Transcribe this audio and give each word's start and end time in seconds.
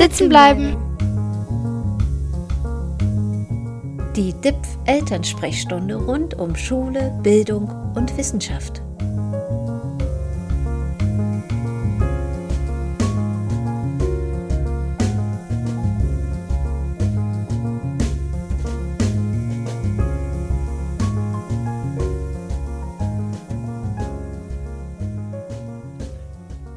Sitzen 0.00 0.30
bleiben. 0.30 0.78
Die 4.16 4.32
DIPF 4.32 4.78
Elternsprechstunde 4.86 5.96
rund 5.96 6.32
um 6.32 6.56
Schule, 6.56 7.12
Bildung 7.22 7.68
und 7.94 8.16
Wissenschaft. 8.16 8.80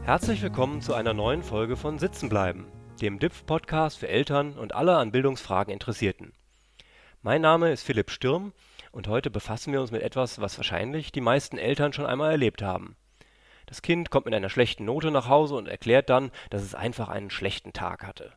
Herzlich 0.03 0.41
willkommen 0.41 0.81
zu 0.81 0.93
einer 0.93 1.13
neuen 1.13 1.41
Folge 1.41 1.77
von 1.77 1.97
Sitzen 1.99 2.27
bleiben, 2.27 2.65
dem 3.03 3.19
DIPF-Podcast 3.19 3.97
für 3.97 4.07
Eltern 4.07 4.57
und 4.57 4.73
alle 4.73 4.95
an 4.95 5.11
Bildungsfragen 5.11 5.73
Interessierten. 5.73 6.31
Mein 7.21 7.41
Name 7.41 7.69
ist 7.69 7.83
Philipp 7.83 8.09
Stürm 8.09 8.53
und 8.93 9.09
heute 9.09 9.29
befassen 9.29 9.73
wir 9.73 9.81
uns 9.81 9.91
mit 9.91 10.01
etwas, 10.01 10.39
was 10.39 10.55
wahrscheinlich 10.55 11.11
die 11.11 11.19
meisten 11.19 11.57
Eltern 11.57 11.91
schon 11.91 12.05
einmal 12.05 12.31
erlebt 12.31 12.61
haben. 12.61 12.95
Das 13.65 13.81
Kind 13.81 14.09
kommt 14.09 14.25
mit 14.25 14.33
einer 14.33 14.47
schlechten 14.47 14.85
Note 14.85 15.11
nach 15.11 15.27
Hause 15.27 15.55
und 15.55 15.67
erklärt 15.67 16.09
dann, 16.09 16.31
dass 16.49 16.61
es 16.61 16.75
einfach 16.75 17.09
einen 17.09 17.29
schlechten 17.29 17.73
Tag 17.73 18.07
hatte. 18.07 18.31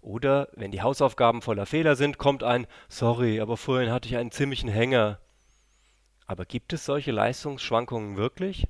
Oder 0.00 0.48
wenn 0.56 0.72
die 0.72 0.82
Hausaufgaben 0.82 1.40
voller 1.40 1.66
Fehler 1.66 1.94
sind, 1.94 2.18
kommt 2.18 2.42
ein 2.42 2.66
Sorry, 2.88 3.40
aber 3.40 3.56
vorhin 3.56 3.92
hatte 3.92 4.08
ich 4.08 4.16
einen 4.16 4.32
ziemlichen 4.32 4.68
Hänger. 4.68 5.20
Aber 6.26 6.44
gibt 6.44 6.72
es 6.72 6.84
solche 6.84 7.12
Leistungsschwankungen 7.12 8.16
wirklich? 8.16 8.66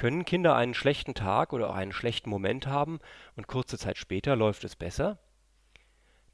Können 0.00 0.24
Kinder 0.24 0.56
einen 0.56 0.72
schlechten 0.72 1.12
Tag 1.12 1.52
oder 1.52 1.68
auch 1.68 1.74
einen 1.74 1.92
schlechten 1.92 2.30
Moment 2.30 2.66
haben 2.66 3.00
und 3.36 3.48
kurze 3.48 3.76
Zeit 3.76 3.98
später 3.98 4.34
läuft 4.34 4.64
es 4.64 4.74
besser? 4.74 5.18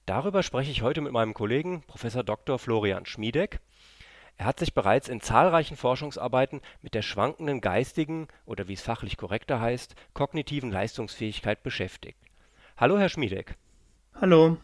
Darüber 0.06 0.44
spreche 0.44 0.70
ich 0.70 0.82
heute 0.82 1.00
mit 1.00 1.12
meinem 1.12 1.34
Kollegen 1.34 1.82
Prof. 1.82 2.06
Dr. 2.24 2.60
Florian 2.60 3.06
Schmiedeck. 3.06 3.58
Er 4.36 4.46
hat 4.46 4.60
sich 4.60 4.72
bereits 4.72 5.08
in 5.08 5.20
zahlreichen 5.20 5.76
Forschungsarbeiten 5.76 6.60
mit 6.80 6.94
der 6.94 7.02
schwankenden 7.02 7.60
geistigen 7.60 8.28
oder 8.44 8.68
wie 8.68 8.74
es 8.74 8.82
fachlich 8.82 9.16
korrekter 9.16 9.60
heißt, 9.60 9.96
kognitiven 10.14 10.70
Leistungsfähigkeit 10.70 11.64
beschäftigt. 11.64 12.20
Hallo, 12.76 12.98
Herr 12.98 13.08
Schmiedeck. 13.08 13.56
Hallo. 14.20 14.58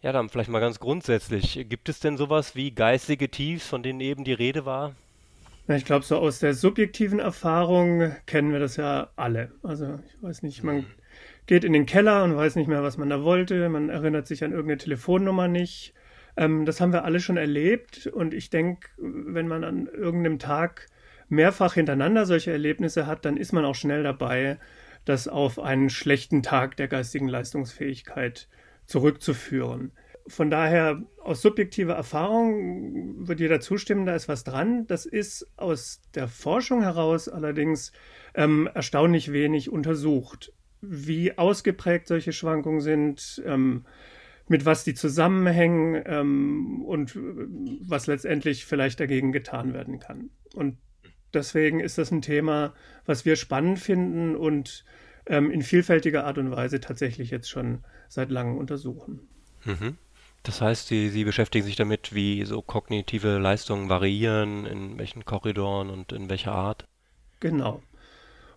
Ja, 0.00 0.12
dann 0.12 0.28
vielleicht 0.28 0.50
mal 0.50 0.60
ganz 0.60 0.78
grundsätzlich. 0.78 1.66
Gibt 1.68 1.88
es 1.88 1.98
denn 1.98 2.18
sowas 2.18 2.54
wie 2.54 2.70
geistige 2.70 3.32
Tiefs, 3.32 3.66
von 3.66 3.82
denen 3.82 3.98
eben 3.98 4.22
die 4.22 4.32
Rede 4.32 4.64
war? 4.64 4.94
Ich 5.76 5.84
glaube, 5.84 6.04
so 6.04 6.16
aus 6.16 6.38
der 6.38 6.54
subjektiven 6.54 7.18
Erfahrung 7.18 8.12
kennen 8.26 8.52
wir 8.52 8.58
das 8.58 8.76
ja 8.76 9.10
alle. 9.16 9.52
Also 9.62 9.98
ich 10.06 10.22
weiß 10.22 10.42
nicht, 10.42 10.64
man 10.64 10.86
geht 11.46 11.64
in 11.64 11.74
den 11.74 11.84
Keller 11.86 12.24
und 12.24 12.36
weiß 12.36 12.56
nicht 12.56 12.68
mehr, 12.68 12.82
was 12.82 12.96
man 12.96 13.10
da 13.10 13.22
wollte. 13.22 13.68
Man 13.68 13.90
erinnert 13.90 14.26
sich 14.26 14.42
an 14.44 14.52
irgendeine 14.52 14.78
Telefonnummer 14.78 15.46
nicht. 15.46 15.92
Ähm, 16.36 16.64
das 16.64 16.80
haben 16.80 16.92
wir 16.92 17.04
alle 17.04 17.20
schon 17.20 17.36
erlebt. 17.36 18.06
Und 18.06 18.32
ich 18.32 18.48
denke, 18.48 18.88
wenn 18.96 19.46
man 19.46 19.62
an 19.62 19.86
irgendeinem 19.86 20.38
Tag 20.38 20.86
mehrfach 21.28 21.74
hintereinander 21.74 22.24
solche 22.24 22.50
Erlebnisse 22.50 23.06
hat, 23.06 23.26
dann 23.26 23.36
ist 23.36 23.52
man 23.52 23.66
auch 23.66 23.74
schnell 23.74 24.02
dabei, 24.02 24.58
das 25.04 25.28
auf 25.28 25.58
einen 25.58 25.90
schlechten 25.90 26.42
Tag 26.42 26.76
der 26.76 26.88
geistigen 26.88 27.28
Leistungsfähigkeit 27.28 28.48
zurückzuführen 28.86 29.92
von 30.28 30.50
daher 30.50 31.02
aus 31.22 31.42
subjektiver 31.42 31.94
Erfahrung 31.94 33.26
wird 33.26 33.40
jeder 33.40 33.60
zustimmen, 33.60 34.06
da 34.06 34.14
ist 34.14 34.28
was 34.28 34.44
dran. 34.44 34.86
Das 34.86 35.06
ist 35.06 35.46
aus 35.56 36.00
der 36.14 36.28
Forschung 36.28 36.82
heraus 36.82 37.28
allerdings 37.28 37.92
ähm, 38.34 38.68
erstaunlich 38.72 39.32
wenig 39.32 39.70
untersucht, 39.70 40.52
wie 40.80 41.36
ausgeprägt 41.36 42.06
solche 42.06 42.32
Schwankungen 42.32 42.80
sind, 42.80 43.42
ähm, 43.44 43.84
mit 44.48 44.64
was 44.64 44.84
die 44.84 44.94
zusammenhängen 44.94 46.02
ähm, 46.06 46.82
und 46.82 47.18
was 47.82 48.06
letztendlich 48.06 48.64
vielleicht 48.64 49.00
dagegen 49.00 49.32
getan 49.32 49.74
werden 49.74 49.98
kann. 49.98 50.30
Und 50.54 50.78
deswegen 51.34 51.80
ist 51.80 51.98
das 51.98 52.10
ein 52.10 52.22
Thema, 52.22 52.74
was 53.04 53.24
wir 53.24 53.36
spannend 53.36 53.78
finden 53.78 54.36
und 54.36 54.84
ähm, 55.26 55.50
in 55.50 55.62
vielfältiger 55.62 56.24
Art 56.24 56.38
und 56.38 56.50
Weise 56.50 56.80
tatsächlich 56.80 57.30
jetzt 57.30 57.50
schon 57.50 57.84
seit 58.08 58.30
langem 58.30 58.56
untersuchen. 58.56 59.28
Mhm. 59.64 59.98
Das 60.42 60.60
heißt, 60.60 60.88
Sie, 60.88 61.08
Sie 61.08 61.24
beschäftigen 61.24 61.64
sich 61.64 61.76
damit, 61.76 62.14
wie 62.14 62.44
so 62.44 62.62
kognitive 62.62 63.38
Leistungen 63.38 63.88
variieren, 63.88 64.66
in 64.66 64.98
welchen 64.98 65.24
Korridoren 65.24 65.90
und 65.90 66.12
in 66.12 66.30
welcher 66.30 66.52
Art? 66.52 66.86
Genau. 67.40 67.82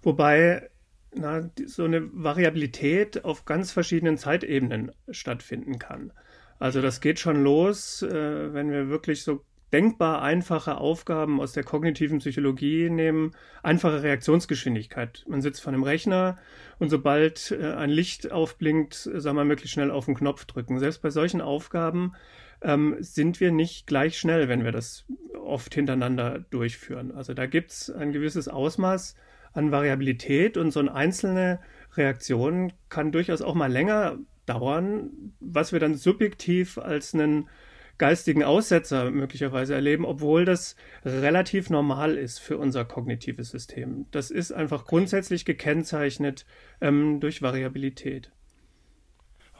Wobei 0.01 0.69
na, 1.13 1.49
so 1.65 1.83
eine 1.83 2.09
Variabilität 2.13 3.25
auf 3.25 3.45
ganz 3.45 3.71
verschiedenen 3.71 4.17
Zeitebenen 4.17 4.91
stattfinden 5.09 5.77
kann. 5.79 6.13
Also 6.59 6.81
das 6.81 7.01
geht 7.01 7.19
schon 7.19 7.43
los, 7.43 8.01
äh, 8.01 8.53
wenn 8.53 8.71
wir 8.71 8.87
wirklich 8.89 9.23
so 9.23 9.43
denkbar 9.73 10.21
einfache 10.21 10.77
Aufgaben 10.77 11.39
aus 11.39 11.53
der 11.53 11.63
kognitiven 11.63 12.19
Psychologie 12.19 12.89
nehmen, 12.89 13.31
einfache 13.63 14.03
Reaktionsgeschwindigkeit. 14.03 15.23
Man 15.27 15.41
sitzt 15.41 15.61
vor 15.61 15.71
einem 15.71 15.83
Rechner 15.83 16.37
und 16.79 16.89
sobald 16.89 17.51
äh, 17.51 17.73
ein 17.73 17.89
Licht 17.89 18.31
aufblinkt, 18.31 18.95
soll 18.95 19.33
man 19.33 19.47
möglichst 19.47 19.73
schnell 19.73 19.91
auf 19.91 20.05
den 20.05 20.15
Knopf 20.15 20.45
drücken. 20.45 20.79
Selbst 20.79 21.01
bei 21.01 21.09
solchen 21.09 21.41
Aufgaben 21.41 22.13
ähm, 22.61 22.97
sind 22.99 23.39
wir 23.39 23.51
nicht 23.51 23.87
gleich 23.87 24.17
schnell, 24.17 24.49
wenn 24.49 24.63
wir 24.63 24.71
das 24.71 25.05
oft 25.41 25.73
hintereinander 25.73 26.39
durchführen. 26.49 27.11
Also 27.11 27.33
da 27.33 27.45
gibt 27.45 27.71
es 27.71 27.89
ein 27.89 28.11
gewisses 28.11 28.47
Ausmaß 28.47 29.15
an 29.53 29.71
Variabilität 29.71 30.57
und 30.57 30.71
so 30.71 30.79
eine 30.79 30.93
einzelne 30.93 31.59
Reaktion 31.95 32.71
kann 32.89 33.11
durchaus 33.11 33.41
auch 33.41 33.55
mal 33.55 33.71
länger 33.71 34.17
dauern, 34.45 35.33
was 35.39 35.71
wir 35.71 35.79
dann 35.79 35.95
subjektiv 35.95 36.77
als 36.77 37.13
einen 37.13 37.49
geistigen 37.97 38.43
Aussetzer 38.43 39.11
möglicherweise 39.11 39.75
erleben, 39.75 40.05
obwohl 40.05 40.45
das 40.45 40.75
relativ 41.05 41.69
normal 41.69 42.17
ist 42.17 42.39
für 42.39 42.57
unser 42.57 42.85
kognitives 42.85 43.49
System. 43.49 44.05
Das 44.11 44.31
ist 44.31 44.51
einfach 44.51 44.85
grundsätzlich 44.85 45.45
gekennzeichnet 45.45 46.45
ähm, 46.81 47.19
durch 47.19 47.41
Variabilität. 47.41 48.31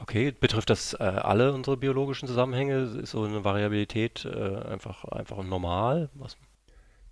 Okay, 0.00 0.32
betrifft 0.32 0.70
das 0.70 0.94
äh, 0.94 1.04
alle 1.04 1.52
unsere 1.52 1.76
biologischen 1.76 2.26
Zusammenhänge? 2.26 3.00
Ist 3.02 3.12
so 3.12 3.22
eine 3.22 3.44
Variabilität 3.44 4.24
äh, 4.24 4.56
einfach, 4.56 5.04
einfach 5.04 5.44
normal? 5.44 6.10
Was? 6.14 6.36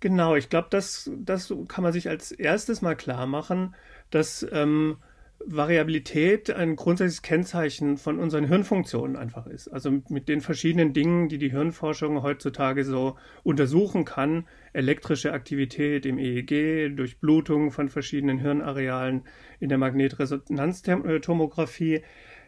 Genau, 0.01 0.35
ich 0.35 0.49
glaube, 0.49 0.67
das, 0.71 1.09
das 1.15 1.53
kann 1.67 1.83
man 1.83 1.93
sich 1.93 2.09
als 2.09 2.31
erstes 2.31 2.81
mal 2.81 2.95
klar 2.95 3.27
machen, 3.27 3.75
dass 4.09 4.45
ähm, 4.51 4.97
Variabilität 5.45 6.49
ein 6.49 6.75
grundsätzliches 6.75 7.21
Kennzeichen 7.21 7.97
von 7.97 8.17
unseren 8.19 8.47
Hirnfunktionen 8.47 9.15
einfach 9.15 9.45
ist. 9.47 9.67
Also 9.67 10.01
mit 10.09 10.27
den 10.29 10.41
verschiedenen 10.41 10.93
Dingen, 10.93 11.29
die 11.29 11.37
die 11.37 11.51
Hirnforschung 11.51 12.23
heutzutage 12.23 12.83
so 12.83 13.17
untersuchen 13.43 14.05
kann, 14.05 14.47
elektrische 14.73 15.33
Aktivität 15.33 16.05
im 16.05 16.17
EEG, 16.17 16.95
Durchblutung 16.95 17.71
von 17.71 17.89
verschiedenen 17.89 18.39
Hirnarealen 18.39 19.23
in 19.59 19.69
der 19.69 19.77
Magnetresonanztomographie, 19.77 22.01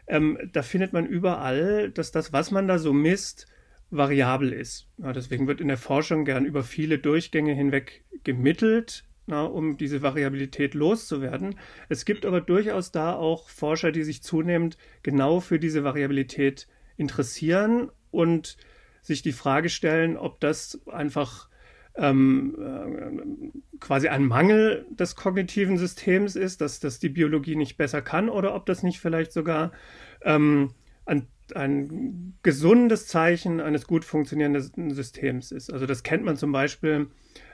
ähm, 0.08 0.38
da 0.52 0.62
findet 0.62 0.94
man 0.94 1.06
überall, 1.06 1.90
dass 1.90 2.12
das, 2.12 2.34
was 2.34 2.52
man 2.52 2.68
da 2.68 2.78
so 2.78 2.94
misst, 2.94 3.48
variabel 3.90 4.52
ist. 4.52 4.90
Ja, 4.98 5.14
deswegen 5.14 5.48
wird 5.48 5.62
in 5.62 5.68
der 5.68 5.78
Forschung 5.78 6.26
gern 6.26 6.46
über 6.46 6.64
viele 6.64 7.00
Durchgänge 7.00 7.54
hinweg 7.54 8.04
gemittelt 8.24 9.06
na, 9.26 9.44
um 9.44 9.78
diese 9.78 10.02
Variabilität 10.02 10.74
loszuwerden. 10.74 11.56
Es 11.90 12.06
gibt 12.06 12.26
aber 12.26 12.42
durchaus 12.42 12.92
da 12.92 13.14
auch 13.14 13.50
Forscher, 13.50 13.92
die 13.92 14.04
sich 14.04 14.22
zunehmend 14.22 14.78
genau 15.02 15.40
für 15.40 15.60
diese 15.60 15.84
Variabilität 15.84 16.68
interessieren 16.98 17.90
und 18.12 18.58
sich 19.02 19.22
die 19.22 19.32
Frage 19.32 19.70
stellen, 19.70 20.18
ob 20.18 20.40
das 20.40 20.82
einfach 20.88 21.50
ähm, 21.96 22.56
äh, 22.60 23.78
quasi 23.80 24.08
ein 24.08 24.26
Mangel 24.26 24.86
des 24.90 25.16
kognitiven 25.16 25.78
Systems 25.78 26.36
ist, 26.36 26.62
dass 26.62 26.80
das 26.80 27.00
die 27.00 27.10
Biologie 27.10 27.56
nicht 27.56 27.78
besser 27.78 28.02
kann, 28.02 28.30
oder 28.30 28.56
ob 28.56 28.66
das 28.66 28.84
nicht 28.84 29.00
vielleicht 29.00 29.32
sogar 29.32 29.72
ähm, 30.24 30.72
ein, 31.06 31.28
ein 31.56 32.36
gesundes 32.44 33.08
Zeichen 33.08 33.60
eines 33.60 33.88
gut 33.88 34.06
funktionierenden 34.06 34.92
Systems 34.92 35.52
ist. 35.52 35.72
Also 35.72 35.86
das 35.86 36.04
kennt 36.04 36.24
man 36.24 36.38
zum 36.38 36.52
Beispiel 36.52 37.08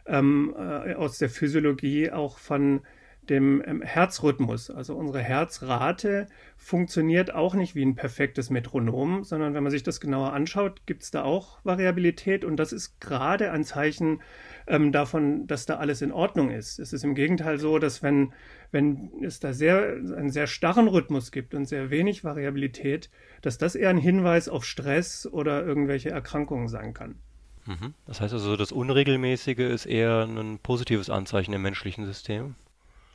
ähm, 0.05 0.53
äh, 0.57 0.93
aus 0.93 1.17
der 1.17 1.29
Physiologie 1.29 2.11
auch 2.11 2.37
von 2.37 2.81
dem 3.29 3.63
ähm, 3.65 3.81
Herzrhythmus. 3.81 4.69
Also 4.69 4.95
unsere 4.95 5.19
Herzrate 5.19 6.27
funktioniert 6.57 7.33
auch 7.33 7.53
nicht 7.53 7.75
wie 7.75 7.83
ein 7.83 7.95
perfektes 7.95 8.49
Metronom, 8.49 9.23
sondern 9.23 9.53
wenn 9.53 9.63
man 9.63 9.71
sich 9.71 9.83
das 9.83 9.99
genauer 9.99 10.33
anschaut, 10.33 10.85
gibt 10.85 11.03
es 11.03 11.11
da 11.11 11.23
auch 11.23 11.59
Variabilität 11.63 12.43
und 12.43 12.57
das 12.57 12.73
ist 12.73 12.99
gerade 12.99 13.51
ein 13.51 13.63
Zeichen 13.63 14.21
ähm, 14.67 14.91
davon, 14.91 15.47
dass 15.47 15.65
da 15.65 15.77
alles 15.77 16.01
in 16.01 16.11
Ordnung 16.11 16.49
ist. 16.49 16.79
Es 16.79 16.93
ist 16.93 17.03
im 17.03 17.15
Gegenteil 17.15 17.59
so, 17.59 17.79
dass 17.79 18.03
wenn, 18.03 18.33
wenn 18.71 19.11
es 19.23 19.39
da 19.39 19.53
sehr, 19.53 19.93
einen 19.93 20.31
sehr 20.31 20.47
starren 20.47 20.87
Rhythmus 20.87 21.31
gibt 21.31 21.53
und 21.53 21.65
sehr 21.65 21.89
wenig 21.89 22.23
Variabilität, 22.23 23.09
dass 23.41 23.57
das 23.57 23.75
eher 23.75 23.89
ein 23.89 23.97
Hinweis 23.97 24.49
auf 24.49 24.65
Stress 24.65 25.27
oder 25.27 25.65
irgendwelche 25.65 26.09
Erkrankungen 26.09 26.67
sein 26.67 26.93
kann. 26.93 27.15
Mhm. 27.65 27.93
Das 28.05 28.19
heißt 28.21 28.33
also, 28.33 28.57
das 28.57 28.71
Unregelmäßige 28.71 29.59
ist 29.59 29.85
eher 29.85 30.23
ein 30.23 30.59
positives 30.59 31.09
Anzeichen 31.09 31.53
im 31.53 31.61
menschlichen 31.61 32.05
System? 32.05 32.55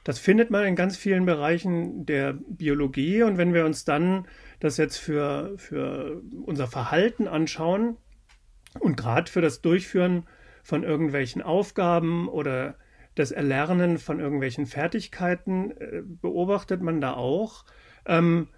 Das 0.05 0.19
findet 0.19 0.51
man 0.51 0.67
in 0.67 0.77
ganz 0.77 0.97
vielen 0.97 1.25
Bereichen 1.25 2.05
der 2.05 2.35
Biologie. 2.35 3.23
Und 3.23 3.39
wenn 3.39 3.55
wir 3.55 3.65
uns 3.65 3.85
dann 3.85 4.27
das 4.61 4.77
jetzt 4.77 4.99
für, 4.99 5.55
für 5.57 6.23
unser 6.45 6.67
Verhalten 6.67 7.27
anschauen 7.27 7.97
und 8.81 8.97
gerade 8.97 9.31
für 9.31 9.41
das 9.41 9.63
Durchführen 9.63 10.27
von 10.63 10.83
irgendwelchen 10.83 11.43
Aufgaben 11.43 12.29
oder 12.29 12.77
das 13.15 13.31
Erlernen 13.31 13.99
von 13.99 14.21
irgendwelchen 14.21 14.67
Fertigkeiten 14.67 15.71
äh, 15.73 16.03
beobachtet 16.05 16.83
man 16.83 17.01
da 17.01 17.15
auch 17.15 17.65
ähm, 18.07 18.49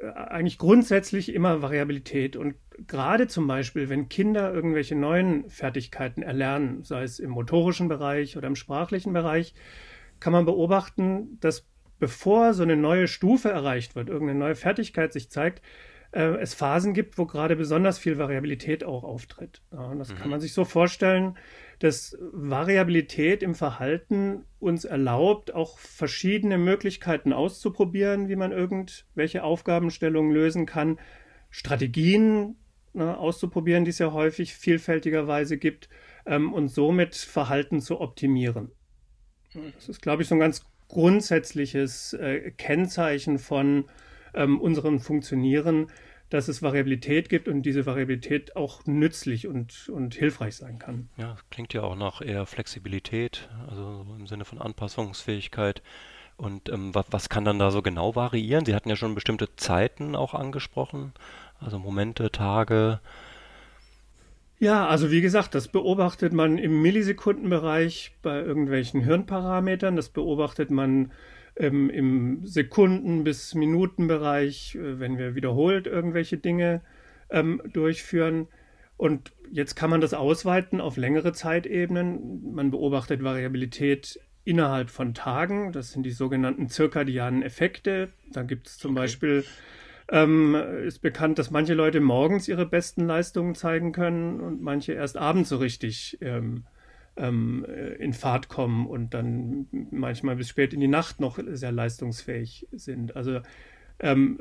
äh, 0.00 0.06
eigentlich 0.06 0.58
grundsätzlich 0.58 1.34
immer 1.34 1.62
Variabilität. 1.62 2.36
Und 2.36 2.54
gerade 2.86 3.26
zum 3.26 3.46
Beispiel, 3.46 3.88
wenn 3.88 4.08
Kinder 4.08 4.52
irgendwelche 4.54 4.94
neuen 4.94 5.50
Fertigkeiten 5.50 6.22
erlernen, 6.22 6.84
sei 6.84 7.02
es 7.02 7.18
im 7.18 7.30
motorischen 7.30 7.88
Bereich 7.88 8.36
oder 8.36 8.46
im 8.46 8.56
sprachlichen 8.56 9.12
Bereich, 9.12 9.54
kann 10.24 10.32
man 10.32 10.46
beobachten, 10.46 11.38
dass 11.40 11.68
bevor 11.98 12.54
so 12.54 12.62
eine 12.62 12.76
neue 12.76 13.08
Stufe 13.08 13.50
erreicht 13.50 13.94
wird, 13.94 14.08
irgendeine 14.08 14.38
neue 14.38 14.54
Fertigkeit 14.54 15.12
sich 15.12 15.28
zeigt, 15.28 15.60
äh, 16.12 16.38
es 16.40 16.54
Phasen 16.54 16.94
gibt, 16.94 17.18
wo 17.18 17.26
gerade 17.26 17.56
besonders 17.56 17.98
viel 17.98 18.16
Variabilität 18.16 18.84
auch 18.84 19.04
auftritt. 19.04 19.60
Ja, 19.70 19.94
das 19.94 20.08
mhm. 20.08 20.16
kann 20.16 20.30
man 20.30 20.40
sich 20.40 20.54
so 20.54 20.64
vorstellen, 20.64 21.36
dass 21.78 22.16
Variabilität 22.32 23.42
im 23.42 23.54
Verhalten 23.54 24.46
uns 24.60 24.86
erlaubt, 24.86 25.52
auch 25.52 25.76
verschiedene 25.76 26.56
Möglichkeiten 26.56 27.34
auszuprobieren, 27.34 28.30
wie 28.30 28.36
man 28.36 28.50
irgendwelche 28.50 29.44
Aufgabenstellungen 29.44 30.32
lösen 30.32 30.64
kann, 30.64 30.98
Strategien 31.50 32.56
ne, 32.94 33.18
auszuprobieren, 33.18 33.84
die 33.84 33.90
es 33.90 33.98
ja 33.98 34.14
häufig 34.14 34.54
vielfältigerweise 34.54 35.58
gibt, 35.58 35.90
ähm, 36.24 36.54
und 36.54 36.68
somit 36.68 37.14
Verhalten 37.14 37.82
zu 37.82 38.00
optimieren. 38.00 38.70
Das 39.74 39.88
ist, 39.88 40.02
glaube 40.02 40.22
ich, 40.22 40.28
so 40.28 40.34
ein 40.34 40.40
ganz 40.40 40.64
grundsätzliches 40.88 42.12
äh, 42.14 42.50
Kennzeichen 42.52 43.38
von 43.38 43.84
ähm, 44.34 44.60
unserem 44.60 45.00
Funktionieren, 45.00 45.88
dass 46.30 46.48
es 46.48 46.62
Variabilität 46.62 47.28
gibt 47.28 47.48
und 47.48 47.62
diese 47.62 47.86
Variabilität 47.86 48.56
auch 48.56 48.84
nützlich 48.86 49.46
und, 49.46 49.88
und 49.88 50.14
hilfreich 50.14 50.56
sein 50.56 50.78
kann. 50.78 51.08
Ja, 51.16 51.36
klingt 51.50 51.74
ja 51.74 51.82
auch 51.82 51.96
nach 51.96 52.20
eher 52.20 52.46
Flexibilität, 52.46 53.48
also 53.68 54.04
im 54.18 54.26
Sinne 54.26 54.44
von 54.44 54.60
Anpassungsfähigkeit. 54.60 55.82
Und 56.36 56.68
ähm, 56.68 56.94
was, 56.94 57.06
was 57.10 57.28
kann 57.28 57.44
dann 57.44 57.60
da 57.60 57.70
so 57.70 57.82
genau 57.82 58.16
variieren? 58.16 58.64
Sie 58.64 58.74
hatten 58.74 58.88
ja 58.88 58.96
schon 58.96 59.14
bestimmte 59.14 59.54
Zeiten 59.56 60.16
auch 60.16 60.34
angesprochen, 60.34 61.12
also 61.60 61.78
Momente, 61.78 62.32
Tage. 62.32 63.00
Ja, 64.64 64.86
also 64.86 65.10
wie 65.10 65.20
gesagt, 65.20 65.54
das 65.54 65.68
beobachtet 65.68 66.32
man 66.32 66.56
im 66.56 66.80
Millisekundenbereich 66.80 68.16
bei 68.22 68.40
irgendwelchen 68.40 69.02
Hirnparametern, 69.02 69.94
das 69.94 70.08
beobachtet 70.08 70.70
man 70.70 71.12
ähm, 71.54 71.90
im 71.90 72.46
Sekunden- 72.46 73.24
bis 73.24 73.54
Minutenbereich, 73.54 74.76
äh, 74.76 74.98
wenn 74.98 75.18
wir 75.18 75.34
wiederholt 75.34 75.86
irgendwelche 75.86 76.38
Dinge 76.38 76.80
ähm, 77.28 77.60
durchführen. 77.74 78.48
Und 78.96 79.32
jetzt 79.52 79.74
kann 79.74 79.90
man 79.90 80.00
das 80.00 80.14
ausweiten 80.14 80.80
auf 80.80 80.96
längere 80.96 81.34
Zeitebenen. 81.34 82.54
Man 82.54 82.70
beobachtet 82.70 83.22
Variabilität 83.22 84.18
innerhalb 84.44 84.88
von 84.88 85.12
Tagen. 85.12 85.72
Das 85.72 85.92
sind 85.92 86.04
die 86.04 86.10
sogenannten 86.10 86.70
zirkadianen 86.70 87.42
Effekte. 87.42 88.14
Da 88.32 88.42
gibt 88.44 88.68
es 88.68 88.78
zum 88.78 88.92
okay. 88.92 89.00
Beispiel, 89.02 89.44
ähm, 90.08 90.54
ist 90.84 91.00
bekannt, 91.00 91.38
dass 91.38 91.50
manche 91.50 91.74
Leute 91.74 92.00
morgens 92.00 92.48
ihre 92.48 92.66
besten 92.66 93.06
Leistungen 93.06 93.54
zeigen 93.54 93.92
können 93.92 94.40
und 94.40 94.60
manche 94.60 94.92
erst 94.92 95.16
abends 95.16 95.48
so 95.48 95.56
richtig 95.56 96.18
ähm, 96.20 96.64
ähm, 97.16 97.64
in 97.98 98.12
Fahrt 98.12 98.48
kommen 98.48 98.86
und 98.86 99.14
dann 99.14 99.66
manchmal 99.90 100.36
bis 100.36 100.48
spät 100.48 100.74
in 100.74 100.80
die 100.80 100.88
Nacht 100.88 101.20
noch 101.20 101.38
sehr 101.44 101.72
leistungsfähig 101.72 102.66
sind. 102.72 103.16
Also 103.16 103.40
ähm, 104.00 104.40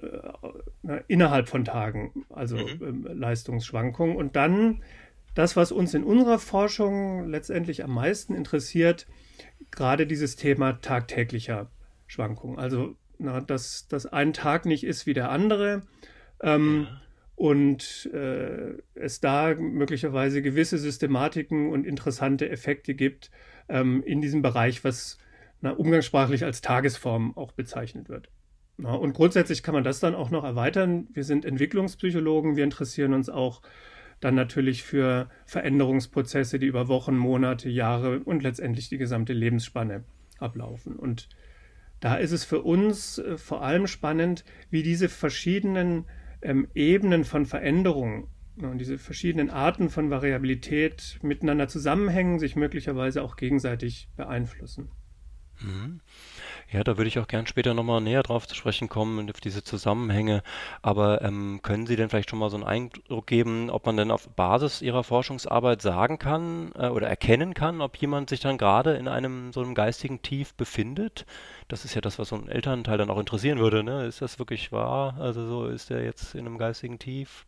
äh, 0.88 1.02
innerhalb 1.08 1.48
von 1.48 1.64
Tagen, 1.64 2.26
also 2.30 2.58
mhm. 2.58 2.82
ähm, 2.82 3.08
Leistungsschwankungen. 3.14 4.16
Und 4.16 4.36
dann 4.36 4.82
das, 5.36 5.56
was 5.56 5.72
uns 5.72 5.94
in 5.94 6.04
unserer 6.04 6.40
Forschung 6.40 7.28
letztendlich 7.30 7.84
am 7.84 7.94
meisten 7.94 8.36
interessiert, 8.36 9.08
gerade 9.72 10.08
dieses 10.08 10.36
Thema 10.36 10.74
tagtäglicher 10.74 11.70
Schwankungen. 12.08 12.60
Also, 12.60 12.96
na, 13.24 13.42
dass, 13.42 13.88
dass 13.88 14.06
ein 14.06 14.34
Tag 14.34 14.66
nicht 14.66 14.84
ist 14.84 15.06
wie 15.06 15.14
der 15.14 15.32
andere. 15.32 15.82
Ähm, 16.42 16.88
ja 16.90 17.00
und 17.36 18.10
äh, 18.14 18.78
es 18.94 19.20
da 19.20 19.56
möglicherweise 19.56 20.42
gewisse 20.42 20.78
Systematiken 20.78 21.72
und 21.72 21.86
interessante 21.86 22.50
Effekte 22.50 22.94
gibt 22.94 23.32
ähm, 23.70 24.04
in 24.04 24.22
diesem 24.22 24.42
Bereich, 24.42 24.84
was 24.84 25.18
na, 25.62 25.72
umgangssprachlich 25.72 26.44
als 26.44 26.62
Tagesform 26.62 27.36
auch 27.36 27.52
bezeichnet 27.54 28.08
wird. 28.10 28.30
Na, 28.78 28.94
und 28.94 29.14
grundsätzlich 29.14 29.64
kann 29.64 29.74
man 29.74 29.84
das 29.84 30.00
dann 30.00 30.16
auch 30.16 30.30
noch 30.30 30.44
erweitern. 30.44 31.08
Wir 31.14 31.24
sind 31.24 31.46
Entwicklungspsychologen, 31.46 32.56
wir 32.56 32.64
interessieren 32.64 33.14
uns 33.14 33.30
auch 33.30 33.62
dann 34.20 34.36
natürlich 34.36 34.84
für 34.84 35.30
Veränderungsprozesse, 35.46 36.60
die 36.60 36.68
über 36.68 36.88
Wochen, 36.88 37.18
Monate, 37.18 37.68
Jahre 37.68 38.20
und 38.20 38.44
letztendlich 38.44 38.90
die 38.90 38.98
gesamte 38.98 39.34
Lebensspanne 39.34 40.04
ablaufen. 40.40 40.96
Und 40.96 41.28
da 42.04 42.16
ist 42.16 42.34
es 42.34 42.44
für 42.44 42.62
uns 42.62 43.18
äh, 43.18 43.38
vor 43.38 43.62
allem 43.62 43.88
spannend, 43.88 44.44
wie 44.70 44.84
diese 44.84 45.08
verschiedenen 45.08 46.04
ähm, 46.42 46.68
Ebenen 46.76 47.24
von 47.24 47.46
Veränderungen 47.46 48.28
und 48.62 48.78
diese 48.78 48.98
verschiedenen 48.98 49.50
Arten 49.50 49.90
von 49.90 50.10
Variabilität 50.10 51.18
miteinander 51.22 51.70
zusammenhängen, 51.70 52.40
sich 52.40 52.58
möglicherweise 52.58 53.24
auch 53.24 53.38
gegenseitig 53.38 54.10
beeinflussen. 54.18 54.90
Ja, 56.72 56.84
da 56.84 56.98
würde 56.98 57.08
ich 57.08 57.20
auch 57.20 57.28
gern 57.28 57.46
später 57.46 57.74
nochmal 57.76 58.02
näher 58.02 58.24
drauf 58.24 58.48
zu 58.48 58.56
sprechen 58.56 58.90
kommen, 58.90 59.30
auf 59.30 59.40
diese 59.40 59.64
Zusammenhänge. 59.64 60.42
Aber 60.82 61.22
ähm, 61.22 61.60
können 61.62 61.86
Sie 61.86 61.96
denn 61.96 62.10
vielleicht 62.10 62.32
schon 62.32 62.40
mal 62.40 62.50
so 62.50 62.58
einen 62.58 62.66
Eindruck 62.66 63.28
geben, 63.28 63.70
ob 63.70 63.86
man 63.86 63.96
denn 63.96 64.10
auf 64.10 64.28
Basis 64.30 64.82
Ihrer 64.82 65.04
Forschungsarbeit 65.04 65.82
sagen 65.82 66.18
kann 66.18 66.72
äh, 66.76 66.88
oder 66.88 67.08
erkennen 67.08 67.54
kann, 67.54 67.80
ob 67.82 67.98
jemand 67.98 68.30
sich 68.30 68.40
dann 68.40 68.58
gerade 68.58 68.96
in 68.96 69.08
einem 69.08 69.54
so 69.54 69.62
einem 69.62 69.76
geistigen 69.76 70.24
Tief 70.24 70.56
befindet? 70.56 71.26
Das 71.68 71.86
ist 71.86 71.94
ja 71.94 72.02
das, 72.02 72.18
was 72.18 72.30
so 72.30 72.36
ein 72.36 72.50
Elternteil 72.50 72.98
dann 72.98 73.12
auch 73.12 73.20
interessieren 73.20 73.60
würde. 73.60 73.84
Ne? 73.84 74.06
Ist 74.06 74.22
das 74.22 74.40
wirklich 74.40 74.72
wahr? 74.72 75.16
Also 75.20 75.46
so 75.46 75.68
ist 75.68 75.92
er 75.92 76.04
jetzt 76.04 76.34
in 76.34 76.48
einem 76.48 76.58
geistigen 76.58 76.98
Tief? 76.98 77.46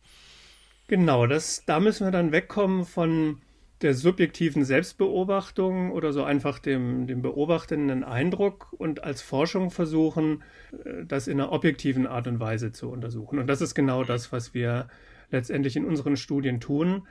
Genau, 0.88 1.26
das, 1.26 1.64
da 1.66 1.80
müssen 1.80 2.06
wir 2.06 2.12
dann 2.12 2.30
wegkommen 2.30 2.84
von 2.84 3.40
der 3.82 3.94
subjektiven 3.94 4.64
Selbstbeobachtung 4.64 5.92
oder 5.92 6.12
so 6.12 6.24
einfach 6.24 6.58
dem, 6.58 7.06
dem 7.06 7.20
beobachtenden 7.20 8.04
Eindruck 8.04 8.72
und 8.72 9.04
als 9.04 9.20
Forschung 9.20 9.70
versuchen, 9.70 10.42
äh, 10.84 11.04
das 11.04 11.28
in 11.28 11.40
einer 11.40 11.52
objektiven 11.52 12.06
Art 12.06 12.26
und 12.26 12.40
Weise 12.40 12.72
zu 12.72 12.90
untersuchen. 12.90 13.38
Und 13.38 13.46
das 13.46 13.60
ist 13.60 13.74
genau 13.74 14.04
das, 14.04 14.32
was 14.32 14.54
wir 14.54 14.88
letztendlich 15.30 15.76
in 15.76 15.84
unseren 15.84 16.16
Studien 16.16 16.60
tun. 16.60 17.06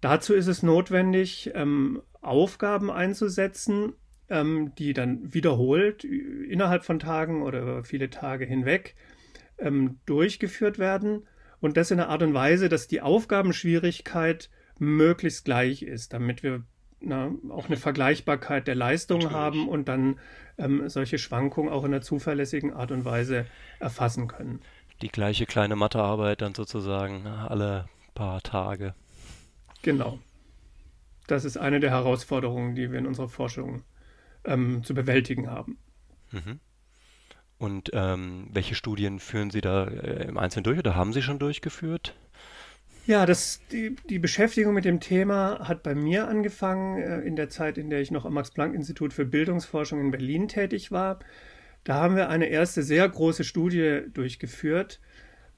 Dazu 0.00 0.34
ist 0.34 0.48
es 0.48 0.62
notwendig, 0.62 1.50
ähm, 1.54 2.02
Aufgaben 2.20 2.90
einzusetzen, 2.90 3.94
ähm, 4.28 4.72
die 4.76 4.92
dann 4.92 5.32
wiederholt 5.32 6.04
innerhalb 6.04 6.84
von 6.84 6.98
Tagen 6.98 7.42
oder 7.42 7.62
über 7.62 7.84
viele 7.84 8.10
Tage 8.10 8.44
hinweg 8.44 8.94
ähm, 9.58 9.98
durchgeführt 10.04 10.78
werden. 10.78 11.26
Und 11.60 11.78
das 11.78 11.90
in 11.90 11.98
einer 11.98 12.10
Art 12.10 12.22
und 12.22 12.34
Weise, 12.34 12.68
dass 12.68 12.88
die 12.88 13.00
Aufgabenschwierigkeit 13.00 14.50
möglichst 14.78 15.44
gleich 15.44 15.82
ist, 15.82 16.12
damit 16.12 16.42
wir 16.42 16.62
na, 17.00 17.30
auch 17.50 17.66
eine 17.66 17.76
Vergleichbarkeit 17.76 18.66
der 18.66 18.74
Leistung 18.74 19.30
haben 19.30 19.68
und 19.68 19.88
dann 19.88 20.18
ähm, 20.58 20.88
solche 20.88 21.18
Schwankungen 21.18 21.72
auch 21.72 21.84
in 21.84 21.92
einer 21.92 22.02
zuverlässigen 22.02 22.72
Art 22.72 22.90
und 22.90 23.04
Weise 23.04 23.46
erfassen 23.78 24.28
können. 24.28 24.60
Die 25.02 25.08
gleiche 25.08 25.46
kleine 25.46 25.76
Mathearbeit 25.76 26.40
dann 26.40 26.54
sozusagen 26.54 27.26
alle 27.26 27.88
paar 28.14 28.42
Tage. 28.42 28.94
Genau. 29.82 30.18
Das 31.26 31.44
ist 31.44 31.56
eine 31.56 31.80
der 31.80 31.90
Herausforderungen, 31.90 32.74
die 32.74 32.90
wir 32.90 32.98
in 32.98 33.06
unserer 33.06 33.28
Forschung 33.28 33.82
ähm, 34.44 34.82
zu 34.84 34.94
bewältigen 34.94 35.50
haben. 35.50 35.78
Mhm. 36.30 36.60
Und 37.58 37.90
ähm, 37.92 38.48
welche 38.52 38.74
Studien 38.74 39.20
führen 39.20 39.50
Sie 39.50 39.60
da 39.60 39.86
äh, 39.86 40.28
im 40.28 40.38
Einzelnen 40.38 40.64
durch 40.64 40.78
oder 40.78 40.94
haben 40.94 41.12
Sie 41.12 41.22
schon 41.22 41.38
durchgeführt? 41.38 42.14
Ja, 43.06 43.26
das, 43.26 43.60
die, 43.70 43.96
die 44.08 44.18
Beschäftigung 44.18 44.72
mit 44.72 44.86
dem 44.86 44.98
Thema 44.98 45.68
hat 45.68 45.82
bei 45.82 45.94
mir 45.94 46.26
angefangen 46.26 47.02
äh, 47.02 47.20
in 47.20 47.36
der 47.36 47.50
Zeit, 47.50 47.76
in 47.76 47.90
der 47.90 48.00
ich 48.00 48.10
noch 48.10 48.24
am 48.24 48.32
Max-Planck-Institut 48.32 49.12
für 49.12 49.26
Bildungsforschung 49.26 50.00
in 50.00 50.10
Berlin 50.10 50.48
tätig 50.48 50.90
war. 50.90 51.18
Da 51.84 51.96
haben 51.96 52.16
wir 52.16 52.30
eine 52.30 52.46
erste 52.46 52.82
sehr 52.82 53.06
große 53.06 53.44
Studie 53.44 54.04
durchgeführt, 54.14 55.00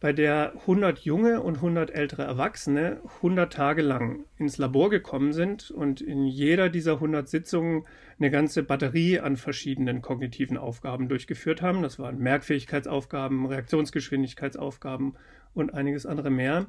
bei 0.00 0.12
der 0.12 0.54
100 0.62 0.98
junge 0.98 1.40
und 1.40 1.56
100 1.56 1.90
ältere 1.90 2.24
Erwachsene 2.24 3.00
100 3.18 3.52
Tage 3.52 3.80
lang 3.80 4.24
ins 4.38 4.58
Labor 4.58 4.90
gekommen 4.90 5.32
sind 5.32 5.70
und 5.70 6.00
in 6.00 6.26
jeder 6.26 6.68
dieser 6.68 6.94
100 6.94 7.28
Sitzungen 7.28 7.84
eine 8.18 8.30
ganze 8.32 8.64
Batterie 8.64 9.20
an 9.20 9.36
verschiedenen 9.36 10.02
kognitiven 10.02 10.58
Aufgaben 10.58 11.08
durchgeführt 11.08 11.62
haben. 11.62 11.82
Das 11.82 12.00
waren 12.00 12.18
Merkfähigkeitsaufgaben, 12.18 13.46
Reaktionsgeschwindigkeitsaufgaben 13.46 15.14
und 15.54 15.72
einiges 15.74 16.06
andere 16.06 16.30
mehr 16.30 16.66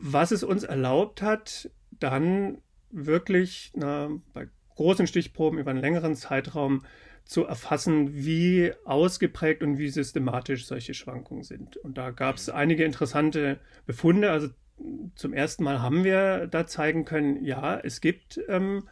was 0.00 0.30
es 0.30 0.42
uns 0.42 0.64
erlaubt 0.64 1.22
hat, 1.22 1.70
dann 1.90 2.58
wirklich 2.90 3.72
na, 3.74 4.10
bei 4.32 4.48
großen 4.74 5.06
Stichproben 5.06 5.58
über 5.58 5.70
einen 5.70 5.80
längeren 5.80 6.14
Zeitraum 6.14 6.82
zu 7.24 7.44
erfassen, 7.44 8.14
wie 8.14 8.72
ausgeprägt 8.84 9.62
und 9.62 9.78
wie 9.78 9.90
systematisch 9.90 10.66
solche 10.66 10.94
Schwankungen 10.94 11.44
sind. 11.44 11.76
Und 11.76 11.98
da 11.98 12.10
gab 12.10 12.36
es 12.36 12.48
einige 12.48 12.84
interessante 12.84 13.60
Befunde. 13.86 14.30
Also 14.32 14.48
zum 15.14 15.34
ersten 15.34 15.62
Mal 15.64 15.82
haben 15.82 16.02
wir 16.02 16.46
da 16.46 16.66
zeigen 16.66 17.04
können, 17.04 17.44
ja, 17.44 17.78
es 17.78 18.00
gibt 18.00 18.40
ähm, 18.48 18.88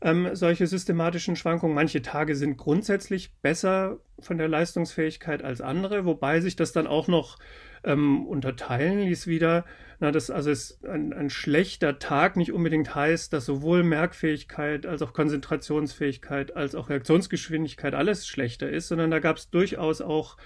ähm, 0.00 0.30
solche 0.32 0.66
systematischen 0.66 1.36
Schwankungen. 1.36 1.74
Manche 1.74 2.02
Tage 2.02 2.34
sind 2.34 2.56
grundsätzlich 2.56 3.34
besser 3.42 3.98
von 4.18 4.38
der 4.38 4.48
Leistungsfähigkeit 4.48 5.44
als 5.44 5.60
andere, 5.60 6.06
wobei 6.06 6.40
sich 6.40 6.56
das 6.56 6.72
dann 6.72 6.86
auch 6.86 7.08
noch 7.08 7.38
ähm, 7.84 8.26
unterteilen 8.26 9.00
ließ 9.00 9.26
wieder. 9.26 9.64
Na, 10.02 10.10
dass 10.10 10.30
also 10.30 10.50
es 10.50 10.82
ein, 10.82 11.12
ein, 11.12 11.28
schlechter 11.28 11.98
Tag 11.98 12.36
nicht 12.36 12.52
unbedingt 12.52 12.94
heißt, 12.94 13.34
dass 13.34 13.44
sowohl 13.44 13.82
Merkfähigkeit 13.82 14.86
als 14.86 15.02
auch 15.02 15.12
Konzentrationsfähigkeit 15.12 16.56
als 16.56 16.74
auch 16.74 16.88
Reaktionsgeschwindigkeit 16.88 17.94
alles 17.94 18.26
schlechter 18.26 18.70
ist, 18.70 18.88
sondern 18.88 19.10
da 19.10 19.18
gab 19.18 19.36
es 19.36 19.50
durchaus 19.50 20.00
auch 20.00 20.38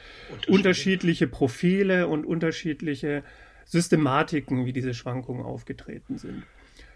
unterschiedliche 0.48 1.28
Profile 1.28 2.08
und 2.08 2.26
unterschiedliche 2.26 3.22
Systematiken, 3.64 4.66
wie 4.66 4.72
diese 4.72 4.92
Schwankungen 4.92 5.44
aufgetreten 5.44 6.18
sind. 6.18 6.42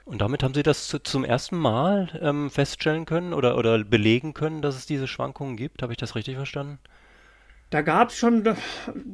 Und 0.04 0.20
damit 0.20 0.42
haben 0.42 0.54
Sie 0.54 0.64
das 0.64 0.88
zu, 0.88 0.98
zum 0.98 1.24
ersten 1.24 1.56
Mal 1.58 2.18
ähm, 2.20 2.50
feststellen 2.50 3.04
können 3.04 3.34
oder, 3.34 3.56
oder 3.56 3.84
belegen 3.84 4.34
können, 4.34 4.62
dass 4.62 4.74
es 4.74 4.86
diese 4.86 5.06
Schwankungen 5.06 5.56
gibt? 5.56 5.82
Habe 5.82 5.92
ich 5.92 5.98
das 5.98 6.16
richtig 6.16 6.34
verstanden? 6.34 6.78
Da 7.70 7.82
gab 7.82 8.08
es 8.08 8.16
schon 8.16 8.44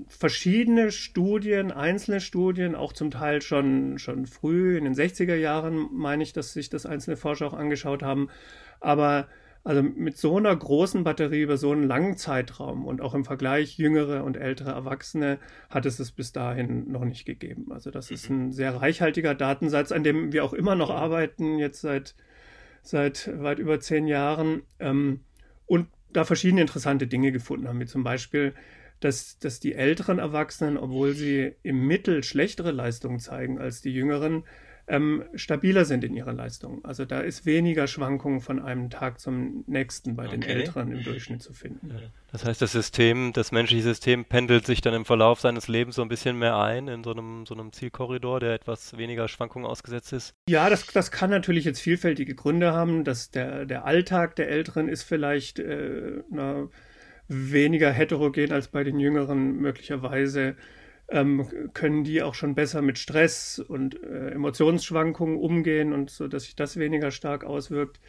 verschiedene 0.06 0.92
Studien, 0.92 1.72
einzelne 1.72 2.20
Studien, 2.20 2.76
auch 2.76 2.92
zum 2.92 3.10
Teil 3.10 3.42
schon, 3.42 3.98
schon 3.98 4.26
früh 4.26 4.76
in 4.78 4.84
den 4.84 4.94
60er 4.94 5.34
Jahren, 5.34 5.88
meine 5.92 6.22
ich, 6.22 6.32
dass 6.32 6.52
sich 6.52 6.70
das 6.70 6.86
einzelne 6.86 7.16
Forscher 7.16 7.48
auch 7.48 7.54
angeschaut 7.54 8.04
haben. 8.04 8.28
Aber 8.80 9.26
also 9.64 9.82
mit 9.82 10.18
so 10.18 10.36
einer 10.36 10.54
großen 10.54 11.04
Batterie 11.04 11.40
über 11.40 11.56
so 11.56 11.72
einen 11.72 11.88
langen 11.88 12.18
Zeitraum 12.18 12.86
und 12.86 13.00
auch 13.00 13.14
im 13.14 13.24
Vergleich 13.24 13.78
jüngere 13.78 14.22
und 14.22 14.36
ältere 14.36 14.70
Erwachsene 14.70 15.38
hat 15.70 15.86
es 15.86 15.98
es 15.98 16.12
bis 16.12 16.32
dahin 16.32 16.92
noch 16.92 17.04
nicht 17.04 17.24
gegeben. 17.24 17.72
Also 17.72 17.90
das 17.90 18.10
ist 18.10 18.28
mhm. 18.28 18.48
ein 18.48 18.52
sehr 18.52 18.76
reichhaltiger 18.76 19.34
Datensatz, 19.34 19.90
an 19.90 20.04
dem 20.04 20.32
wir 20.32 20.44
auch 20.44 20.52
immer 20.52 20.74
noch 20.74 20.90
arbeiten, 20.90 21.58
jetzt 21.58 21.80
seit, 21.80 22.14
seit 22.82 23.30
weit 23.42 23.58
über 23.58 23.80
zehn 23.80 24.06
Jahren 24.06 24.62
ähm, 24.80 25.20
und 25.64 25.88
da 26.14 26.24
verschiedene 26.24 26.62
interessante 26.62 27.06
Dinge 27.06 27.32
gefunden 27.32 27.68
haben, 27.68 27.80
wie 27.80 27.86
zum 27.86 28.04
Beispiel, 28.04 28.54
dass, 29.00 29.38
dass 29.38 29.60
die 29.60 29.74
älteren 29.74 30.18
Erwachsenen, 30.18 30.78
obwohl 30.78 31.12
sie 31.12 31.56
im 31.62 31.86
Mittel 31.86 32.22
schlechtere 32.22 32.70
Leistungen 32.70 33.18
zeigen 33.18 33.58
als 33.58 33.82
die 33.82 33.92
jüngeren, 33.92 34.44
ähm, 34.86 35.24
stabiler 35.34 35.84
sind 35.84 36.04
in 36.04 36.14
ihrer 36.14 36.32
Leistung. 36.32 36.84
Also 36.84 37.04
da 37.04 37.20
ist 37.20 37.46
weniger 37.46 37.86
Schwankungen 37.86 38.40
von 38.40 38.60
einem 38.60 38.90
Tag 38.90 39.18
zum 39.18 39.64
nächsten 39.66 40.14
bei 40.14 40.26
den 40.26 40.42
Älteren 40.42 40.92
im 40.92 41.02
Durchschnitt 41.02 41.42
zu 41.42 41.52
finden. 41.52 41.90
Das 42.30 42.44
heißt, 42.44 42.60
das 42.60 42.72
System, 42.72 43.32
das 43.32 43.52
menschliche 43.52 43.82
System 43.82 44.24
pendelt 44.24 44.66
sich 44.66 44.80
dann 44.80 44.92
im 44.92 45.04
Verlauf 45.04 45.40
seines 45.40 45.68
Lebens 45.68 45.96
so 45.96 46.02
ein 46.02 46.08
bisschen 46.08 46.38
mehr 46.38 46.56
ein 46.58 46.88
in 46.88 47.02
so 47.02 47.12
einem, 47.12 47.46
so 47.46 47.54
einem 47.54 47.72
Zielkorridor, 47.72 48.40
der 48.40 48.54
etwas 48.54 48.96
weniger 48.98 49.28
Schwankungen 49.28 49.66
ausgesetzt 49.66 50.12
ist? 50.12 50.34
Ja, 50.48 50.68
das, 50.68 50.86
das 50.88 51.10
kann 51.10 51.30
natürlich 51.30 51.64
jetzt 51.64 51.80
vielfältige 51.80 52.34
Gründe 52.34 52.72
haben, 52.72 53.04
dass 53.04 53.30
der, 53.30 53.64
der 53.64 53.86
Alltag 53.86 54.36
der 54.36 54.48
Älteren 54.48 54.88
ist 54.88 55.04
vielleicht 55.04 55.60
äh, 55.60 56.22
na, 56.30 56.68
weniger 57.28 57.90
heterogen 57.90 58.52
als 58.52 58.68
bei 58.68 58.84
den 58.84 58.98
Jüngeren 58.98 59.56
möglicherweise 59.56 60.56
ähm, 61.08 61.46
können 61.74 62.04
die 62.04 62.22
auch 62.22 62.34
schon 62.34 62.54
besser 62.54 62.82
mit 62.82 62.98
Stress 62.98 63.58
und 63.58 64.02
äh, 64.02 64.30
Emotionsschwankungen 64.30 65.36
umgehen 65.36 65.92
und 65.92 66.10
so, 66.10 66.28
dass 66.28 66.44
sich 66.44 66.56
das 66.56 66.76
weniger 66.78 67.10
stark 67.10 67.44
auswirkt. 67.44 68.00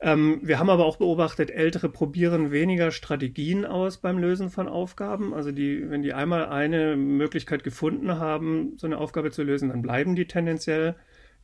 Ähm, 0.00 0.40
wir 0.42 0.58
haben 0.58 0.70
aber 0.70 0.84
auch 0.84 0.96
beobachtet, 0.96 1.50
Ältere 1.50 1.88
probieren 1.88 2.50
weniger 2.50 2.90
Strategien 2.90 3.64
aus 3.64 3.98
beim 3.98 4.18
Lösen 4.18 4.50
von 4.50 4.68
Aufgaben. 4.68 5.32
Also 5.32 5.52
die, 5.52 5.88
wenn 5.90 6.02
die 6.02 6.12
einmal 6.12 6.46
eine 6.46 6.96
Möglichkeit 6.96 7.64
gefunden 7.64 8.18
haben, 8.18 8.74
so 8.76 8.86
eine 8.86 8.98
Aufgabe 8.98 9.30
zu 9.30 9.42
lösen, 9.42 9.70
dann 9.70 9.82
bleiben 9.82 10.14
die 10.14 10.26
tendenziell 10.26 10.96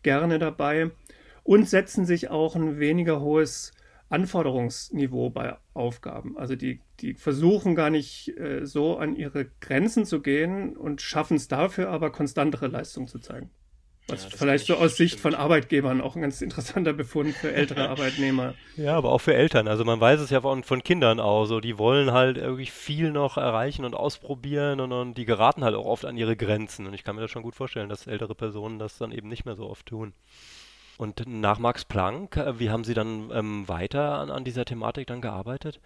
gerne 0.03 0.39
dabei 0.39 0.91
und 1.43 1.69
setzen 1.69 2.05
sich 2.05 2.29
auch 2.31 2.57
ein 2.57 2.79
weniger 2.79 3.21
hohes 3.21 3.73
Anforderungsniveau 4.11 5.31
bei 5.31 5.57
Aufgaben. 5.73 6.37
Also 6.37 6.57
die, 6.57 6.83
die 7.01 7.15
versuchen 7.15 7.75
gar 7.75 7.91
nicht 7.91 8.37
äh, 8.39 8.67
so 8.67 8.99
an 8.99 9.17
ihre 9.17 9.47
Grenzen 9.61 10.05
zu 10.05 10.21
gehen 10.21 10.77
und 10.77 11.01
schaffen 11.01 11.37
es 11.37 11.49
dafür 11.49 11.89
aber 11.89 12.11
konstantere 12.11 12.67
Leistung 12.67 13.07
zu 13.07 13.21
zeigen. 13.21 13.51
Was 14.09 14.25
ja, 14.25 14.31
vielleicht 14.37 14.67
so 14.67 14.75
aus 14.75 14.97
Sicht 14.97 15.21
von 15.21 15.37
Arbeitgebern 15.37 16.01
auch 16.01 16.17
ein 16.17 16.23
ganz 16.23 16.43
interessanter 16.43 16.93
Befund 16.93 17.35
für 17.35 17.53
ältere 17.53 17.89
Arbeitnehmer. 17.89 18.55
Ja, 18.77 18.97
aber 18.97 19.13
auch 19.13 19.21
für 19.21 19.35
Eltern. 19.35 19.69
Also 19.69 19.85
man 19.85 20.01
weiß 20.01 20.21
es 20.21 20.31
ja 20.31 20.41
von, 20.41 20.65
von 20.65 20.83
Kindern 20.83 21.21
auch 21.21 21.45
so. 21.45 21.61
Die 21.61 21.79
wollen 21.79 22.13
halt 22.13 22.37
irgendwie 22.37 22.67
viel 22.67 23.13
noch 23.13 23.37
erreichen 23.37 23.85
und 23.85 23.95
ausprobieren 23.95 24.81
und, 24.81 24.93
und 24.93 25.15
die 25.15 25.25
geraten 25.25 25.63
halt 25.63 25.77
auch 25.77 25.87
oft 25.87 26.05
an 26.05 26.17
ihre 26.17 26.37
Grenzen. 26.37 26.87
Und 26.87 26.95
ich 26.95 27.05
kann 27.05 27.15
mir 27.15 27.23
das 27.23 27.31
schon 27.31 27.45
gut 27.45 27.55
vorstellen, 27.55 27.89
dass 27.89 28.09
ältere 28.09 28.35
Personen 28.35 28.81
das 28.81 28.99
dann 28.99 29.13
eben 29.13 29.29
nicht 29.29 29.45
mehr 29.45 29.55
so 29.55 29.71
oft 29.71 29.87
tun. 29.87 30.13
Und 31.01 31.23
nach 31.27 31.59
Max 31.59 31.87
Planck, 31.87 32.37
äh, 32.37 32.59
wie 32.59 32.69
haben 32.69 32.85
Sie 32.85 32.93
dann 32.93 33.31
ähm, 33.33 33.67
weiter 33.67 34.19
an, 34.19 34.31
an, 34.31 34.45
dieser 34.45 34.67
Thematik 34.67 35.07
dann 35.07 35.23
gearbeitet? 35.23 35.81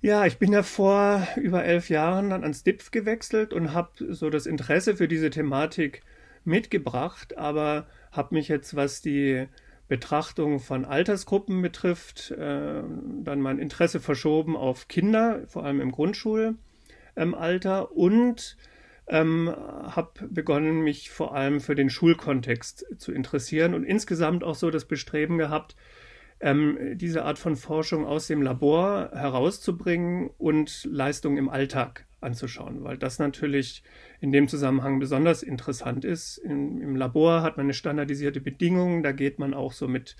Ja, 0.00 0.24
ich 0.24 0.38
bin 0.38 0.50
ja 0.50 0.62
vor 0.62 1.28
über 1.36 1.62
elf 1.62 1.90
Jahren 1.90 2.30
dann 2.30 2.40
ans 2.40 2.64
DIPF 2.64 2.90
gewechselt 2.90 3.52
und 3.52 3.74
habe 3.74 3.90
so 4.14 4.30
das 4.30 4.46
Interesse 4.46 4.96
für 4.96 5.08
diese 5.08 5.28
Thematik 5.28 6.00
mitgebracht, 6.46 7.36
aber 7.36 7.86
habe 8.12 8.34
mich 8.34 8.48
jetzt, 8.48 8.74
was 8.74 9.02
die 9.02 9.46
Betrachtung 9.88 10.58
von 10.58 10.86
Altersgruppen 10.86 11.60
betrifft, 11.60 12.30
äh, 12.30 12.82
dann 13.22 13.42
mein 13.42 13.58
Interesse 13.58 14.00
verschoben 14.00 14.56
auf 14.56 14.88
Kinder, 14.88 15.42
vor 15.48 15.66
allem 15.66 15.82
im 15.82 15.92
Grundschulalter 15.92 16.56
ähm, 17.16 17.34
und 17.94 18.56
ähm, 19.10 19.52
habe 19.56 20.28
begonnen, 20.28 20.82
mich 20.82 21.10
vor 21.10 21.34
allem 21.34 21.60
für 21.60 21.74
den 21.74 21.90
Schulkontext 21.90 22.86
zu 22.96 23.12
interessieren 23.12 23.74
und 23.74 23.82
insgesamt 23.82 24.44
auch 24.44 24.54
so 24.54 24.70
das 24.70 24.84
Bestreben 24.84 25.36
gehabt, 25.36 25.74
ähm, 26.40 26.78
diese 26.94 27.24
Art 27.24 27.38
von 27.38 27.56
Forschung 27.56 28.06
aus 28.06 28.28
dem 28.28 28.40
Labor 28.40 29.10
herauszubringen 29.12 30.30
und 30.38 30.88
Leistungen 30.90 31.36
im 31.36 31.48
Alltag 31.48 32.06
anzuschauen, 32.20 32.84
weil 32.84 32.98
das 32.98 33.18
natürlich 33.18 33.82
in 34.20 34.30
dem 34.30 34.46
Zusammenhang 34.46 35.00
besonders 35.00 35.42
interessant 35.42 36.04
ist. 36.04 36.38
Im, 36.38 36.80
Im, 36.80 36.96
Labor 36.96 37.42
hat 37.42 37.56
man 37.56 37.66
eine 37.66 37.74
standardisierte 37.74 38.40
Bedingung, 38.40 39.02
da 39.02 39.10
geht 39.10 39.40
man 39.40 39.54
auch 39.54 39.72
so 39.72 39.88
mit, 39.88 40.16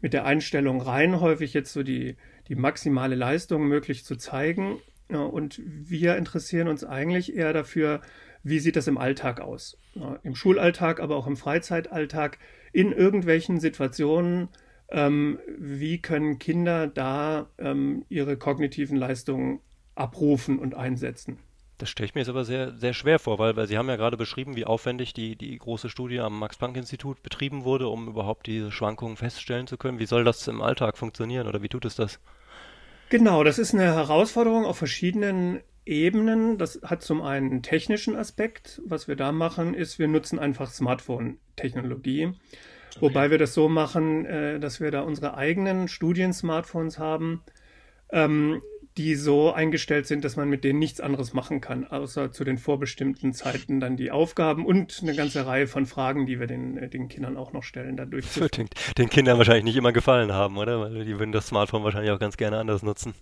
mit 0.00 0.12
der 0.12 0.24
Einstellung 0.24 0.80
rein, 0.80 1.20
häufig 1.20 1.54
jetzt 1.54 1.72
so 1.72 1.84
die, 1.84 2.16
die 2.48 2.56
maximale 2.56 3.14
Leistung 3.14 3.68
möglich 3.68 4.04
zu 4.04 4.16
zeigen. 4.16 4.78
Ja, 5.08 5.20
und 5.20 5.60
wir 5.64 6.16
interessieren 6.16 6.68
uns 6.68 6.84
eigentlich 6.84 7.36
eher 7.36 7.52
dafür, 7.52 8.00
wie 8.42 8.58
sieht 8.58 8.76
das 8.76 8.88
im 8.88 8.98
Alltag 8.98 9.40
aus? 9.40 9.78
Ja, 9.94 10.18
Im 10.22 10.34
Schulalltag, 10.34 11.00
aber 11.00 11.16
auch 11.16 11.26
im 11.26 11.36
Freizeitalltag, 11.36 12.38
in 12.72 12.92
irgendwelchen 12.92 13.60
Situationen, 13.60 14.48
ähm, 14.88 15.38
wie 15.58 16.00
können 16.00 16.38
Kinder 16.38 16.86
da 16.86 17.48
ähm, 17.58 18.04
ihre 18.08 18.36
kognitiven 18.36 18.96
Leistungen 18.96 19.60
abrufen 19.94 20.58
und 20.58 20.74
einsetzen? 20.74 21.38
Das 21.78 21.90
stelle 21.90 22.06
ich 22.06 22.14
mir 22.14 22.22
jetzt 22.22 22.30
aber 22.30 22.44
sehr, 22.44 22.74
sehr 22.76 22.94
schwer 22.94 23.18
vor, 23.18 23.38
weil, 23.38 23.56
weil 23.56 23.66
Sie 23.66 23.76
haben 23.76 23.88
ja 23.88 23.96
gerade 23.96 24.16
beschrieben, 24.16 24.56
wie 24.56 24.64
aufwendig 24.64 25.12
die, 25.12 25.36
die 25.36 25.58
große 25.58 25.90
Studie 25.90 26.20
am 26.20 26.38
Max-Planck-Institut 26.38 27.22
betrieben 27.22 27.64
wurde, 27.64 27.88
um 27.88 28.08
überhaupt 28.08 28.46
diese 28.46 28.72
Schwankungen 28.72 29.16
feststellen 29.16 29.66
zu 29.66 29.76
können. 29.76 29.98
Wie 29.98 30.06
soll 30.06 30.24
das 30.24 30.46
im 30.48 30.62
Alltag 30.62 30.96
funktionieren 30.96 31.46
oder 31.46 31.62
wie 31.62 31.68
tut 31.68 31.84
es 31.84 31.96
das? 31.96 32.18
Genau, 33.08 33.44
das 33.44 33.58
ist 33.58 33.72
eine 33.72 33.84
Herausforderung 33.84 34.64
auf 34.64 34.78
verschiedenen 34.78 35.60
Ebenen. 35.84 36.58
Das 36.58 36.80
hat 36.82 37.02
zum 37.02 37.22
einen 37.22 37.50
einen 37.50 37.62
technischen 37.62 38.16
Aspekt. 38.16 38.82
Was 38.84 39.06
wir 39.06 39.16
da 39.16 39.30
machen, 39.32 39.74
ist, 39.74 39.98
wir 39.98 40.08
nutzen 40.08 40.38
einfach 40.38 40.70
Smartphone-Technologie. 40.70 42.26
Okay. 42.26 43.00
Wobei 43.00 43.30
wir 43.30 43.38
das 43.38 43.54
so 43.54 43.68
machen, 43.68 44.26
äh, 44.26 44.58
dass 44.58 44.80
wir 44.80 44.90
da 44.90 45.02
unsere 45.02 45.36
eigenen 45.36 45.86
Studien-Smartphones 45.86 46.98
haben, 46.98 47.42
ähm, 48.10 48.62
die 48.96 49.14
so 49.14 49.52
eingestellt 49.52 50.06
sind, 50.06 50.24
dass 50.24 50.36
man 50.36 50.48
mit 50.48 50.64
denen 50.64 50.78
nichts 50.78 51.00
anderes 51.00 51.34
machen 51.34 51.60
kann, 51.60 51.86
außer 51.86 52.32
zu 52.32 52.44
den 52.44 52.56
vorbestimmten 52.56 53.32
Zeiten 53.34 53.80
dann 53.80 53.96
die 53.96 54.10
Aufgaben 54.10 54.64
und 54.64 55.00
eine 55.02 55.14
ganze 55.14 55.46
Reihe 55.46 55.66
von 55.66 55.86
Fragen, 55.86 56.26
die 56.26 56.40
wir 56.40 56.46
den, 56.46 56.78
äh, 56.78 56.88
den 56.88 57.08
Kindern 57.08 57.36
auch 57.36 57.52
noch 57.52 57.62
stellen, 57.62 57.96
dadurch. 57.96 58.24
Das 58.24 58.40
wird 58.40 58.56
den, 58.56 58.68
den 58.96 59.10
Kindern 59.10 59.38
wahrscheinlich 59.38 59.64
nicht 59.64 59.76
immer 59.76 59.92
gefallen 59.92 60.32
haben, 60.32 60.56
oder? 60.56 60.80
Weil 60.80 61.04
die 61.04 61.18
würden 61.18 61.32
das 61.32 61.48
Smartphone 61.48 61.84
wahrscheinlich 61.84 62.10
auch 62.10 62.18
ganz 62.18 62.36
gerne 62.36 62.58
anders 62.58 62.82
nutzen. 62.82 63.14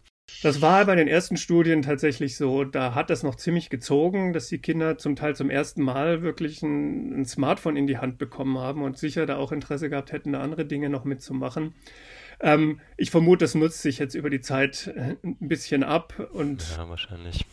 Das 0.43 0.63
war 0.63 0.85
bei 0.87 0.95
den 0.95 1.09
ersten 1.09 1.37
Studien 1.37 1.83
tatsächlich 1.83 2.37
so. 2.37 2.65
Da 2.65 2.95
hat 2.95 3.11
das 3.11 3.23
noch 3.23 3.35
ziemlich 3.35 3.69
gezogen, 3.69 4.33
dass 4.33 4.49
die 4.49 4.59
Kinder 4.59 4.97
zum 4.97 5.17
Teil 5.17 5.37
zum 5.37 5.51
ersten 5.51 5.83
Mal 5.83 6.23
wirklich 6.23 6.63
ein, 6.63 7.21
ein, 7.21 7.25
Smartphone 7.27 7.77
in 7.77 7.87
die 7.87 7.99
Hand 7.99 8.17
bekommen 8.17 8.59
haben 8.59 8.83
und 8.83 8.97
sicher 8.97 9.27
da 9.27 9.37
auch 9.37 9.53
Interesse 9.53 9.91
gehabt 9.91 10.13
hätten, 10.13 10.33
da 10.33 10.41
andere 10.41 10.65
Dinge 10.65 10.89
noch 10.89 11.05
mitzumachen. 11.05 11.75
Ähm, 12.41 12.81
ich 12.97 13.11
vermute, 13.11 13.45
das 13.45 13.55
nutzt 13.55 13.83
sich 13.83 13.99
jetzt 13.99 14.15
über 14.15 14.31
die 14.31 14.41
Zeit 14.41 14.93
äh, 14.95 15.17
ein 15.23 15.37
bisschen 15.41 15.83
ab 15.83 16.29
und. 16.33 16.77
Ja, 16.77 16.89
wahrscheinlich. 16.89 17.45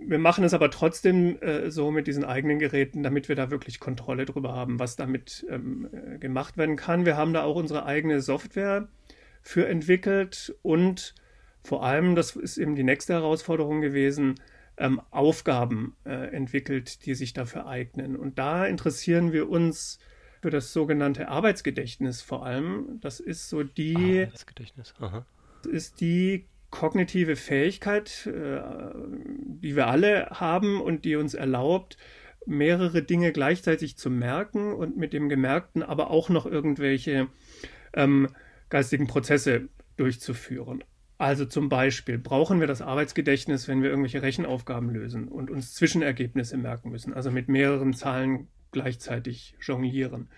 Wir 0.00 0.18
machen 0.18 0.44
es 0.44 0.54
aber 0.54 0.70
trotzdem 0.70 1.40
äh, 1.40 1.70
so 1.70 1.90
mit 1.90 2.06
diesen 2.06 2.24
eigenen 2.24 2.60
Geräten, 2.60 3.02
damit 3.02 3.28
wir 3.28 3.34
da 3.34 3.50
wirklich 3.50 3.80
Kontrolle 3.80 4.26
drüber 4.26 4.52
haben, 4.52 4.78
was 4.78 4.94
damit 4.94 5.44
ähm, 5.50 5.88
äh, 5.92 6.18
gemacht 6.18 6.56
werden 6.56 6.76
kann. 6.76 7.04
Wir 7.04 7.16
haben 7.16 7.32
da 7.32 7.42
auch 7.42 7.56
unsere 7.56 7.84
eigene 7.84 8.20
Software 8.20 8.88
für 9.42 9.66
entwickelt 9.66 10.54
und 10.62 11.14
vor 11.64 11.84
allem, 11.84 12.14
das 12.14 12.36
ist 12.36 12.58
eben 12.58 12.76
die 12.76 12.84
nächste 12.84 13.14
Herausforderung 13.14 13.80
gewesen, 13.80 14.36
ähm, 14.78 15.00
Aufgaben 15.10 15.96
äh, 16.04 16.34
entwickelt, 16.34 17.04
die 17.04 17.14
sich 17.14 17.32
dafür 17.32 17.66
eignen. 17.66 18.16
Und 18.16 18.38
da 18.38 18.66
interessieren 18.66 19.32
wir 19.32 19.50
uns 19.50 19.98
für 20.40 20.50
das 20.50 20.72
sogenannte 20.72 21.28
Arbeitsgedächtnis 21.28 22.22
vor 22.22 22.44
allem. 22.44 22.98
Das 23.00 23.20
ist 23.20 23.48
so 23.48 23.62
die, 23.62 24.24
Arbeitsgedächtnis. 24.26 24.94
Aha. 25.00 25.26
ist 25.70 26.00
die 26.00 26.46
kognitive 26.70 27.36
Fähigkeit, 27.36 28.26
äh, 28.26 28.60
die 29.46 29.74
wir 29.76 29.86
alle 29.86 30.28
haben 30.30 30.80
und 30.80 31.04
die 31.04 31.16
uns 31.16 31.34
erlaubt, 31.34 31.96
mehrere 32.46 33.02
Dinge 33.02 33.32
gleichzeitig 33.32 33.96
zu 33.96 34.10
merken 34.10 34.72
und 34.72 34.96
mit 34.96 35.12
dem 35.12 35.28
Gemerkten 35.28 35.82
aber 35.82 36.10
auch 36.10 36.28
noch 36.28 36.46
irgendwelche 36.46 37.28
ähm, 37.94 38.28
geistigen 38.68 39.06
Prozesse 39.06 39.68
durchzuführen. 39.96 40.84
Also 41.18 41.44
zum 41.46 41.68
Beispiel 41.68 42.16
brauchen 42.16 42.60
wir 42.60 42.68
das 42.68 42.80
Arbeitsgedächtnis, 42.80 43.66
wenn 43.66 43.82
wir 43.82 43.90
irgendwelche 43.90 44.22
Rechenaufgaben 44.22 44.88
lösen 44.88 45.26
und 45.26 45.50
uns 45.50 45.74
Zwischenergebnisse 45.74 46.56
merken 46.56 46.90
müssen, 46.90 47.12
also 47.12 47.30
mit 47.32 47.48
mehreren 47.48 47.92
Zahlen 47.92 48.46
gleichzeitig 48.72 49.54
jonglieren. 49.60 50.28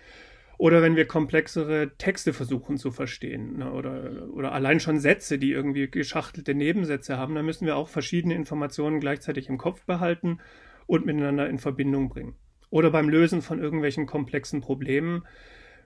Oder 0.57 0.83
wenn 0.83 0.95
wir 0.95 1.07
komplexere 1.07 1.91
Texte 1.97 2.33
versuchen 2.33 2.77
zu 2.77 2.91
verstehen 2.91 3.57
ne, 3.57 3.71
oder, 3.71 4.27
oder 4.31 4.51
allein 4.51 4.79
schon 4.79 4.99
Sätze, 4.99 5.39
die 5.39 5.51
irgendwie 5.51 5.89
geschachtelte 5.89 6.53
Nebensätze 6.53 7.17
haben, 7.17 7.33
dann 7.33 7.45
müssen 7.45 7.65
wir 7.65 7.75
auch 7.75 7.89
verschiedene 7.89 8.35
Informationen 8.35 8.99
gleichzeitig 8.99 9.49
im 9.49 9.57
Kopf 9.57 9.85
behalten 9.85 10.37
und 10.85 11.05
miteinander 11.07 11.49
in 11.49 11.57
Verbindung 11.57 12.09
bringen. 12.09 12.35
Oder 12.69 12.91
beim 12.91 13.09
Lösen 13.09 13.41
von 13.41 13.59
irgendwelchen 13.59 14.05
komplexen 14.05 14.61
Problemen 14.61 15.25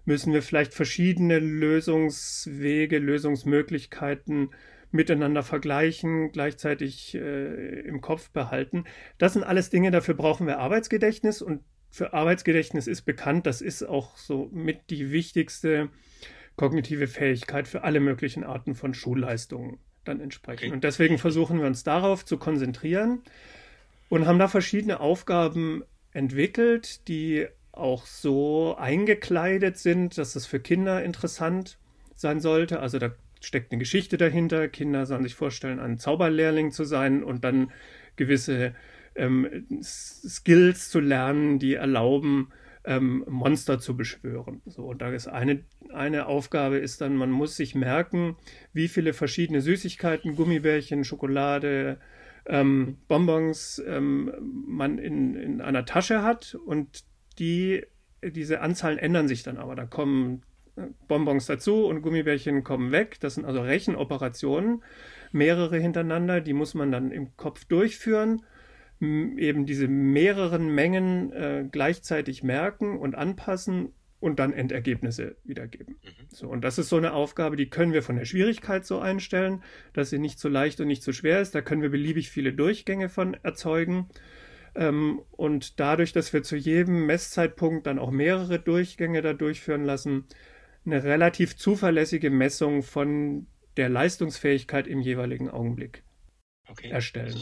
müssen 0.03 0.33
wir 0.33 0.41
vielleicht 0.41 0.73
verschiedene 0.73 1.39
Lösungswege, 1.39 2.99
Lösungsmöglichkeiten 2.99 4.49
miteinander 4.91 5.43
vergleichen, 5.43 6.31
gleichzeitig 6.31 7.15
äh, 7.15 7.79
im 7.81 8.01
Kopf 8.01 8.29
behalten. 8.29 8.85
Das 9.17 9.33
sind 9.33 9.43
alles 9.43 9.69
Dinge, 9.69 9.91
dafür 9.91 10.15
brauchen 10.15 10.47
wir 10.47 10.59
Arbeitsgedächtnis 10.59 11.41
und 11.41 11.61
für 11.95 12.11
Arbeitsgedächtnis 12.11 12.87
ist 12.87 13.03
bekannt, 13.03 13.45
das 13.45 13.61
ist 13.61 13.81
auch 13.81 14.17
so 14.17 14.49
mit 14.51 14.89
die 14.89 15.11
wichtigste 15.11 15.87
kognitive 16.57 17.07
Fähigkeit 17.07 17.69
für 17.69 17.85
alle 17.85 18.01
möglichen 18.01 18.43
Arten 18.43 18.75
von 18.75 18.93
Schulleistungen 18.93 19.79
dann 20.03 20.19
entsprechend. 20.19 20.73
Und 20.73 20.83
deswegen 20.83 21.17
versuchen 21.17 21.57
wir 21.57 21.67
uns 21.67 21.85
darauf 21.85 22.25
zu 22.25 22.37
konzentrieren 22.37 23.21
und 24.09 24.27
haben 24.27 24.39
da 24.39 24.49
verschiedene 24.49 24.99
Aufgaben 24.99 25.85
entwickelt, 26.11 27.07
die 27.07 27.47
auch 27.71 28.05
so 28.05 28.75
eingekleidet 28.75 29.77
sind, 29.77 30.17
dass 30.17 30.35
es 30.35 30.45
für 30.45 30.59
Kinder 30.59 31.01
interessant 31.01 31.77
sein 32.17 32.41
sollte. 32.41 32.81
Also 32.81 32.99
da 32.99 33.11
steckt 33.39 33.71
eine 33.71 33.79
Geschichte 33.79 34.17
dahinter. 34.17 34.67
Kinder 34.67 35.05
sollen 35.05 35.23
sich 35.23 35.35
vorstellen, 35.35 35.79
ein 35.79 35.97
Zauberlehrling 35.97 36.71
zu 36.71 36.83
sein 36.83 37.23
und 37.23 37.45
dann 37.45 37.71
gewisse 38.17 38.75
ähm, 39.15 39.65
Skills 39.81 40.89
zu 40.89 40.99
lernen, 40.99 41.59
die 41.59 41.75
erlauben, 41.75 42.49
ähm, 42.85 43.25
Monster 43.27 43.79
zu 43.79 43.97
beschwören. 43.97 44.61
So, 44.65 44.83
und 44.83 45.01
da 45.01 45.09
ist 45.09 45.27
eine, 45.27 45.63
eine 45.93 46.27
Aufgabe 46.27 46.77
ist 46.77 47.01
dann, 47.01 47.15
man 47.15 47.31
muss 47.31 47.55
sich 47.55 47.75
merken, 47.75 48.37
wie 48.73 48.87
viele 48.87 49.13
verschiedene 49.13 49.61
Süßigkeiten, 49.61 50.35
Gummibärchen, 50.35 51.03
Schokolade, 51.03 51.99
ähm, 52.45 52.97
Bonbons 53.07 53.81
ähm, 53.87 54.31
man 54.67 54.97
in, 54.99 55.35
in 55.35 55.61
einer 55.61 55.85
Tasche 55.85 56.21
hat 56.21 56.55
und 56.65 57.03
die, 57.39 57.83
diese 58.23 58.61
Anzahlen 58.61 58.99
ändern 58.99 59.27
sich 59.27 59.43
dann 59.43 59.57
aber. 59.57 59.75
Da 59.75 59.85
kommen 59.85 60.43
äh, 60.75 60.83
Bonbons 61.07 61.47
dazu 61.47 61.85
und 61.87 62.01
Gummibärchen 62.01 62.63
kommen 62.63 62.91
weg. 62.91 63.17
Das 63.19 63.35
sind 63.35 63.45
also 63.45 63.61
Rechenoperationen, 63.61 64.83
mehrere 65.31 65.77
hintereinander, 65.77 66.39
die 66.39 66.53
muss 66.53 66.75
man 66.75 66.91
dann 66.91 67.11
im 67.11 67.35
Kopf 67.35 67.65
durchführen, 67.65 68.43
eben 68.99 69.65
diese 69.65 69.87
mehreren 69.87 70.73
Mengen 70.73 71.31
äh, 71.33 71.65
gleichzeitig 71.69 72.43
merken 72.43 72.97
und 72.97 73.15
anpassen 73.15 73.93
und 74.19 74.39
dann 74.39 74.53
Endergebnisse 74.53 75.35
wiedergeben. 75.43 75.97
Mhm. 76.01 76.09
So, 76.29 76.47
und 76.49 76.63
das 76.63 76.77
ist 76.77 76.89
so 76.89 76.97
eine 76.97 77.13
Aufgabe, 77.13 77.55
die 77.57 77.69
können 77.69 77.93
wir 77.93 78.01
von 78.01 78.15
der 78.15 78.25
Schwierigkeit 78.25 78.85
so 78.85 78.99
einstellen, 78.99 79.61
dass 79.93 80.09
sie 80.09 80.19
nicht 80.19 80.39
zu 80.39 80.49
leicht 80.49 80.79
und 80.79 80.87
nicht 80.87 81.03
zu 81.03 81.13
schwer 81.13 81.41
ist. 81.41 81.53
Da 81.53 81.61
können 81.61 81.81
wir 81.81 81.89
beliebig 81.89 82.29
viele 82.29 82.53
Durchgänge 82.53 83.09
von 83.09 83.35
erzeugen. 83.43 84.07
Ähm, 84.73 85.21
und 85.31 85.79
dadurch, 85.79 86.13
dass 86.13 86.33
wir 86.33 86.43
zu 86.43 86.55
jedem 86.55 87.05
Messzeitpunkt 87.05 87.85
dann 87.87 87.99
auch 87.99 88.11
mehrere 88.11 88.59
Durchgänge 88.59 89.21
da 89.21 89.33
durchführen 89.33 89.83
lassen, 89.83 90.25
eine 90.85 91.03
relativ 91.03 91.55
zuverlässige 91.55 92.29
Messung 92.29 92.81
von 92.83 93.47
der 93.77 93.89
Leistungsfähigkeit 93.89 94.87
im 94.87 95.01
jeweiligen 95.01 95.49
Augenblick 95.49 96.03
okay. 96.69 96.89
erstellen. 96.89 97.35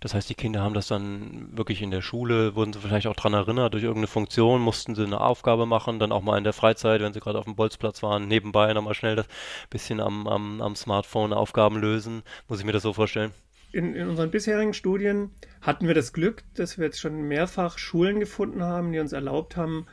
Das 0.00 0.14
heißt, 0.14 0.28
die 0.28 0.34
Kinder 0.34 0.62
haben 0.62 0.74
das 0.74 0.88
dann 0.88 1.56
wirklich 1.56 1.82
in 1.82 1.90
der 1.90 2.02
Schule, 2.02 2.54
wurden 2.54 2.72
sie 2.72 2.80
vielleicht 2.80 3.06
auch 3.06 3.16
daran 3.16 3.34
erinnert, 3.34 3.74
durch 3.74 3.82
irgendeine 3.82 4.06
Funktion, 4.06 4.60
mussten 4.60 4.94
sie 4.94 5.04
eine 5.04 5.20
Aufgabe 5.20 5.66
machen, 5.66 5.98
dann 5.98 6.12
auch 6.12 6.22
mal 6.22 6.38
in 6.38 6.44
der 6.44 6.52
Freizeit, 6.52 7.00
wenn 7.00 7.12
sie 7.12 7.20
gerade 7.20 7.38
auf 7.38 7.44
dem 7.44 7.56
Bolzplatz 7.56 8.02
waren, 8.02 8.28
nebenbei 8.28 8.72
nochmal 8.72 8.94
schnell 8.94 9.16
das 9.16 9.26
bisschen 9.70 10.00
am, 10.00 10.26
am, 10.26 10.60
am 10.60 10.76
Smartphone 10.76 11.32
Aufgaben 11.32 11.78
lösen. 11.78 12.22
Muss 12.48 12.60
ich 12.60 12.66
mir 12.66 12.72
das 12.72 12.82
so 12.82 12.92
vorstellen? 12.92 13.32
in, 13.72 13.94
in 13.94 14.08
unseren 14.08 14.30
bisherigen 14.30 14.74
Studien 14.74 15.30
hatten 15.60 15.86
wir 15.86 15.94
das 15.94 16.12
Glück, 16.12 16.44
dass 16.54 16.78
wir 16.78 16.84
jetzt 16.84 17.00
schon 17.00 17.22
mehrfach 17.22 17.78
Schulen 17.78 18.20
gefunden 18.20 18.62
haben, 18.62 18.92
die 18.92 18.98
uns 18.98 19.12
erlaubt 19.12 19.56
haben, 19.56 19.86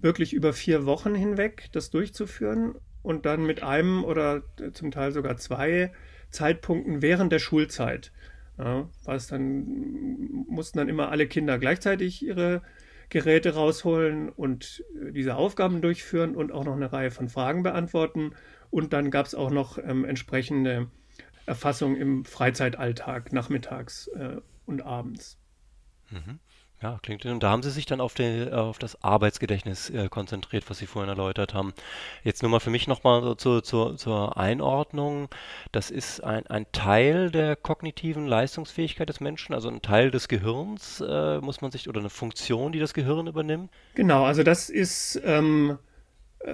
wirklich 0.00 0.32
über 0.32 0.52
vier 0.52 0.86
Wochen 0.86 1.14
hinweg 1.14 1.68
das 1.72 1.90
durchzuführen 1.90 2.74
und 3.02 3.26
dann 3.26 3.44
mit 3.44 3.62
einem 3.62 4.04
oder 4.04 4.42
zum 4.72 4.90
Teil 4.90 5.12
sogar 5.12 5.36
zwei 5.36 5.92
Zeitpunkten 6.30 7.02
während 7.02 7.32
der 7.32 7.38
Schulzeit. 7.38 8.10
Ja, 8.58 8.88
was 9.04 9.26
dann 9.26 10.44
mussten 10.48 10.78
dann 10.78 10.88
immer 10.88 11.10
alle 11.10 11.26
Kinder 11.26 11.58
gleichzeitig 11.58 12.24
ihre 12.24 12.62
Geräte 13.08 13.54
rausholen 13.54 14.28
und 14.30 14.82
diese 15.10 15.36
Aufgaben 15.36 15.80
durchführen 15.80 16.34
und 16.34 16.52
auch 16.52 16.64
noch 16.64 16.74
eine 16.74 16.92
Reihe 16.92 17.10
von 17.10 17.28
Fragen 17.28 17.62
beantworten. 17.62 18.32
Und 18.70 18.92
dann 18.92 19.10
gab 19.10 19.26
es 19.26 19.34
auch 19.34 19.50
noch 19.50 19.78
ähm, 19.78 20.04
entsprechende 20.04 20.90
Erfassung 21.46 21.96
im 21.96 22.24
Freizeitalltag, 22.24 23.32
nachmittags 23.32 24.08
äh, 24.08 24.40
und 24.64 24.82
abends. 24.82 25.38
Mhm. 26.10 26.40
Ja, 26.82 26.98
klingt. 27.02 27.24
Und 27.24 27.42
da 27.42 27.50
haben 27.50 27.62
Sie 27.62 27.70
sich 27.70 27.86
dann 27.86 28.02
auf, 28.02 28.12
den, 28.12 28.52
auf 28.52 28.78
das 28.78 29.02
Arbeitsgedächtnis 29.02 29.88
äh, 29.88 30.08
konzentriert, 30.10 30.68
was 30.68 30.76
Sie 30.76 30.86
vorhin 30.86 31.08
erläutert 31.08 31.54
haben. 31.54 31.72
Jetzt 32.22 32.42
nur 32.42 32.50
mal 32.50 32.60
für 32.60 32.68
mich 32.68 32.86
nochmal 32.86 33.22
so 33.22 33.34
zu, 33.34 33.60
zu, 33.62 33.94
zur 33.94 34.36
Einordnung. 34.36 35.28
Das 35.72 35.90
ist 35.90 36.22
ein, 36.22 36.46
ein 36.48 36.66
Teil 36.72 37.30
der 37.30 37.56
kognitiven 37.56 38.26
Leistungsfähigkeit 38.26 39.08
des 39.08 39.20
Menschen, 39.20 39.54
also 39.54 39.70
ein 39.70 39.80
Teil 39.80 40.10
des 40.10 40.28
Gehirns, 40.28 41.00
äh, 41.00 41.38
muss 41.38 41.62
man 41.62 41.70
sich, 41.70 41.88
oder 41.88 42.00
eine 42.00 42.10
Funktion, 42.10 42.72
die 42.72 42.78
das 42.78 42.92
Gehirn 42.92 43.26
übernimmt? 43.26 43.70
Genau, 43.94 44.24
also 44.24 44.42
das 44.42 44.68
ist. 44.68 45.20
Ähm 45.24 45.78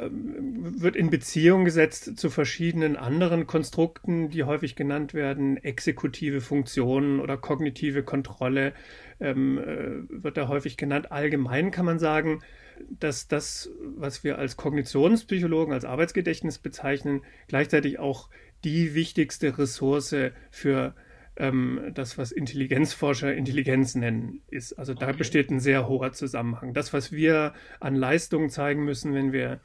wird 0.00 0.96
in 0.96 1.10
Beziehung 1.10 1.64
gesetzt 1.64 2.18
zu 2.18 2.30
verschiedenen 2.30 2.96
anderen 2.96 3.46
Konstrukten, 3.46 4.30
die 4.30 4.44
häufig 4.44 4.74
genannt 4.74 5.12
werden, 5.12 5.58
exekutive 5.58 6.40
Funktionen 6.40 7.20
oder 7.20 7.36
kognitive 7.36 8.02
Kontrolle 8.02 8.72
ähm, 9.20 9.58
äh, 9.58 10.22
wird 10.22 10.38
da 10.38 10.48
häufig 10.48 10.76
genannt. 10.76 11.12
Allgemein 11.12 11.70
kann 11.70 11.84
man 11.84 11.98
sagen, 11.98 12.40
dass 12.88 13.28
das, 13.28 13.70
was 13.96 14.24
wir 14.24 14.38
als 14.38 14.56
Kognitionspsychologen, 14.56 15.74
als 15.74 15.84
Arbeitsgedächtnis 15.84 16.58
bezeichnen, 16.58 17.20
gleichzeitig 17.48 17.98
auch 17.98 18.30
die 18.64 18.94
wichtigste 18.94 19.58
Ressource 19.58 20.14
für 20.50 20.94
ähm, 21.36 21.90
das, 21.94 22.18
was 22.18 22.32
Intelligenzforscher 22.32 23.34
Intelligenz 23.34 23.94
nennen, 23.94 24.42
ist. 24.48 24.74
Also 24.74 24.94
da 24.94 25.08
okay. 25.08 25.18
besteht 25.18 25.50
ein 25.50 25.60
sehr 25.60 25.88
hoher 25.88 26.12
Zusammenhang. 26.12 26.74
Das, 26.74 26.92
was 26.92 27.12
wir 27.12 27.54
an 27.80 27.94
Leistungen 27.94 28.50
zeigen 28.50 28.84
müssen, 28.84 29.14
wenn 29.14 29.32
wir 29.32 29.60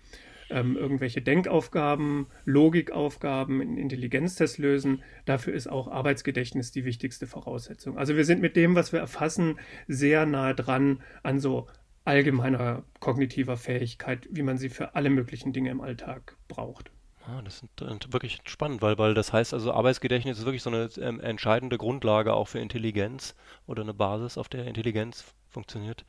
ähm, 0.49 0.77
irgendwelche 0.77 1.21
Denkaufgaben, 1.21 2.27
Logikaufgaben 2.45 3.61
in 3.61 3.77
Intelligenztests 3.77 4.57
lösen, 4.57 5.03
dafür 5.25 5.53
ist 5.53 5.67
auch 5.67 5.89
Arbeitsgedächtnis 5.89 6.71
die 6.71 6.85
wichtigste 6.85 7.27
Voraussetzung. 7.27 7.97
Also 7.97 8.15
wir 8.15 8.25
sind 8.25 8.41
mit 8.41 8.55
dem, 8.55 8.75
was 8.75 8.93
wir 8.93 8.99
erfassen, 8.99 9.59
sehr 9.87 10.25
nah 10.25 10.53
dran 10.53 11.01
an 11.23 11.39
so 11.39 11.67
allgemeiner 12.05 12.83
kognitiver 13.01 13.57
Fähigkeit, 13.57 14.27
wie 14.31 14.43
man 14.43 14.57
sie 14.57 14.69
für 14.69 14.95
alle 14.95 15.09
möglichen 15.09 15.51
Dinge 15.51 15.71
im 15.71 15.81
Alltag 15.81 16.37
braucht. 16.47 16.91
Ah, 17.29 17.41
das 17.43 17.61
ist 17.61 18.13
wirklich 18.13 18.39
spannend, 18.45 18.81
weil, 18.81 18.97
weil 18.97 19.13
das 19.13 19.33
heißt 19.33 19.53
also 19.53 19.73
Arbeitsgedächtnis 19.73 20.39
ist 20.39 20.45
wirklich 20.45 20.63
so 20.63 20.69
eine 20.69 20.89
ähm, 21.01 21.19
entscheidende 21.19 21.77
Grundlage 21.77 22.33
auch 22.33 22.47
für 22.47 22.59
Intelligenz 22.59 23.35
oder 23.65 23.83
eine 23.83 23.93
Basis, 23.93 24.37
auf 24.37 24.47
der 24.47 24.65
Intelligenz 24.65 25.25
funktioniert. 25.49 26.05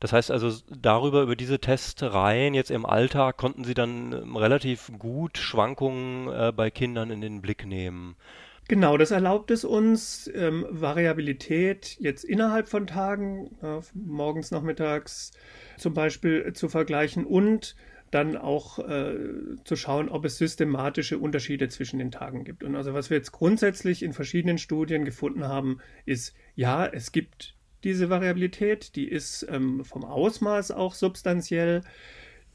Das 0.00 0.12
heißt 0.12 0.32
also 0.32 0.52
darüber, 0.68 1.22
über 1.22 1.36
diese 1.36 1.60
Testereien 1.60 2.54
jetzt 2.54 2.72
im 2.72 2.86
Alltag 2.86 3.36
konnten 3.36 3.62
Sie 3.62 3.74
dann 3.74 4.12
ähm, 4.12 4.36
relativ 4.36 4.90
gut 4.98 5.38
Schwankungen 5.38 6.28
äh, 6.28 6.52
bei 6.52 6.70
Kindern 6.70 7.10
in 7.10 7.20
den 7.20 7.40
Blick 7.40 7.64
nehmen. 7.64 8.16
Genau, 8.66 8.98
das 8.98 9.12
erlaubt 9.12 9.52
es 9.52 9.64
uns, 9.64 10.28
ähm, 10.34 10.66
Variabilität 10.68 11.96
jetzt 12.00 12.24
innerhalb 12.24 12.68
von 12.68 12.86
Tagen, 12.86 13.56
äh, 13.62 13.80
morgens, 13.94 14.50
nachmittags 14.50 15.30
zum 15.78 15.94
Beispiel, 15.94 16.46
äh, 16.48 16.52
zu 16.52 16.68
vergleichen 16.68 17.24
und 17.24 17.76
dann 18.10 18.36
auch 18.36 18.78
äh, 18.78 19.14
zu 19.64 19.76
schauen, 19.76 20.08
ob 20.08 20.24
es 20.24 20.38
systematische 20.38 21.18
Unterschiede 21.18 21.68
zwischen 21.68 21.98
den 21.98 22.10
Tagen 22.10 22.44
gibt. 22.44 22.64
Und 22.64 22.76
also 22.76 22.94
was 22.94 23.10
wir 23.10 23.16
jetzt 23.16 23.32
grundsätzlich 23.32 24.02
in 24.02 24.12
verschiedenen 24.12 24.58
Studien 24.58 25.04
gefunden 25.04 25.44
haben, 25.44 25.78
ist, 26.06 26.34
ja, 26.54 26.86
es 26.86 27.12
gibt 27.12 27.54
diese 27.84 28.10
Variabilität, 28.10 28.96
die 28.96 29.08
ist 29.08 29.46
ähm, 29.50 29.84
vom 29.84 30.04
Ausmaß 30.04 30.70
auch 30.70 30.94
substanziell. 30.94 31.82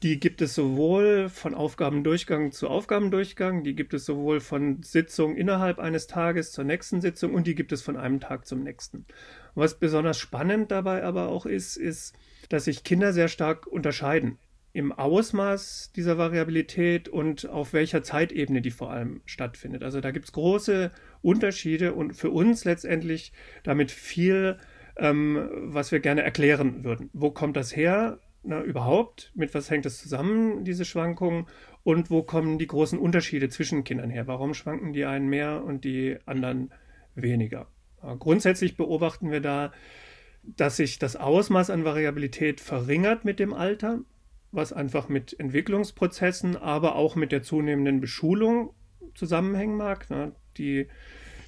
Die 0.02 0.20
gibt 0.20 0.42
es 0.42 0.54
sowohl 0.54 1.30
von 1.30 1.54
Aufgabendurchgang 1.54 2.52
zu 2.52 2.68
Aufgabendurchgang, 2.68 3.64
die 3.64 3.74
gibt 3.74 3.94
es 3.94 4.04
sowohl 4.04 4.40
von 4.40 4.82
Sitzung 4.82 5.34
innerhalb 5.34 5.78
eines 5.78 6.08
Tages 6.08 6.52
zur 6.52 6.64
nächsten 6.64 7.00
Sitzung 7.00 7.32
und 7.32 7.46
die 7.46 7.54
gibt 7.54 7.72
es 7.72 7.80
von 7.80 7.96
einem 7.96 8.20
Tag 8.20 8.46
zum 8.46 8.62
nächsten. 8.62 9.06
Was 9.54 9.78
besonders 9.78 10.18
spannend 10.18 10.70
dabei 10.70 11.04
aber 11.04 11.28
auch 11.28 11.46
ist, 11.46 11.76
ist, 11.76 12.14
dass 12.50 12.64
sich 12.64 12.84
Kinder 12.84 13.14
sehr 13.14 13.28
stark 13.28 13.66
unterscheiden 13.66 14.38
im 14.74 14.90
Ausmaß 14.90 15.92
dieser 15.94 16.18
Variabilität 16.18 17.08
und 17.08 17.48
auf 17.48 17.72
welcher 17.72 18.02
Zeitebene 18.02 18.60
die 18.60 18.72
vor 18.72 18.90
allem 18.90 19.22
stattfindet. 19.24 19.84
Also 19.84 20.00
da 20.00 20.10
gibt 20.10 20.26
es 20.26 20.32
große 20.32 20.90
Unterschiede 21.22 21.94
und 21.94 22.14
für 22.14 22.30
uns 22.30 22.64
letztendlich 22.64 23.32
damit 23.62 23.92
viel, 23.92 24.58
ähm, 24.96 25.48
was 25.54 25.92
wir 25.92 26.00
gerne 26.00 26.22
erklären 26.22 26.82
würden. 26.82 27.08
Wo 27.12 27.30
kommt 27.30 27.56
das 27.56 27.74
her? 27.74 28.18
Na, 28.42 28.62
überhaupt? 28.62 29.30
Mit 29.36 29.54
was 29.54 29.70
hängt 29.70 29.84
das 29.84 29.98
zusammen, 29.98 30.64
diese 30.64 30.84
Schwankungen? 30.84 31.46
Und 31.84 32.10
wo 32.10 32.24
kommen 32.24 32.58
die 32.58 32.66
großen 32.66 32.98
Unterschiede 32.98 33.48
zwischen 33.50 33.84
Kindern 33.84 34.10
her? 34.10 34.26
Warum 34.26 34.54
schwanken 34.54 34.92
die 34.92 35.04
einen 35.04 35.28
mehr 35.28 35.62
und 35.64 35.84
die 35.84 36.18
anderen 36.26 36.72
weniger? 37.14 37.68
Grundsätzlich 38.18 38.76
beobachten 38.76 39.30
wir 39.30 39.40
da, 39.40 39.72
dass 40.42 40.76
sich 40.76 40.98
das 40.98 41.14
Ausmaß 41.14 41.70
an 41.70 41.84
Variabilität 41.84 42.60
verringert 42.60 43.24
mit 43.24 43.38
dem 43.38 43.54
Alter 43.54 44.00
was 44.54 44.72
einfach 44.72 45.08
mit 45.08 45.38
Entwicklungsprozessen, 45.38 46.56
aber 46.56 46.96
auch 46.96 47.16
mit 47.16 47.32
der 47.32 47.42
zunehmenden 47.42 48.00
Beschulung 48.00 48.74
zusammenhängen 49.14 49.76
mag. 49.76 50.10
Ne? 50.10 50.32
Die, 50.56 50.88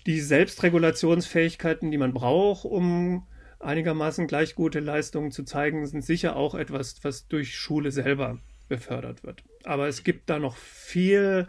die 0.07 0.21
Selbstregulationsfähigkeiten, 0.21 1.91
die 1.91 1.99
man 1.99 2.13
braucht, 2.13 2.65
um 2.65 3.27
einigermaßen 3.59 4.27
gleich 4.27 4.55
gute 4.55 4.81
Leistungen 4.81 5.31
zu 5.31 5.45
zeigen, 5.45 5.87
sind 5.87 6.05
sicher 6.05 6.37
auch 6.37 6.55
etwas, 6.55 7.03
was 7.03 7.29
durch 7.29 7.57
Schule 7.57 7.91
selber 7.91 8.39
befördert 8.69 9.25
wird. 9.25 9.43
Aber 9.65 9.89
es 9.89 10.05
gibt 10.05 10.29
da 10.29 10.39
noch 10.39 10.57
viel 10.57 11.47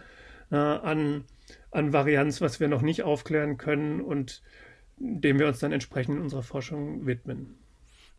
äh, 0.51 0.55
an, 0.55 1.25
an 1.71 1.93
Varianz, 1.93 2.41
was 2.41 2.59
wir 2.59 2.67
noch 2.67 2.81
nicht 2.81 3.03
aufklären 3.03 3.57
können 3.57 4.01
und 4.01 4.41
dem 4.97 5.39
wir 5.39 5.47
uns 5.47 5.59
dann 5.59 5.71
entsprechend 5.71 6.15
in 6.15 6.21
unserer 6.21 6.43
Forschung 6.43 7.05
widmen. 7.05 7.55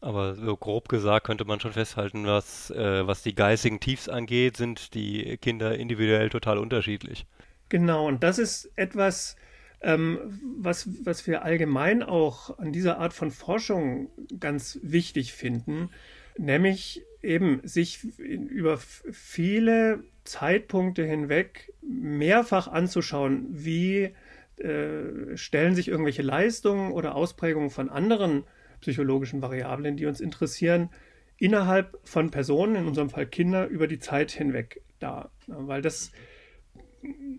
Aber 0.01 0.35
so 0.37 0.57
grob 0.57 0.89
gesagt 0.89 1.27
könnte 1.27 1.45
man 1.45 1.59
schon 1.59 1.73
festhalten, 1.73 2.25
was, 2.25 2.71
äh, 2.71 3.07
was 3.07 3.23
die 3.23 3.35
geistigen 3.35 3.81
Tiefs 3.81 4.09
angeht, 4.09 4.57
sind 4.57 4.95
die 4.95 5.37
Kinder 5.39 5.77
individuell 5.77 6.31
total 6.31 6.59
unterschiedlich. 6.59 7.27
Genau, 7.69 8.07
und 8.07 8.23
das 8.23 8.39
ist 8.39 8.71
etwas, 8.77 9.37
ähm, 9.81 10.41
was, 10.59 10.89
was 11.05 11.27
wir 11.27 11.43
allgemein 11.43 12.03
auch 12.03 12.59
an 12.59 12.73
dieser 12.73 12.99
Art 12.99 13.13
von 13.13 13.31
Forschung 13.31 14.11
ganz 14.39 14.79
wichtig 14.83 15.33
finden, 15.33 15.91
nämlich 16.37 17.03
eben 17.23 17.61
sich 17.65 18.05
über 18.19 18.79
viele 18.79 20.05
Zeitpunkte 20.25 21.05
hinweg 21.05 21.73
mehrfach 21.83 22.69
anzuschauen, 22.69 23.47
wie 23.51 24.15
äh, 24.59 25.37
stellen 25.37 25.75
sich 25.75 25.89
irgendwelche 25.89 26.23
Leistungen 26.23 26.93
oder 26.93 27.15
Ausprägungen 27.15 27.71
von 27.71 27.89
anderen 27.89 28.45
psychologischen 28.81 29.43
Variablen, 29.43 29.97
die 29.97 30.07
uns 30.07 30.21
interessieren, 30.21 30.91
innerhalb 31.37 31.99
von 32.05 32.31
Personen, 32.31 32.77
in 32.77 32.87
unserem 32.87 33.11
Fall 33.11 33.27
Kinder, 33.27 33.67
über 33.67 33.87
die 33.87 33.99
Zeit 33.99 34.33
hinweg 34.33 34.83
da. 34.99 35.31
Weil 35.47 35.83
das 35.83 36.13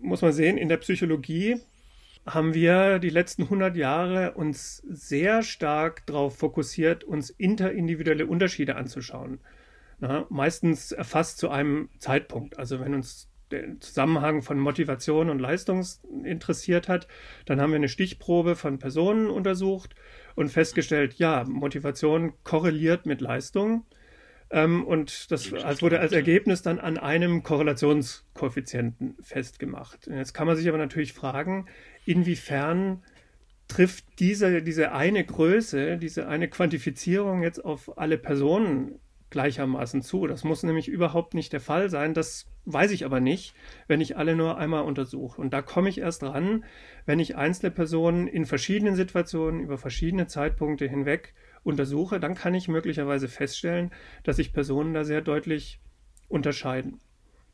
muss 0.00 0.22
man 0.22 0.32
sehen, 0.32 0.56
in 0.56 0.68
der 0.68 0.78
Psychologie 0.78 1.60
haben 2.26 2.54
wir 2.54 2.98
die 2.98 3.10
letzten 3.10 3.44
100 3.44 3.76
Jahre 3.76 4.32
uns 4.32 4.82
sehr 4.88 5.42
stark 5.42 6.06
darauf 6.06 6.36
fokussiert, 6.36 7.04
uns 7.04 7.30
interindividuelle 7.30 8.26
Unterschiede 8.26 8.76
anzuschauen. 8.76 9.40
Na, 10.00 10.26
meistens 10.30 10.92
erfasst 10.92 11.38
zu 11.38 11.50
einem 11.50 11.90
Zeitpunkt. 11.98 12.58
Also 12.58 12.80
wenn 12.80 12.94
uns 12.94 13.28
der 13.50 13.80
Zusammenhang 13.80 14.42
von 14.42 14.58
Motivation 14.58 15.28
und 15.28 15.40
Leistung 15.40 15.84
interessiert 16.24 16.88
hat, 16.88 17.08
dann 17.46 17.60
haben 17.60 17.70
wir 17.70 17.76
eine 17.76 17.88
Stichprobe 17.88 18.54
von 18.54 18.78
Personen 18.78 19.28
untersucht 19.28 19.94
und 20.34 20.50
festgestellt, 20.50 21.14
ja, 21.14 21.44
Motivation 21.44 22.32
korreliert 22.44 23.06
mit 23.06 23.20
Leistung. 23.20 23.84
Ähm, 24.50 24.84
und 24.84 25.30
das 25.30 25.52
als 25.52 25.82
wurde 25.82 26.00
als 26.00 26.12
Ergebnis 26.12 26.62
dann 26.62 26.78
an 26.78 26.98
einem 26.98 27.42
Korrelationskoeffizienten 27.42 29.16
festgemacht. 29.20 30.08
Und 30.08 30.16
jetzt 30.16 30.34
kann 30.34 30.46
man 30.46 30.56
sich 30.56 30.68
aber 30.68 30.78
natürlich 30.78 31.12
fragen, 31.12 31.66
inwiefern 32.04 33.02
trifft 33.68 34.04
diese, 34.18 34.62
diese 34.62 34.92
eine 34.92 35.24
Größe, 35.24 35.96
diese 35.98 36.26
eine 36.26 36.48
Quantifizierung 36.48 37.42
jetzt 37.42 37.64
auf 37.64 37.96
alle 37.98 38.18
Personen 38.18 38.98
gleichermaßen 39.30 40.02
zu. 40.02 40.26
Das 40.26 40.44
muss 40.44 40.62
nämlich 40.62 40.88
überhaupt 40.88 41.34
nicht 41.34 41.52
der 41.52 41.60
Fall 41.60 41.88
sein. 41.88 42.14
Das 42.14 42.46
weiß 42.64 42.90
ich 42.90 43.04
aber 43.04 43.20
nicht, 43.20 43.54
wenn 43.86 44.00
ich 44.00 44.16
alle 44.16 44.36
nur 44.36 44.58
einmal 44.58 44.82
untersuche. 44.82 45.40
Und 45.40 45.52
da 45.52 45.62
komme 45.62 45.88
ich 45.88 45.98
erst 45.98 46.22
ran, 46.22 46.64
wenn 47.06 47.20
ich 47.20 47.36
einzelne 47.36 47.70
Personen 47.70 48.26
in 48.26 48.44
verschiedenen 48.44 48.96
Situationen 48.96 49.60
über 49.60 49.78
verschiedene 49.78 50.26
Zeitpunkte 50.26 50.86
hinweg 50.86 51.34
untersuche, 51.62 52.20
dann 52.20 52.34
kann 52.34 52.54
ich 52.54 52.68
möglicherweise 52.68 53.28
feststellen, 53.28 53.90
dass 54.22 54.36
sich 54.36 54.52
Personen 54.52 54.94
da 54.94 55.04
sehr 55.04 55.20
deutlich 55.20 55.80
unterscheiden. 56.28 57.00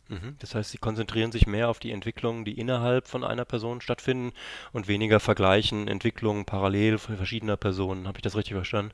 Mhm. 0.08 0.36
Das 0.38 0.54
heißt, 0.54 0.70
Sie 0.70 0.78
konzentrieren 0.78 1.32
sich 1.32 1.46
mehr 1.46 1.68
auf 1.68 1.80
die 1.80 1.90
Entwicklungen, 1.90 2.44
die 2.44 2.58
innerhalb 2.58 3.08
von 3.08 3.24
einer 3.24 3.44
Person 3.44 3.80
stattfinden 3.80 4.32
und 4.72 4.86
weniger 4.88 5.18
vergleichen 5.18 5.88
Entwicklungen 5.88 6.44
parallel 6.44 6.98
verschiedener 6.98 7.56
Personen. 7.56 8.06
Habe 8.06 8.18
ich 8.18 8.22
das 8.22 8.36
richtig 8.36 8.54
verstanden? 8.54 8.92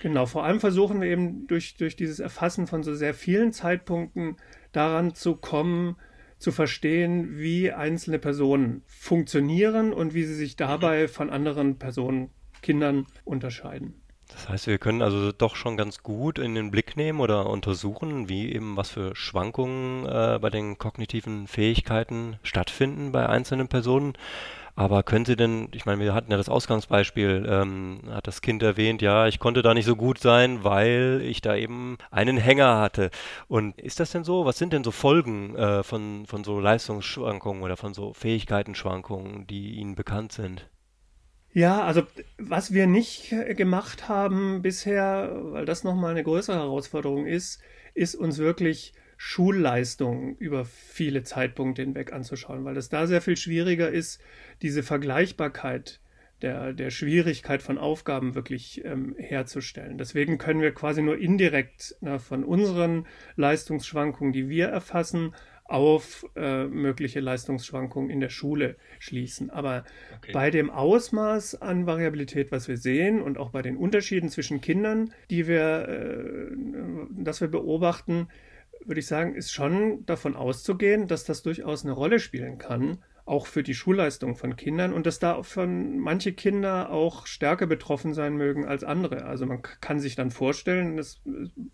Genau, 0.00 0.24
vor 0.24 0.44
allem 0.44 0.60
versuchen 0.60 1.02
wir 1.02 1.08
eben 1.08 1.46
durch, 1.46 1.76
durch 1.76 1.94
dieses 1.94 2.20
Erfassen 2.20 2.66
von 2.66 2.82
so 2.82 2.94
sehr 2.94 3.12
vielen 3.12 3.52
Zeitpunkten 3.52 4.36
daran 4.72 5.14
zu 5.14 5.36
kommen, 5.36 5.96
zu 6.38 6.52
verstehen, 6.52 7.38
wie 7.38 7.70
einzelne 7.70 8.18
Personen 8.18 8.82
funktionieren 8.86 9.92
und 9.92 10.14
wie 10.14 10.24
sie 10.24 10.34
sich 10.34 10.56
dabei 10.56 11.06
von 11.06 11.28
anderen 11.28 11.78
Personen, 11.78 12.30
Kindern 12.62 13.06
unterscheiden. 13.24 13.94
Das 14.28 14.48
heißt, 14.48 14.66
wir 14.68 14.78
können 14.78 15.02
also 15.02 15.32
doch 15.32 15.54
schon 15.54 15.76
ganz 15.76 16.02
gut 16.02 16.38
in 16.38 16.54
den 16.54 16.70
Blick 16.70 16.96
nehmen 16.96 17.20
oder 17.20 17.46
untersuchen, 17.46 18.28
wie 18.28 18.52
eben 18.52 18.76
was 18.76 18.90
für 18.90 19.14
Schwankungen 19.14 20.06
äh, 20.06 20.38
bei 20.40 20.50
den 20.50 20.78
kognitiven 20.78 21.46
Fähigkeiten 21.46 22.38
stattfinden 22.42 23.12
bei 23.12 23.28
einzelnen 23.28 23.68
Personen. 23.68 24.14
Aber 24.80 25.02
können 25.02 25.26
Sie 25.26 25.36
denn, 25.36 25.68
ich 25.74 25.84
meine, 25.84 26.02
wir 26.02 26.14
hatten 26.14 26.30
ja 26.30 26.38
das 26.38 26.48
Ausgangsbeispiel, 26.48 27.46
ähm, 27.46 28.00
hat 28.12 28.26
das 28.26 28.40
Kind 28.40 28.62
erwähnt, 28.62 29.02
ja, 29.02 29.26
ich 29.26 29.38
konnte 29.38 29.60
da 29.60 29.74
nicht 29.74 29.84
so 29.84 29.94
gut 29.94 30.18
sein, 30.18 30.64
weil 30.64 31.20
ich 31.22 31.42
da 31.42 31.54
eben 31.54 31.98
einen 32.10 32.38
Hänger 32.38 32.78
hatte. 32.78 33.10
Und 33.46 33.78
ist 33.78 34.00
das 34.00 34.10
denn 34.10 34.24
so? 34.24 34.46
Was 34.46 34.56
sind 34.56 34.72
denn 34.72 34.82
so 34.82 34.90
Folgen 34.90 35.54
äh, 35.54 35.82
von, 35.82 36.24
von 36.24 36.44
so 36.44 36.58
Leistungsschwankungen 36.58 37.62
oder 37.62 37.76
von 37.76 37.92
so 37.92 38.14
Fähigkeitenschwankungen, 38.14 39.46
die 39.46 39.74
Ihnen 39.74 39.96
bekannt 39.96 40.32
sind? 40.32 40.70
Ja, 41.52 41.82
also 41.82 42.04
was 42.38 42.72
wir 42.72 42.86
nicht 42.86 43.34
gemacht 43.58 44.08
haben 44.08 44.62
bisher, 44.62 45.30
weil 45.42 45.66
das 45.66 45.84
nochmal 45.84 46.12
eine 46.12 46.24
größere 46.24 46.56
Herausforderung 46.56 47.26
ist, 47.26 47.60
ist 47.92 48.14
uns 48.14 48.38
wirklich 48.38 48.94
Schulleistungen 49.22 50.34
über 50.38 50.64
viele 50.64 51.22
Zeitpunkte 51.24 51.82
hinweg 51.82 52.10
anzuschauen, 52.10 52.64
weil 52.64 52.78
es 52.78 52.88
da 52.88 53.06
sehr 53.06 53.20
viel 53.20 53.36
schwieriger 53.36 53.90
ist, 53.90 54.18
diese 54.62 54.82
Vergleichbarkeit 54.82 56.00
der, 56.40 56.72
der 56.72 56.88
Schwierigkeit 56.88 57.60
von 57.60 57.76
Aufgaben 57.76 58.34
wirklich 58.34 58.82
ähm, 58.82 59.14
herzustellen. 59.18 59.98
Deswegen 59.98 60.38
können 60.38 60.62
wir 60.62 60.72
quasi 60.72 61.02
nur 61.02 61.18
indirekt 61.18 61.96
na, 62.00 62.18
von 62.18 62.44
unseren 62.44 63.06
Leistungsschwankungen, 63.36 64.32
die 64.32 64.48
wir 64.48 64.68
erfassen, 64.68 65.34
auf 65.64 66.24
äh, 66.34 66.64
mögliche 66.64 67.20
Leistungsschwankungen 67.20 68.08
in 68.08 68.20
der 68.20 68.30
Schule 68.30 68.76
schließen. 69.00 69.50
Aber 69.50 69.84
okay. 70.16 70.32
bei 70.32 70.50
dem 70.50 70.70
Ausmaß 70.70 71.60
an 71.60 71.84
Variabilität, 71.84 72.52
was 72.52 72.68
wir 72.68 72.78
sehen 72.78 73.20
und 73.20 73.36
auch 73.36 73.50
bei 73.50 73.60
den 73.60 73.76
Unterschieden 73.76 74.30
zwischen 74.30 74.62
Kindern, 74.62 75.12
die 75.28 75.46
wir, 75.46 75.88
äh, 75.88 76.56
das 77.10 77.42
wir 77.42 77.48
beobachten, 77.48 78.28
würde 78.84 79.00
ich 79.00 79.06
sagen, 79.06 79.34
ist 79.34 79.52
schon 79.52 80.04
davon 80.06 80.36
auszugehen, 80.36 81.06
dass 81.06 81.24
das 81.24 81.42
durchaus 81.42 81.84
eine 81.84 81.92
Rolle 81.92 82.18
spielen 82.18 82.58
kann, 82.58 82.98
auch 83.24 83.46
für 83.46 83.62
die 83.62 83.74
Schulleistung 83.74 84.34
von 84.34 84.56
Kindern 84.56 84.92
und 84.92 85.06
dass 85.06 85.18
da 85.18 85.42
von 85.42 85.98
manche 85.98 86.32
Kinder 86.32 86.90
auch 86.90 87.26
stärker 87.26 87.66
betroffen 87.66 88.14
sein 88.14 88.36
mögen 88.36 88.64
als 88.64 88.82
andere. 88.82 89.24
Also 89.24 89.46
man 89.46 89.62
kann 89.62 90.00
sich 90.00 90.16
dann 90.16 90.30
vorstellen, 90.30 90.98
es 90.98 91.22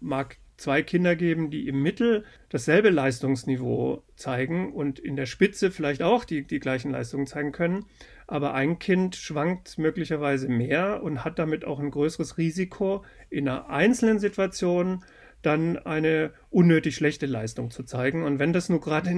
mag 0.01 0.37
zwei 0.57 0.83
Kinder 0.83 1.16
geben, 1.16 1.51
die 1.51 1.69
im 1.69 1.83
Mittel 1.83 2.25
dasselbe 2.49 2.90
Leistungsniveau 2.90 4.03
zeigen 4.16 4.73
und 4.73 4.99
in 4.99 5.16
der 5.16 5.27
Spitze 5.27 5.71
vielleicht 5.71 6.03
auch 6.03 6.25
die, 6.25 6.47
die 6.47 6.61
gleichen 6.61 6.90
Leistungen 6.90 7.27
zeigen 7.27 7.53
können. 7.53 7.87
Aber 8.27 8.55
ein 8.55 8.79
Kind 8.79 9.16
schwankt 9.16 9.79
möglicherweise 9.79 10.49
mehr 10.49 11.03
und 11.03 11.25
hat 11.25 11.38
damit 11.38 11.64
auch 11.64 11.79
ein 11.79 11.90
größeres 11.90 12.38
Risiko, 12.38 13.05
in 13.31 13.49
einer 13.49 13.69
einzelnen 13.69 14.19
Situation 14.19 15.05
dann 15.47 15.79
eine 15.79 16.33
unnötig 16.51 16.97
schlechte 16.97 17.27
Leistung 17.27 17.71
zu 17.71 17.85
zeigen. 17.85 18.25
Und 18.25 18.39
wenn 18.39 18.53
das 18.53 18.69
nur 18.69 18.81
gerade 18.81 19.11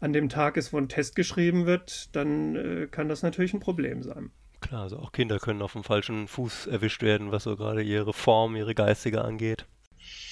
an 0.00 0.12
dem 0.12 0.28
Tag 0.28 0.56
ist, 0.56 0.72
wo 0.72 0.78
ein 0.78 0.88
Test 0.88 1.16
geschrieben 1.16 1.64
wird, 1.64 2.14
dann 2.14 2.56
äh, 2.56 2.86
kann 2.86 3.08
das 3.08 3.22
natürlich 3.22 3.54
ein 3.54 3.60
Problem 3.60 4.02
sein. 4.02 4.30
Klar, 4.60 4.82
also 4.82 4.98
auch 4.98 5.12
Kinder 5.12 5.38
können 5.38 5.62
auf 5.62 5.72
dem 5.72 5.84
falschen 5.84 6.28
Fuß 6.28 6.66
erwischt 6.66 7.02
werden, 7.02 7.32
was 7.32 7.44
so 7.44 7.56
gerade 7.56 7.82
ihre 7.82 8.12
Form, 8.12 8.56
ihre 8.56 8.74
geistige 8.74 9.22
angeht. 9.22 9.66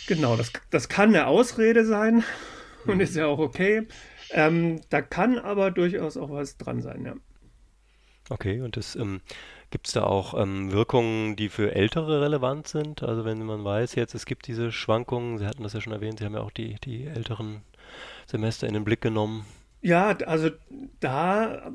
Genau, 0.06 0.36
das, 0.36 0.52
das 0.70 0.88
kann 0.88 1.10
eine 1.10 1.26
Ausrede 1.26 1.84
sein 1.84 2.24
und 2.86 3.00
ist 3.00 3.16
ja 3.16 3.26
auch 3.26 3.38
okay. 3.38 3.86
Ähm, 4.30 4.80
da 4.90 5.02
kann 5.02 5.38
aber 5.38 5.70
durchaus 5.70 6.16
auch 6.16 6.30
was 6.30 6.56
dran 6.56 6.82
sein, 6.82 7.04
ja. 7.04 7.14
Okay, 8.30 8.60
und 8.60 8.76
es 8.76 8.96
ähm, 8.96 9.20
gibt 9.72 9.88
es 9.88 9.94
da 9.94 10.04
auch 10.04 10.40
ähm, 10.40 10.70
Wirkungen, 10.70 11.34
die 11.34 11.48
für 11.48 11.74
Ältere 11.74 12.20
relevant 12.20 12.68
sind? 12.68 13.02
Also 13.02 13.24
wenn 13.24 13.44
man 13.44 13.64
weiß 13.64 13.96
jetzt, 13.96 14.14
es 14.14 14.26
gibt 14.26 14.46
diese 14.46 14.70
Schwankungen, 14.70 15.38
Sie 15.38 15.46
hatten 15.46 15.64
das 15.64 15.72
ja 15.72 15.80
schon 15.80 15.92
erwähnt, 15.92 16.20
Sie 16.20 16.24
haben 16.24 16.34
ja 16.34 16.42
auch 16.42 16.52
die, 16.52 16.76
die 16.84 17.06
älteren 17.06 17.62
Semester 18.26 18.68
in 18.68 18.74
den 18.74 18.84
Blick 18.84 19.00
genommen. 19.00 19.44
Ja, 19.80 20.16
also 20.26 20.50
da 21.00 21.72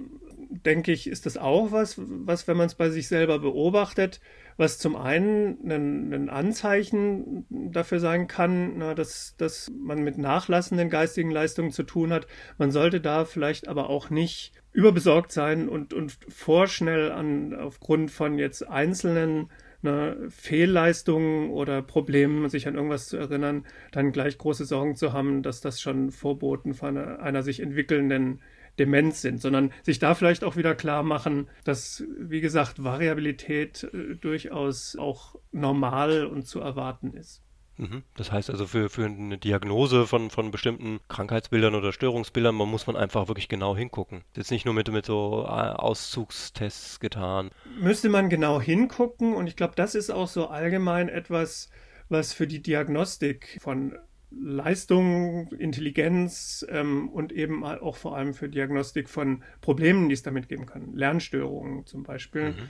denke 0.49 0.93
ich, 0.93 1.07
ist 1.07 1.25
das 1.25 1.37
auch 1.37 1.73
was, 1.73 1.95
was, 1.97 2.47
wenn 2.47 2.55
man 2.55 2.67
es 2.67 2.75
bei 2.75 2.89
sich 2.89 3.09
selber 3.09 3.39
beobachtet, 3.39 4.21
was 4.55 4.79
zum 4.79 4.95
einen 4.95 5.69
ein, 5.69 6.13
ein 6.13 6.29
Anzeichen 6.29 7.45
dafür 7.49 7.99
sein 7.99 8.27
kann, 8.27 8.77
na, 8.77 8.93
dass, 8.93 9.35
dass 9.37 9.71
man 9.77 9.99
mit 9.99 10.17
nachlassenden 10.17 10.89
geistigen 10.89 11.31
Leistungen 11.31 11.71
zu 11.71 11.83
tun 11.83 12.13
hat. 12.13 12.27
Man 12.57 12.71
sollte 12.71 13.01
da 13.01 13.25
vielleicht 13.25 13.67
aber 13.67 13.89
auch 13.89 14.09
nicht 14.09 14.53
überbesorgt 14.77 15.31
sein 15.31 15.67
und, 15.67 15.91
und 15.91 16.19
vorschnell 16.29 17.11
an, 17.11 17.55
aufgrund 17.55 18.11
von 18.11 18.37
jetzt 18.37 18.61
einzelnen 18.61 19.49
ne, 19.81 20.27
Fehlleistungen 20.29 21.49
oder 21.49 21.81
Problemen, 21.81 22.47
sich 22.47 22.67
an 22.67 22.75
irgendwas 22.75 23.07
zu 23.07 23.17
erinnern, 23.17 23.65
dann 23.91 24.11
gleich 24.11 24.37
große 24.37 24.65
Sorgen 24.65 24.95
zu 24.95 25.13
haben, 25.13 25.41
dass 25.41 25.61
das 25.61 25.81
schon 25.81 26.11
Vorboten 26.11 26.75
von 26.75 26.95
einer, 26.95 27.19
einer 27.21 27.41
sich 27.41 27.59
entwickelnden 27.59 28.39
Demenz 28.77 29.23
sind, 29.23 29.41
sondern 29.41 29.71
sich 29.81 29.97
da 29.97 30.13
vielleicht 30.13 30.43
auch 30.43 30.57
wieder 30.57 30.75
klar 30.75 31.01
machen, 31.01 31.49
dass, 31.63 32.03
wie 32.19 32.41
gesagt, 32.41 32.83
Variabilität 32.83 33.83
äh, 33.91 34.13
durchaus 34.13 34.95
auch 34.95 35.37
normal 35.51 36.27
und 36.27 36.45
zu 36.45 36.59
erwarten 36.59 37.13
ist. 37.13 37.41
Mhm. 37.77 38.03
Das 38.15 38.31
heißt 38.31 38.49
also 38.49 38.65
für, 38.65 38.89
für 38.89 39.05
eine 39.05 39.37
Diagnose 39.37 40.07
von, 40.07 40.29
von 40.29 40.51
bestimmten 40.51 40.99
Krankheitsbildern 41.07 41.75
oder 41.75 41.93
Störungsbildern, 41.93 42.55
man 42.55 42.69
muss 42.69 42.87
man 42.87 42.95
einfach 42.95 43.27
wirklich 43.27 43.47
genau 43.47 43.75
hingucken. 43.75 44.23
Jetzt 44.35 44.51
nicht 44.51 44.65
nur 44.65 44.73
mit, 44.73 44.91
mit 44.91 45.05
so 45.05 45.43
äh, 45.45 45.49
Auszugstests 45.49 46.99
getan. 46.99 47.51
Müsste 47.79 48.09
man 48.09 48.29
genau 48.29 48.59
hingucken 48.59 49.33
und 49.33 49.47
ich 49.47 49.55
glaube, 49.55 49.73
das 49.75 49.95
ist 49.95 50.09
auch 50.09 50.27
so 50.27 50.47
allgemein 50.47 51.09
etwas, 51.09 51.69
was 52.09 52.33
für 52.33 52.47
die 52.47 52.61
Diagnostik 52.61 53.59
von 53.61 53.97
Leistung, 54.29 55.47
Intelligenz 55.53 56.65
ähm, 56.69 57.09
und 57.09 57.31
eben 57.31 57.63
auch 57.63 57.95
vor 57.95 58.17
allem 58.17 58.33
für 58.33 58.49
Diagnostik 58.49 59.07
von 59.07 59.43
Problemen, 59.61 60.09
die 60.09 60.13
es 60.13 60.23
damit 60.23 60.49
geben 60.49 60.65
kann, 60.65 60.93
Lernstörungen 60.93 61.85
zum 61.85 62.03
Beispiel, 62.03 62.51
mhm. 62.51 62.69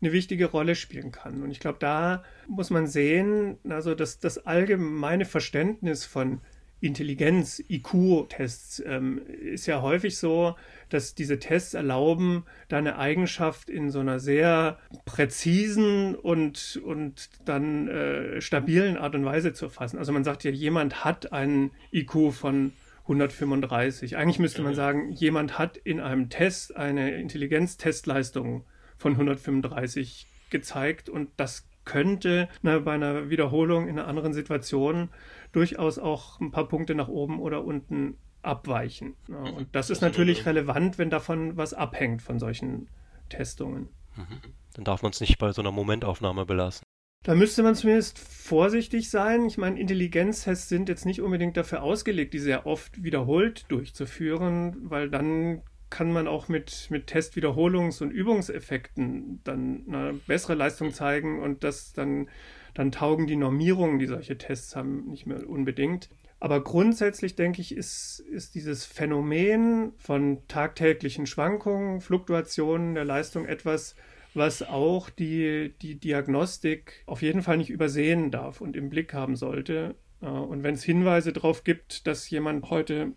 Eine 0.00 0.12
wichtige 0.12 0.46
Rolle 0.46 0.74
spielen 0.74 1.12
kann. 1.12 1.42
Und 1.42 1.50
ich 1.50 1.60
glaube, 1.60 1.78
da 1.78 2.24
muss 2.48 2.70
man 2.70 2.86
sehen, 2.86 3.58
also 3.68 3.94
dass 3.94 4.18
das 4.18 4.38
allgemeine 4.46 5.24
Verständnis 5.24 6.04
von 6.04 6.40
Intelligenz, 6.80 7.62
IQ-Tests 7.68 8.82
ähm, 8.86 9.20
ist 9.26 9.66
ja 9.66 9.82
häufig 9.82 10.16
so, 10.16 10.56
dass 10.88 11.14
diese 11.14 11.38
Tests 11.38 11.74
erlauben, 11.74 12.44
deine 12.68 12.98
Eigenschaft 12.98 13.68
in 13.68 13.90
so 13.90 14.00
einer 14.00 14.18
sehr 14.18 14.78
präzisen 15.04 16.14
und, 16.14 16.80
und 16.82 17.28
dann 17.44 17.88
äh, 17.88 18.40
stabilen 18.40 18.96
Art 18.96 19.14
und 19.14 19.26
Weise 19.26 19.52
zu 19.52 19.66
erfassen. 19.66 19.98
Also 19.98 20.12
man 20.12 20.24
sagt 20.24 20.42
ja, 20.44 20.50
jemand 20.50 21.04
hat 21.04 21.32
einen 21.34 21.70
IQ 21.92 22.32
von 22.32 22.72
135. 23.02 24.16
Eigentlich 24.16 24.38
müsste 24.38 24.62
man 24.62 24.74
sagen, 24.74 25.12
jemand 25.12 25.58
hat 25.58 25.76
in 25.76 26.00
einem 26.00 26.30
Test 26.30 26.76
eine 26.76 27.10
Intelligenztestleistung 27.16 28.64
von 29.00 29.12
135 29.12 30.26
gezeigt 30.50 31.08
und 31.08 31.30
das 31.36 31.66
könnte 31.84 32.48
na, 32.62 32.78
bei 32.78 32.92
einer 32.92 33.30
Wiederholung 33.30 33.88
in 33.88 33.98
einer 33.98 34.06
anderen 34.06 34.34
Situation 34.34 35.08
durchaus 35.52 35.98
auch 35.98 36.38
ein 36.40 36.50
paar 36.50 36.68
Punkte 36.68 36.94
nach 36.94 37.08
oben 37.08 37.40
oder 37.40 37.64
unten 37.64 38.18
abweichen. 38.42 39.14
Ja, 39.28 39.36
und 39.38 39.68
das 39.72 39.90
ist 39.90 40.02
natürlich 40.02 40.46
relevant, 40.46 40.98
wenn 40.98 41.10
davon 41.10 41.56
was 41.56 41.74
abhängt 41.74 42.22
von 42.22 42.38
solchen 42.38 42.88
Testungen. 43.28 43.88
Mhm. 44.16 44.40
Dann 44.74 44.84
darf 44.84 45.02
man 45.02 45.12
es 45.12 45.20
nicht 45.20 45.38
bei 45.38 45.52
so 45.52 45.62
einer 45.62 45.72
Momentaufnahme 45.72 46.44
belassen. 46.44 46.84
Da 47.22 47.34
müsste 47.34 47.62
man 47.62 47.74
zumindest 47.74 48.18
vorsichtig 48.18 49.10
sein. 49.10 49.44
Ich 49.46 49.58
meine, 49.58 49.78
Intelligenztests 49.78 50.68
sind 50.68 50.88
jetzt 50.88 51.04
nicht 51.04 51.20
unbedingt 51.20 51.56
dafür 51.56 51.82
ausgelegt, 51.82 52.32
die 52.32 52.38
sehr 52.38 52.66
oft 52.66 53.02
wiederholt 53.02 53.66
durchzuführen, 53.68 54.76
weil 54.88 55.10
dann 55.10 55.62
kann 55.90 56.12
man 56.12 56.28
auch 56.28 56.48
mit, 56.48 56.86
mit 56.90 57.12
Testwiederholungs- 57.12 58.02
und 58.02 58.10
Übungseffekten 58.10 59.40
dann 59.44 59.84
eine 59.88 60.14
bessere 60.26 60.54
Leistung 60.54 60.92
zeigen 60.92 61.40
und 61.40 61.64
das 61.64 61.92
dann 61.92 62.28
dann 62.74 62.92
taugen 62.92 63.26
die 63.26 63.36
Normierungen, 63.36 63.98
die 63.98 64.06
solche 64.06 64.38
Tests 64.38 64.76
haben, 64.76 65.06
nicht 65.08 65.26
mehr 65.26 65.48
unbedingt. 65.48 66.08
Aber 66.38 66.64
grundsätzlich 66.64 67.36
denke 67.36 67.60
ich, 67.60 67.74
ist, 67.74 68.20
ist 68.20 68.54
dieses 68.54 68.86
Phänomen 68.86 69.92
von 69.98 70.38
tagtäglichen 70.48 71.26
Schwankungen, 71.26 72.00
Fluktuationen 72.00 72.94
der 72.94 73.04
Leistung 73.04 73.44
etwas, 73.44 73.94
was 74.32 74.62
auch 74.62 75.10
die, 75.10 75.74
die 75.82 75.98
Diagnostik 75.98 77.02
auf 77.06 77.20
jeden 77.20 77.42
Fall 77.42 77.58
nicht 77.58 77.70
übersehen 77.70 78.30
darf 78.30 78.60
und 78.60 78.76
im 78.76 78.88
Blick 78.88 79.12
haben 79.12 79.36
sollte. 79.36 79.96
Und 80.20 80.62
wenn 80.62 80.74
es 80.74 80.84
Hinweise 80.84 81.32
darauf 81.32 81.64
gibt, 81.64 82.06
dass 82.06 82.30
jemand 82.30 82.70
heute 82.70 83.12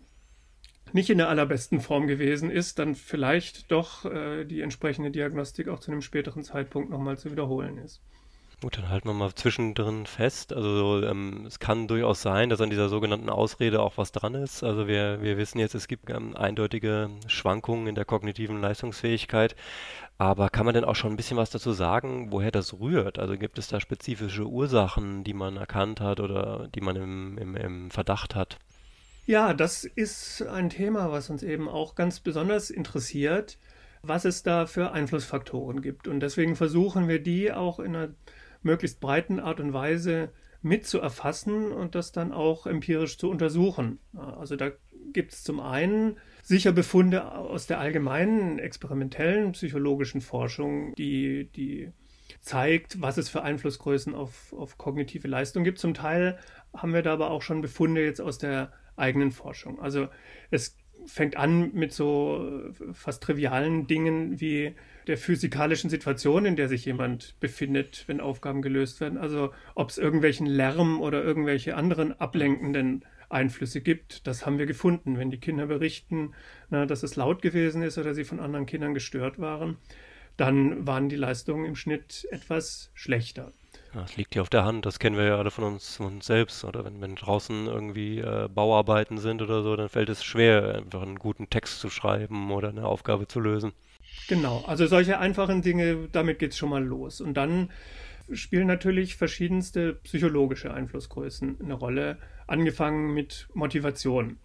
nicht 0.94 1.10
in 1.10 1.18
der 1.18 1.28
allerbesten 1.28 1.80
Form 1.80 2.06
gewesen 2.06 2.50
ist, 2.50 2.78
dann 2.78 2.94
vielleicht 2.94 3.70
doch 3.72 4.04
äh, 4.04 4.44
die 4.44 4.60
entsprechende 4.60 5.10
Diagnostik 5.10 5.68
auch 5.68 5.80
zu 5.80 5.90
einem 5.90 6.02
späteren 6.02 6.44
Zeitpunkt 6.44 6.88
nochmal 6.88 7.18
zu 7.18 7.32
wiederholen 7.32 7.78
ist. 7.78 8.00
Gut, 8.62 8.78
dann 8.78 8.88
halten 8.88 9.08
wir 9.08 9.12
mal 9.12 9.34
zwischendrin 9.34 10.06
fest. 10.06 10.52
Also 10.52 11.02
ähm, 11.04 11.44
es 11.46 11.58
kann 11.58 11.88
durchaus 11.88 12.22
sein, 12.22 12.48
dass 12.48 12.60
an 12.60 12.70
dieser 12.70 12.88
sogenannten 12.88 13.28
Ausrede 13.28 13.82
auch 13.82 13.98
was 13.98 14.12
dran 14.12 14.34
ist. 14.34 14.62
Also 14.62 14.86
wir, 14.86 15.20
wir 15.20 15.36
wissen 15.36 15.58
jetzt, 15.58 15.74
es 15.74 15.88
gibt 15.88 16.08
ähm, 16.10 16.36
eindeutige 16.36 17.10
Schwankungen 17.26 17.88
in 17.88 17.96
der 17.96 18.04
kognitiven 18.04 18.60
Leistungsfähigkeit. 18.60 19.56
Aber 20.16 20.48
kann 20.48 20.64
man 20.64 20.74
denn 20.74 20.84
auch 20.84 20.94
schon 20.94 21.12
ein 21.12 21.16
bisschen 21.16 21.36
was 21.36 21.50
dazu 21.50 21.72
sagen, 21.72 22.30
woher 22.30 22.52
das 22.52 22.78
rührt? 22.78 23.18
Also 23.18 23.36
gibt 23.36 23.58
es 23.58 23.66
da 23.66 23.80
spezifische 23.80 24.46
Ursachen, 24.46 25.24
die 25.24 25.34
man 25.34 25.56
erkannt 25.56 26.00
hat 26.00 26.20
oder 26.20 26.68
die 26.72 26.80
man 26.80 26.94
im, 26.94 27.36
im, 27.38 27.56
im 27.56 27.90
Verdacht 27.90 28.36
hat? 28.36 28.58
Ja, 29.26 29.54
das 29.54 29.84
ist 29.84 30.42
ein 30.42 30.68
Thema, 30.68 31.10
was 31.10 31.30
uns 31.30 31.42
eben 31.42 31.68
auch 31.68 31.94
ganz 31.94 32.20
besonders 32.20 32.68
interessiert, 32.68 33.58
was 34.02 34.26
es 34.26 34.42
da 34.42 34.66
für 34.66 34.92
Einflussfaktoren 34.92 35.80
gibt. 35.80 36.08
Und 36.08 36.20
deswegen 36.20 36.56
versuchen 36.56 37.08
wir 37.08 37.22
die 37.22 37.50
auch 37.50 37.78
in 37.78 37.96
einer 37.96 38.14
möglichst 38.62 39.00
breiten 39.00 39.40
Art 39.40 39.60
und 39.60 39.72
Weise 39.72 40.30
mit 40.60 40.86
zu 40.86 40.98
erfassen 40.98 41.72
und 41.72 41.94
das 41.94 42.12
dann 42.12 42.32
auch 42.32 42.66
empirisch 42.66 43.16
zu 43.16 43.30
untersuchen. 43.30 43.98
Also 44.14 44.56
da 44.56 44.72
gibt 45.12 45.32
es 45.32 45.42
zum 45.42 45.60
einen 45.60 46.18
sicher 46.42 46.72
Befunde 46.72 47.32
aus 47.32 47.66
der 47.66 47.80
allgemeinen 47.80 48.58
experimentellen 48.58 49.52
psychologischen 49.52 50.20
Forschung, 50.20 50.94
die, 50.96 51.50
die 51.54 51.92
zeigt, 52.40 53.00
was 53.00 53.16
es 53.16 53.30
für 53.30 53.42
Einflussgrößen 53.42 54.14
auf, 54.14 54.52
auf 54.52 54.76
kognitive 54.76 55.28
Leistung 55.28 55.64
gibt. 55.64 55.78
Zum 55.78 55.94
Teil 55.94 56.38
haben 56.74 56.92
wir 56.92 57.02
da 57.02 57.14
aber 57.14 57.30
auch 57.30 57.42
schon 57.42 57.62
Befunde 57.62 58.02
jetzt 58.04 58.20
aus 58.20 58.38
der 58.38 58.72
eigenen 58.96 59.32
Forschung. 59.32 59.80
Also 59.80 60.08
es 60.50 60.76
fängt 61.06 61.36
an 61.36 61.72
mit 61.74 61.92
so 61.92 62.70
fast 62.92 63.22
trivialen 63.22 63.86
Dingen 63.86 64.40
wie 64.40 64.74
der 65.06 65.18
physikalischen 65.18 65.90
Situation, 65.90 66.46
in 66.46 66.56
der 66.56 66.68
sich 66.68 66.84
jemand 66.84 67.38
befindet, 67.40 68.04
wenn 68.06 68.20
Aufgaben 68.20 68.62
gelöst 68.62 69.00
werden. 69.00 69.18
Also 69.18 69.52
ob 69.74 69.90
es 69.90 69.98
irgendwelchen 69.98 70.46
Lärm 70.46 71.00
oder 71.00 71.22
irgendwelche 71.22 71.76
anderen 71.76 72.18
ablenkenden 72.18 73.04
Einflüsse 73.28 73.80
gibt, 73.80 74.26
das 74.26 74.46
haben 74.46 74.58
wir 74.58 74.66
gefunden. 74.66 75.18
Wenn 75.18 75.30
die 75.30 75.40
Kinder 75.40 75.66
berichten, 75.66 76.32
na, 76.70 76.86
dass 76.86 77.02
es 77.02 77.16
laut 77.16 77.42
gewesen 77.42 77.82
ist 77.82 77.98
oder 77.98 78.14
sie 78.14 78.24
von 78.24 78.40
anderen 78.40 78.66
Kindern 78.66 78.94
gestört 78.94 79.38
waren, 79.38 79.76
dann 80.36 80.86
waren 80.86 81.08
die 81.08 81.16
Leistungen 81.16 81.64
im 81.64 81.76
Schnitt 81.76 82.26
etwas 82.30 82.90
schlechter. 82.94 83.52
Das 83.94 84.16
liegt 84.16 84.34
ja 84.34 84.42
auf 84.42 84.50
der 84.50 84.64
Hand, 84.64 84.86
das 84.86 84.98
kennen 84.98 85.16
wir 85.16 85.24
ja 85.24 85.38
alle 85.38 85.50
von 85.50 85.64
uns, 85.64 85.96
von 85.96 86.06
uns 86.06 86.26
selbst. 86.26 86.64
Oder 86.64 86.84
wenn, 86.84 87.00
wenn 87.00 87.14
draußen 87.14 87.66
irgendwie 87.66 88.18
äh, 88.18 88.48
Bauarbeiten 88.52 89.18
sind 89.18 89.40
oder 89.40 89.62
so, 89.62 89.76
dann 89.76 89.88
fällt 89.88 90.08
es 90.08 90.24
schwer, 90.24 90.74
einfach 90.74 91.02
einen 91.02 91.18
guten 91.18 91.48
Text 91.48 91.80
zu 91.80 91.90
schreiben 91.90 92.50
oder 92.50 92.70
eine 92.70 92.86
Aufgabe 92.86 93.28
zu 93.28 93.40
lösen. 93.40 93.72
Genau, 94.28 94.64
also 94.66 94.86
solche 94.86 95.18
einfachen 95.18 95.62
Dinge, 95.62 96.08
damit 96.10 96.38
geht 96.38 96.52
es 96.52 96.58
schon 96.58 96.70
mal 96.70 96.82
los. 96.82 97.20
Und 97.20 97.34
dann 97.34 97.70
spielen 98.32 98.66
natürlich 98.66 99.16
verschiedenste 99.16 99.94
psychologische 99.94 100.72
Einflussgrößen 100.72 101.58
eine 101.62 101.74
Rolle, 101.74 102.18
angefangen 102.46 103.14
mit 103.14 103.48
Motivation. 103.54 104.38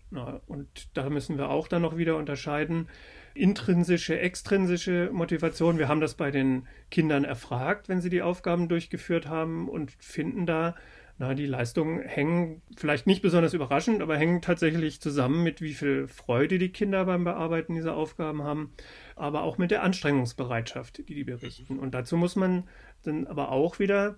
Und 0.48 0.90
da 0.94 1.10
müssen 1.10 1.38
wir 1.38 1.50
auch 1.50 1.68
dann 1.68 1.82
noch 1.82 1.98
wieder 1.98 2.18
unterscheiden. 2.18 2.88
Intrinsische, 3.34 4.20
extrinsische 4.20 5.10
Motivation. 5.12 5.78
Wir 5.78 5.88
haben 5.88 6.02
das 6.02 6.16
bei 6.16 6.32
den 6.32 6.68
Kindern 6.92 7.24
erfragt, 7.24 7.90
wenn 7.90 8.02
sie 8.02 8.10
die 8.10 8.22
Aufgaben 8.22 8.68
durchgeführt 8.68 9.28
haben 9.28 9.70
und 9.70 9.92
finden 10.00 10.46
da 10.46 10.76
Na, 11.22 11.34
die 11.34 11.46
Leistungen 11.46 12.02
hängen 12.02 12.62
vielleicht 12.78 13.06
nicht 13.06 13.22
besonders 13.22 13.54
überraschend, 13.54 14.02
aber 14.02 14.16
hängen 14.16 14.42
tatsächlich 14.42 15.02
zusammen 15.02 15.44
mit 15.44 15.60
wie 15.62 15.74
viel 15.74 16.08
Freude 16.08 16.58
die 16.58 16.72
Kinder 16.72 17.04
beim 17.04 17.26
Bearbeiten 17.26 17.76
dieser 17.76 17.98
Aufgaben 17.98 18.44
haben, 18.44 18.72
aber 19.18 19.44
auch 19.44 19.58
mit 19.58 19.70
der 19.70 19.84
Anstrengungsbereitschaft, 19.84 21.10
die 21.10 21.16
die 21.16 21.26
berichten. 21.26 21.78
Und 21.78 21.94
dazu 21.94 22.16
muss 22.16 22.38
man 22.38 22.64
dann 23.04 23.28
aber 23.28 23.52
auch 23.52 23.80
wieder 23.80 24.18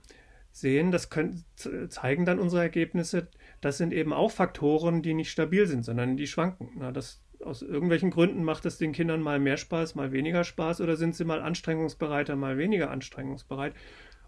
sehen, 0.51 0.91
das 0.91 1.09
können, 1.09 1.43
zeigen 1.89 2.25
dann 2.25 2.37
unsere 2.37 2.61
Ergebnisse, 2.61 3.29
das 3.61 3.79
sind 3.79 3.93
eben 3.93 4.13
auch 4.13 4.29
Faktoren, 4.29 5.01
die 5.01 5.15
nicht 5.15 5.31
stabil 5.31 5.65
sind, 5.65 5.83
sondern 5.83 6.17
die 6.17 6.27
schwanken. 6.27 6.69
Na, 6.77 6.91
das, 6.91 7.23
aus 7.43 7.61
irgendwelchen 7.61 8.11
Gründen 8.11 8.43
macht 8.43 8.65
es 8.65 8.77
den 8.77 8.91
Kindern 8.91 9.21
mal 9.21 9.39
mehr 9.39 9.57
Spaß, 9.57 9.95
mal 9.95 10.11
weniger 10.11 10.43
Spaß 10.43 10.81
oder 10.81 10.95
sind 10.95 11.15
sie 11.15 11.25
mal 11.25 11.41
anstrengungsbereiter, 11.41 12.35
mal 12.35 12.57
weniger 12.57 12.91
anstrengungsbereit. 12.91 13.73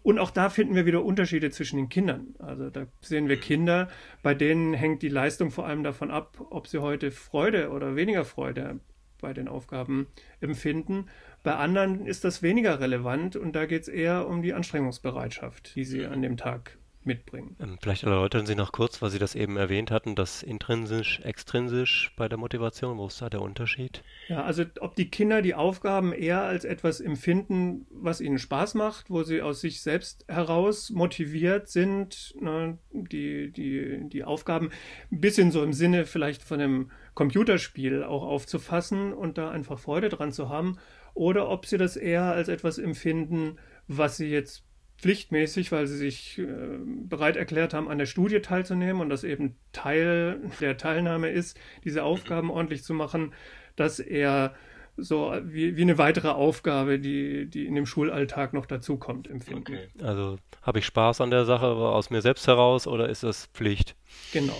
Und 0.02 0.18
auch 0.18 0.30
da 0.30 0.50
finden 0.50 0.74
wir 0.74 0.84
wieder 0.84 1.02
Unterschiede 1.02 1.50
zwischen 1.50 1.78
den 1.78 1.88
Kindern. 1.88 2.34
Also 2.38 2.68
da 2.68 2.86
sehen 3.00 3.28
wir 3.28 3.38
Kinder, 3.38 3.88
bei 4.22 4.34
denen 4.34 4.74
hängt 4.74 5.00
die 5.00 5.08
Leistung 5.08 5.50
vor 5.50 5.66
allem 5.66 5.82
davon 5.82 6.10
ab, 6.10 6.46
ob 6.50 6.66
sie 6.66 6.80
heute 6.80 7.10
Freude 7.10 7.70
oder 7.70 7.96
weniger 7.96 8.26
Freude 8.26 8.80
bei 9.22 9.32
den 9.32 9.48
Aufgaben 9.48 10.08
empfinden. 10.40 11.06
Bei 11.42 11.56
anderen 11.56 12.04
ist 12.04 12.24
das 12.24 12.42
weniger 12.42 12.80
relevant 12.80 13.36
und 13.36 13.56
da 13.56 13.64
geht 13.64 13.82
es 13.82 13.88
eher 13.88 14.28
um 14.28 14.42
die 14.42 14.52
Anstrengungsbereitschaft, 14.52 15.74
die 15.74 15.84
sie 15.84 16.04
an 16.04 16.20
dem 16.20 16.36
Tag 16.36 16.76
mitbringen. 17.06 17.56
Ähm, 17.60 17.78
vielleicht 17.80 18.04
erläutern 18.04 18.46
Sie 18.46 18.54
noch 18.54 18.72
kurz, 18.72 19.02
weil 19.02 19.10
Sie 19.10 19.18
das 19.18 19.34
eben 19.34 19.56
erwähnt 19.56 19.90
hatten, 19.90 20.14
das 20.14 20.42
intrinsisch, 20.42 21.20
extrinsisch 21.20 22.12
bei 22.16 22.28
der 22.28 22.38
Motivation. 22.38 22.98
Wo 22.98 23.06
ist 23.06 23.20
da 23.20 23.30
der 23.30 23.42
Unterschied? 23.42 24.02
Ja, 24.28 24.44
also 24.44 24.64
ob 24.80 24.94
die 24.96 25.10
Kinder 25.10 25.42
die 25.42 25.54
Aufgaben 25.54 26.12
eher 26.12 26.42
als 26.42 26.64
etwas 26.64 27.00
empfinden, 27.00 27.86
was 27.90 28.20
ihnen 28.20 28.38
Spaß 28.38 28.74
macht, 28.74 29.10
wo 29.10 29.22
sie 29.22 29.42
aus 29.42 29.60
sich 29.60 29.82
selbst 29.82 30.24
heraus 30.28 30.90
motiviert 30.90 31.68
sind, 31.68 32.34
ne, 32.40 32.78
die, 32.92 33.52
die, 33.52 34.08
die 34.08 34.24
Aufgaben 34.24 34.70
ein 35.10 35.20
bisschen 35.20 35.50
so 35.50 35.62
im 35.62 35.72
Sinne 35.72 36.06
vielleicht 36.06 36.42
von 36.42 36.60
einem 36.60 36.90
Computerspiel 37.14 38.02
auch 38.02 38.22
aufzufassen 38.22 39.12
und 39.12 39.38
da 39.38 39.50
einfach 39.50 39.78
Freude 39.78 40.08
dran 40.08 40.32
zu 40.32 40.48
haben, 40.48 40.78
oder 41.14 41.48
ob 41.48 41.66
sie 41.66 41.78
das 41.78 41.96
eher 41.96 42.24
als 42.24 42.48
etwas 42.48 42.78
empfinden, 42.78 43.56
was 43.86 44.16
sie 44.16 44.26
jetzt 44.26 44.64
pflichtmäßig, 44.98 45.72
weil 45.72 45.86
sie 45.86 45.96
sich 45.96 46.38
äh, 46.38 46.46
bereit 46.84 47.36
erklärt 47.36 47.74
haben, 47.74 47.88
an 47.88 47.98
der 47.98 48.06
Studie 48.06 48.40
teilzunehmen 48.40 49.02
und 49.02 49.08
das 49.08 49.24
eben 49.24 49.56
Teil 49.72 50.40
der 50.60 50.76
Teilnahme 50.76 51.30
ist, 51.30 51.58
diese 51.84 52.04
Aufgaben 52.04 52.50
ordentlich 52.50 52.84
zu 52.84 52.94
machen, 52.94 53.34
dass 53.76 53.98
er 53.98 54.54
so 54.96 55.34
wie, 55.42 55.76
wie 55.76 55.82
eine 55.82 55.98
weitere 55.98 56.28
Aufgabe, 56.28 57.00
die, 57.00 57.46
die 57.46 57.66
in 57.66 57.74
dem 57.74 57.86
Schulalltag 57.86 58.52
noch 58.52 58.66
dazukommt, 58.66 59.28
empfinden. 59.28 59.74
Okay. 59.74 59.88
Also 60.02 60.38
habe 60.62 60.78
ich 60.78 60.86
Spaß 60.86 61.20
an 61.20 61.30
der 61.30 61.44
Sache 61.44 61.66
aus 61.66 62.10
mir 62.10 62.22
selbst 62.22 62.46
heraus 62.46 62.86
oder 62.86 63.08
ist 63.08 63.24
das 63.24 63.46
Pflicht? 63.46 63.96
Genau. 64.32 64.56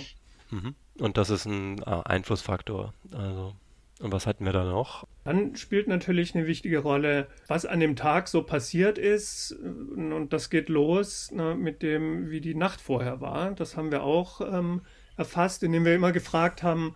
Mhm. 0.51 0.75
Und 0.99 1.17
das 1.17 1.29
ist 1.29 1.45
ein 1.45 1.81
ah, 1.83 2.01
Einflussfaktor. 2.01 2.93
Also 3.13 3.53
und 4.01 4.11
was 4.11 4.27
hatten 4.27 4.45
wir 4.45 4.51
da 4.51 4.65
noch? 4.65 5.07
Dann 5.23 5.55
spielt 5.55 5.87
natürlich 5.87 6.35
eine 6.35 6.47
wichtige 6.47 6.79
Rolle, 6.79 7.27
was 7.47 7.65
an 7.65 7.79
dem 7.79 7.95
Tag 7.95 8.27
so 8.27 8.43
passiert 8.43 8.97
ist. 8.97 9.51
Und 9.53 10.29
das 10.31 10.49
geht 10.49 10.67
los 10.67 11.31
ne, 11.31 11.55
mit 11.55 11.81
dem, 11.81 12.29
wie 12.29 12.41
die 12.41 12.55
Nacht 12.55 12.81
vorher 12.81 13.21
war. 13.21 13.51
Das 13.51 13.77
haben 13.77 13.91
wir 13.91 14.03
auch 14.03 14.41
ähm, 14.41 14.81
erfasst, 15.15 15.63
indem 15.63 15.85
wir 15.85 15.95
immer 15.95 16.11
gefragt 16.11 16.61
haben, 16.61 16.95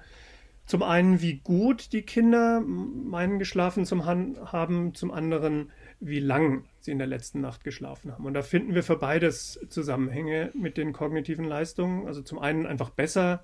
zum 0.66 0.84
einen, 0.84 1.20
wie 1.22 1.38
gut 1.40 1.94
die 1.94 2.04
Kinder 2.04 2.60
meinen 2.62 3.40
geschlafen 3.40 3.86
zum 3.86 4.06
haben, 4.06 4.94
zum 4.94 5.10
anderen, 5.10 5.72
wie 6.00 6.20
lang 6.20 6.66
sie 6.80 6.92
in 6.92 7.00
der 7.00 7.08
letzten 7.08 7.42
Nacht 7.42 7.64
geschlafen 7.64 8.12
haben. 8.12 8.26
Und 8.26 8.36
da 8.36 8.44
finden 8.44 8.76
wir 8.76 8.84
für 8.84 8.98
beides 8.98 9.60
Zusammenhänge 9.70 10.52
mit 10.54 10.78
den 10.78 10.94
kognitiven 10.94 11.46
Leistungen. 11.46 12.06
Also 12.06 12.22
zum 12.22 12.38
einen 12.38 12.68
einfach 12.68 12.92
besser 12.92 13.44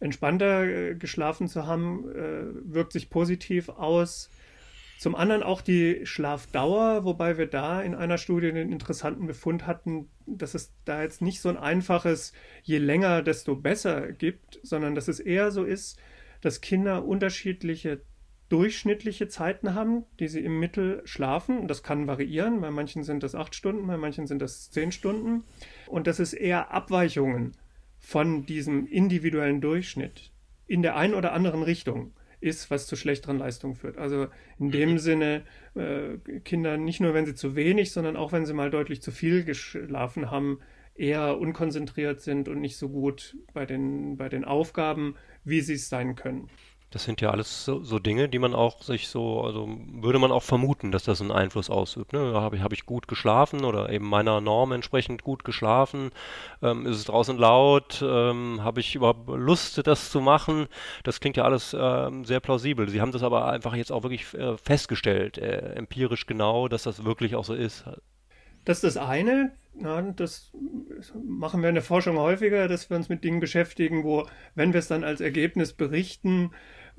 entspannter 0.00 0.64
äh, 0.64 0.94
geschlafen 0.94 1.48
zu 1.48 1.66
haben, 1.66 2.10
äh, 2.10 2.74
wirkt 2.74 2.92
sich 2.92 3.10
positiv 3.10 3.68
aus. 3.68 4.30
Zum 4.98 5.14
anderen 5.14 5.42
auch 5.42 5.62
die 5.62 6.04
Schlafdauer, 6.04 7.04
wobei 7.04 7.38
wir 7.38 7.46
da 7.46 7.80
in 7.80 7.94
einer 7.94 8.18
Studie 8.18 8.48
einen 8.48 8.70
interessanten 8.70 9.26
Befund 9.26 9.66
hatten, 9.66 10.10
dass 10.26 10.54
es 10.54 10.74
da 10.84 11.02
jetzt 11.02 11.22
nicht 11.22 11.40
so 11.40 11.48
ein 11.48 11.56
einfaches, 11.56 12.34
je 12.62 12.78
länger, 12.78 13.22
desto 13.22 13.56
besser 13.56 14.12
gibt, 14.12 14.60
sondern 14.62 14.94
dass 14.94 15.08
es 15.08 15.18
eher 15.18 15.52
so 15.52 15.64
ist, 15.64 15.98
dass 16.42 16.60
Kinder 16.60 17.04
unterschiedliche 17.04 18.02
durchschnittliche 18.50 19.28
Zeiten 19.28 19.74
haben, 19.74 20.04
die 20.18 20.28
sie 20.28 20.40
im 20.40 20.58
Mittel 20.58 21.02
schlafen. 21.04 21.68
Das 21.68 21.82
kann 21.82 22.06
variieren. 22.08 22.60
Bei 22.60 22.70
manchen 22.70 23.04
sind 23.04 23.22
das 23.22 23.34
acht 23.34 23.54
Stunden, 23.54 23.86
bei 23.86 23.96
manchen 23.96 24.26
sind 24.26 24.42
das 24.42 24.70
zehn 24.70 24.92
Stunden. 24.92 25.44
Und 25.86 26.08
dass 26.08 26.18
es 26.18 26.34
eher 26.34 26.72
Abweichungen 26.72 27.52
von 28.00 28.46
diesem 28.46 28.86
individuellen 28.86 29.60
Durchschnitt 29.60 30.32
in 30.66 30.82
der 30.82 30.96
einen 30.96 31.14
oder 31.14 31.32
anderen 31.32 31.62
Richtung 31.62 32.12
ist, 32.40 32.70
was 32.70 32.86
zu 32.86 32.96
schlechteren 32.96 33.38
Leistungen 33.38 33.74
führt. 33.74 33.98
Also 33.98 34.28
in 34.58 34.70
dem 34.70 34.98
Sinne, 34.98 35.42
äh, 35.74 36.16
Kinder 36.40 36.78
nicht 36.78 37.00
nur, 37.00 37.12
wenn 37.12 37.26
sie 37.26 37.34
zu 37.34 37.54
wenig, 37.54 37.92
sondern 37.92 38.16
auch 38.16 38.32
wenn 38.32 38.46
sie 38.46 38.54
mal 38.54 38.70
deutlich 38.70 39.02
zu 39.02 39.10
viel 39.12 39.44
geschlafen 39.44 40.30
haben, 40.30 40.58
eher 40.94 41.38
unkonzentriert 41.38 42.20
sind 42.20 42.48
und 42.48 42.60
nicht 42.60 42.76
so 42.76 42.88
gut 42.88 43.36
bei 43.52 43.66
den, 43.66 44.16
bei 44.16 44.28
den 44.28 44.44
Aufgaben, 44.44 45.14
wie 45.44 45.60
sie 45.60 45.74
es 45.74 45.88
sein 45.88 46.14
können. 46.14 46.48
Das 46.90 47.04
sind 47.04 47.20
ja 47.20 47.30
alles 47.30 47.64
so, 47.64 47.84
so, 47.84 48.00
Dinge, 48.00 48.28
die 48.28 48.40
man 48.40 48.52
auch 48.52 48.82
sich 48.82 49.08
so, 49.08 49.42
also 49.42 49.68
würde 49.92 50.18
man 50.18 50.32
auch 50.32 50.42
vermuten, 50.42 50.90
dass 50.90 51.04
das 51.04 51.20
einen 51.20 51.30
Einfluss 51.30 51.70
ausübt. 51.70 52.12
Ne? 52.12 52.32
Habe 52.34 52.56
ich, 52.56 52.62
hab 52.62 52.72
ich 52.72 52.84
gut 52.84 53.06
geschlafen 53.06 53.64
oder 53.64 53.90
eben 53.90 54.08
meiner 54.08 54.40
Norm 54.40 54.72
entsprechend 54.72 55.22
gut 55.22 55.44
geschlafen? 55.44 56.10
Ähm, 56.62 56.86
ist 56.86 56.96
es 56.96 57.04
draußen 57.04 57.38
laut? 57.38 58.02
Ähm, 58.04 58.64
Habe 58.64 58.80
ich 58.80 58.96
überhaupt 58.96 59.28
Lust, 59.28 59.86
das 59.86 60.10
zu 60.10 60.20
machen? 60.20 60.66
Das 61.04 61.20
klingt 61.20 61.36
ja 61.36 61.44
alles 61.44 61.76
ähm, 61.78 62.24
sehr 62.24 62.40
plausibel. 62.40 62.88
Sie 62.88 63.00
haben 63.00 63.12
das 63.12 63.22
aber 63.22 63.46
einfach 63.46 63.76
jetzt 63.76 63.92
auch 63.92 64.02
wirklich 64.02 64.34
äh, 64.34 64.56
festgestellt, 64.56 65.38
äh, 65.38 65.74
empirisch 65.74 66.26
genau, 66.26 66.66
dass 66.66 66.82
das 66.82 67.04
wirklich 67.04 67.36
auch 67.36 67.44
so 67.44 67.54
ist. 67.54 67.84
Das 68.64 68.82
ist 68.82 68.96
das 68.96 68.96
eine. 68.96 69.52
Ja, 69.80 70.02
das 70.02 70.50
machen 71.24 71.62
wir 71.62 71.68
in 71.68 71.76
der 71.76 71.84
Forschung 71.84 72.18
häufiger, 72.18 72.66
dass 72.66 72.90
wir 72.90 72.96
uns 72.96 73.08
mit 73.08 73.22
Dingen 73.22 73.40
beschäftigen, 73.40 74.02
wo, 74.02 74.26
wenn 74.54 74.72
wir 74.72 74.80
es 74.80 74.88
dann 74.88 75.04
als 75.04 75.20
Ergebnis 75.20 75.72
berichten, 75.72 76.50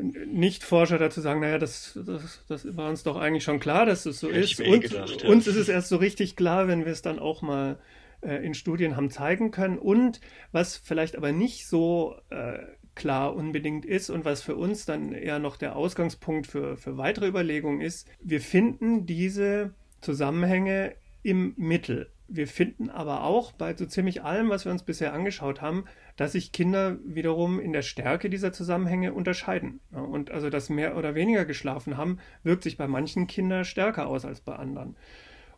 nicht-Forscher 0.01 0.97
dazu 0.97 1.21
sagen, 1.21 1.41
naja, 1.41 1.57
das, 1.57 1.97
das, 2.05 2.43
das 2.47 2.77
war 2.77 2.89
uns 2.89 3.03
doch 3.03 3.17
eigentlich 3.17 3.43
schon 3.43 3.59
klar, 3.59 3.85
dass 3.85 4.05
es 4.05 4.19
so 4.19 4.29
ja, 4.29 4.37
ist. 4.37 4.59
Und 4.59 4.81
gedacht, 4.81 5.23
ja. 5.23 5.29
uns 5.29 5.47
ist 5.47 5.55
es 5.55 5.69
erst 5.69 5.89
so 5.89 5.97
richtig 5.97 6.35
klar, 6.35 6.67
wenn 6.67 6.85
wir 6.85 6.91
es 6.91 7.01
dann 7.01 7.19
auch 7.19 7.41
mal 7.41 7.79
äh, 8.21 8.45
in 8.45 8.53
Studien 8.53 8.95
haben 8.95 9.09
zeigen 9.09 9.51
können. 9.51 9.77
Und 9.77 10.21
was 10.51 10.77
vielleicht 10.77 11.15
aber 11.15 11.31
nicht 11.31 11.67
so 11.67 12.15
äh, 12.29 12.59
klar 12.95 13.35
unbedingt 13.35 13.85
ist 13.85 14.09
und 14.09 14.25
was 14.25 14.41
für 14.41 14.55
uns 14.55 14.85
dann 14.85 15.13
eher 15.13 15.39
noch 15.39 15.57
der 15.57 15.75
Ausgangspunkt 15.75 16.47
für, 16.47 16.77
für 16.77 16.97
weitere 16.97 17.27
Überlegungen 17.27 17.81
ist, 17.81 18.07
wir 18.21 18.41
finden 18.41 19.05
diese 19.05 19.73
Zusammenhänge 20.01 20.95
im 21.23 21.53
Mittel. 21.57 22.11
Wir 22.27 22.47
finden 22.47 22.89
aber 22.89 23.23
auch 23.23 23.51
bei 23.51 23.75
so 23.75 23.85
ziemlich 23.85 24.23
allem, 24.23 24.49
was 24.49 24.65
wir 24.65 24.71
uns 24.71 24.83
bisher 24.83 25.13
angeschaut 25.13 25.61
haben, 25.61 25.85
dass 26.21 26.33
sich 26.33 26.51
Kinder 26.51 26.99
wiederum 27.03 27.59
in 27.59 27.73
der 27.73 27.81
Stärke 27.81 28.29
dieser 28.29 28.53
Zusammenhänge 28.53 29.11
unterscheiden. 29.11 29.79
Und 29.91 30.29
also 30.29 30.51
das 30.51 30.69
mehr 30.69 30.95
oder 30.95 31.15
weniger 31.15 31.45
geschlafen 31.45 31.97
haben, 31.97 32.19
wirkt 32.43 32.61
sich 32.61 32.77
bei 32.77 32.87
manchen 32.87 33.25
Kindern 33.25 33.65
stärker 33.65 34.05
aus 34.05 34.23
als 34.23 34.39
bei 34.39 34.55
anderen. 34.55 34.95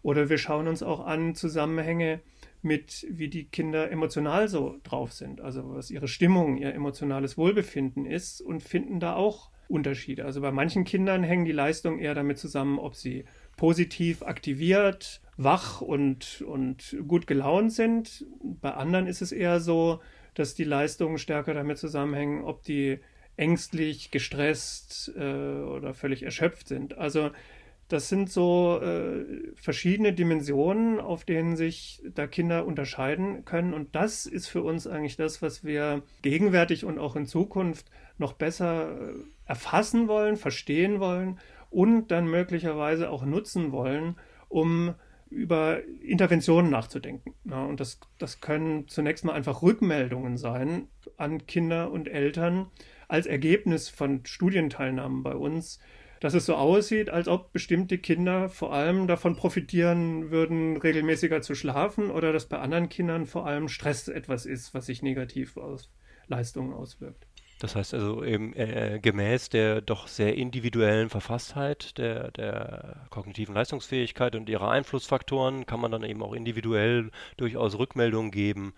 Oder 0.04 0.30
wir 0.30 0.38
schauen 0.38 0.70
uns 0.70 0.82
auch 0.82 1.06
an 1.06 1.36
Zusammenhänge 1.36 2.22
mit, 2.62 3.06
wie 3.10 3.28
die 3.28 3.44
Kinder 3.44 3.92
emotional 3.92 4.48
so 4.48 4.78
drauf 4.86 5.12
sind, 5.12 5.42
also 5.42 5.76
was 5.76 5.92
ihre 5.92 6.08
Stimmung, 6.08 6.56
ihr 6.56 6.74
emotionales 6.74 7.38
Wohlbefinden 7.38 8.06
ist 8.06 8.40
und 8.40 8.64
finden 8.64 9.02
da 9.02 9.16
auch 9.16 9.50
Unterschiede. 9.68 10.24
Also 10.24 10.40
bei 10.40 10.54
manchen 10.54 10.86
Kindern 10.86 11.24
hängen 11.24 11.44
die 11.44 11.52
Leistungen 11.52 12.00
eher 12.00 12.16
damit 12.16 12.38
zusammen, 12.38 12.80
ob 12.80 12.96
sie 12.96 13.26
positiv 13.58 14.24
aktiviert, 14.24 15.20
wach 15.36 15.82
und, 15.82 16.42
und 16.48 16.96
gut 17.06 17.28
gelaunt 17.28 17.74
sind. 17.74 18.26
Bei 18.42 18.72
anderen 18.72 19.08
ist 19.08 19.22
es 19.22 19.34
eher 19.34 19.60
so, 19.60 20.00
dass 20.34 20.56
die 20.56 20.64
Leistungen 20.64 21.18
stärker 21.18 21.54
damit 21.54 21.78
zusammenhängen, 21.78 22.44
ob 22.44 22.64
die 22.64 23.00
ängstlich, 23.36 24.12
gestresst 24.12 25.12
äh, 25.16 25.20
oder 25.20 25.94
völlig 25.94 26.24
erschöpft 26.24 26.68
sind. 26.68 26.98
Also 26.98 27.32
das 27.90 28.10
sind 28.10 28.32
so 28.32 28.80
äh, 28.82 29.54
verschiedene 29.56 30.14
Dimensionen, 30.14 31.00
auf 31.00 31.26
denen 31.26 31.56
sich 31.56 32.02
da 32.16 32.28
Kinder 32.28 32.66
unterscheiden 32.66 33.46
können. 33.46 33.74
Und 33.74 33.96
das 33.96 34.26
ist 34.26 34.48
für 34.48 34.64
uns 34.64 34.88
eigentlich 34.88 35.16
das, 35.16 35.42
was 35.42 35.64
wir 35.64 36.02
gegenwärtig 36.22 36.86
und 36.86 36.98
auch 36.98 37.16
in 37.16 37.26
Zukunft 37.26 37.92
noch 38.18 38.34
besser 38.34 39.00
äh, 39.00 39.14
erfassen 39.46 40.08
wollen, 40.08 40.38
verstehen 40.38 41.00
wollen 41.00 41.40
und 41.70 42.10
dann 42.12 42.28
möglicherweise 42.28 43.10
auch 43.10 43.26
nutzen 43.26 43.72
wollen, 43.72 44.16
um 44.48 44.96
über 45.34 45.82
Interventionen 46.02 46.72
nachzudenken. 46.72 47.34
Ja, 47.46 47.64
und 47.66 47.80
das, 47.80 48.00
das 48.20 48.40
können 48.42 48.88
zunächst 48.88 49.26
mal 49.26 49.34
einfach 49.34 49.62
Rückmeldungen 49.62 50.38
sein 50.38 50.88
an 51.18 51.46
Kinder 51.46 51.92
und 51.92 52.08
Eltern 52.08 52.68
als 53.08 53.26
Ergebnis 53.26 53.90
von 53.90 54.26
Studienteilnahmen 54.26 55.24
bei 55.24 55.36
uns, 55.36 55.80
dass 56.20 56.34
es 56.34 56.46
so 56.46 56.56
aussieht, 56.56 57.10
als 57.10 57.28
ob 57.28 57.52
bestimmte 57.52 57.98
Kinder 57.98 58.48
vor 58.48 58.74
allem 58.74 59.08
davon 59.08 59.36
profitieren 59.36 60.32
würden, 60.32 60.78
regelmäßiger 60.78 61.42
zu 61.42 61.54
schlafen 61.54 62.10
oder 62.10 62.32
dass 62.32 62.48
bei 62.48 62.60
anderen 62.60 62.88
Kindern 62.88 63.26
vor 63.26 63.46
allem 63.46 63.68
Stress 63.68 64.08
etwas 64.08 64.46
ist, 64.46 64.74
was 64.74 64.86
sich 64.86 65.02
negativ 65.02 65.58
auf 65.58 65.82
Leistungen 66.28 66.74
auswirkt. 66.74 67.28
Das 67.64 67.78
heißt 67.78 67.94
also 67.94 68.26
eben 68.26 68.54
äh, 68.58 69.00
gemäß 69.02 69.48
der 69.48 69.80
doch 69.80 70.10
sehr 70.10 70.36
individuellen 70.36 71.10
Verfasstheit 71.10 71.98
der, 71.98 72.30
der 72.32 73.06
kognitiven 73.10 73.56
Leistungsfähigkeit 73.56 74.36
und 74.36 74.50
ihrer 74.50 74.70
Einflussfaktoren 74.70 75.66
kann 75.66 75.80
man 75.80 75.90
dann 75.90 76.04
eben 76.04 76.22
auch 76.24 76.34
individuell 76.34 77.10
durchaus 77.38 77.80
Rückmeldungen 77.80 78.32
geben. 78.32 78.74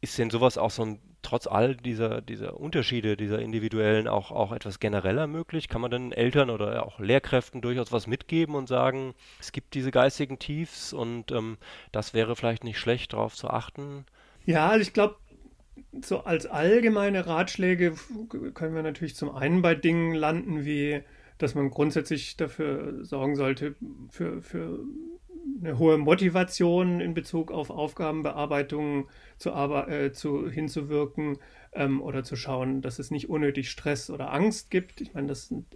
Ist 0.00 0.18
denn 0.18 0.30
sowas 0.30 0.58
auch 0.58 0.72
so 0.72 0.84
ein, 0.84 0.98
trotz 1.22 1.46
all 1.46 1.76
dieser, 1.76 2.22
dieser 2.22 2.58
Unterschiede, 2.58 3.16
dieser 3.16 3.38
individuellen, 3.38 4.08
auch, 4.08 4.32
auch 4.32 4.50
etwas 4.50 4.80
genereller 4.80 5.28
möglich? 5.28 5.68
Kann 5.68 5.82
man 5.82 5.92
dann 5.92 6.10
Eltern 6.10 6.50
oder 6.50 6.84
auch 6.84 6.98
Lehrkräften 6.98 7.60
durchaus 7.60 7.92
was 7.92 8.08
mitgeben 8.08 8.56
und 8.56 8.66
sagen, 8.66 9.14
es 9.38 9.52
gibt 9.52 9.74
diese 9.74 9.92
geistigen 9.92 10.40
Tiefs 10.40 10.92
und 10.92 11.30
ähm, 11.30 11.56
das 11.92 12.14
wäre 12.14 12.34
vielleicht 12.34 12.64
nicht 12.64 12.80
schlecht, 12.80 13.12
darauf 13.12 13.36
zu 13.36 13.48
achten? 13.48 14.06
Ja, 14.46 14.68
also 14.68 14.82
ich 14.82 14.92
glaube, 14.92 15.16
so 16.04 16.20
als 16.20 16.46
allgemeine 16.46 17.26
Ratschläge 17.26 17.94
können 18.54 18.74
wir 18.74 18.82
natürlich 18.82 19.16
zum 19.16 19.34
einen 19.34 19.62
bei 19.62 19.74
Dingen 19.74 20.14
landen, 20.14 20.64
wie 20.64 21.02
dass 21.38 21.54
man 21.54 21.70
grundsätzlich 21.70 22.36
dafür 22.36 23.04
sorgen 23.04 23.36
sollte, 23.36 23.74
für, 24.08 24.40
für 24.40 24.78
eine 25.60 25.78
hohe 25.78 25.98
Motivation 25.98 27.00
in 27.00 27.14
Bezug 27.14 27.50
auf 27.50 27.70
Aufgabenbearbeitung 27.70 29.08
zu, 29.36 29.50
äh, 29.50 30.12
zu 30.12 30.48
hinzuwirken 30.48 31.38
ähm, 31.72 32.00
oder 32.00 32.22
zu 32.22 32.36
schauen, 32.36 32.82
dass 32.82 32.98
es 32.98 33.10
nicht 33.10 33.28
unnötig 33.28 33.70
Stress 33.70 34.10
oder 34.10 34.32
Angst 34.32 34.70
gibt. 34.70 35.00
Ich 35.00 35.14
meine, 35.14 35.26
das 35.26 35.48
sind 35.48 35.66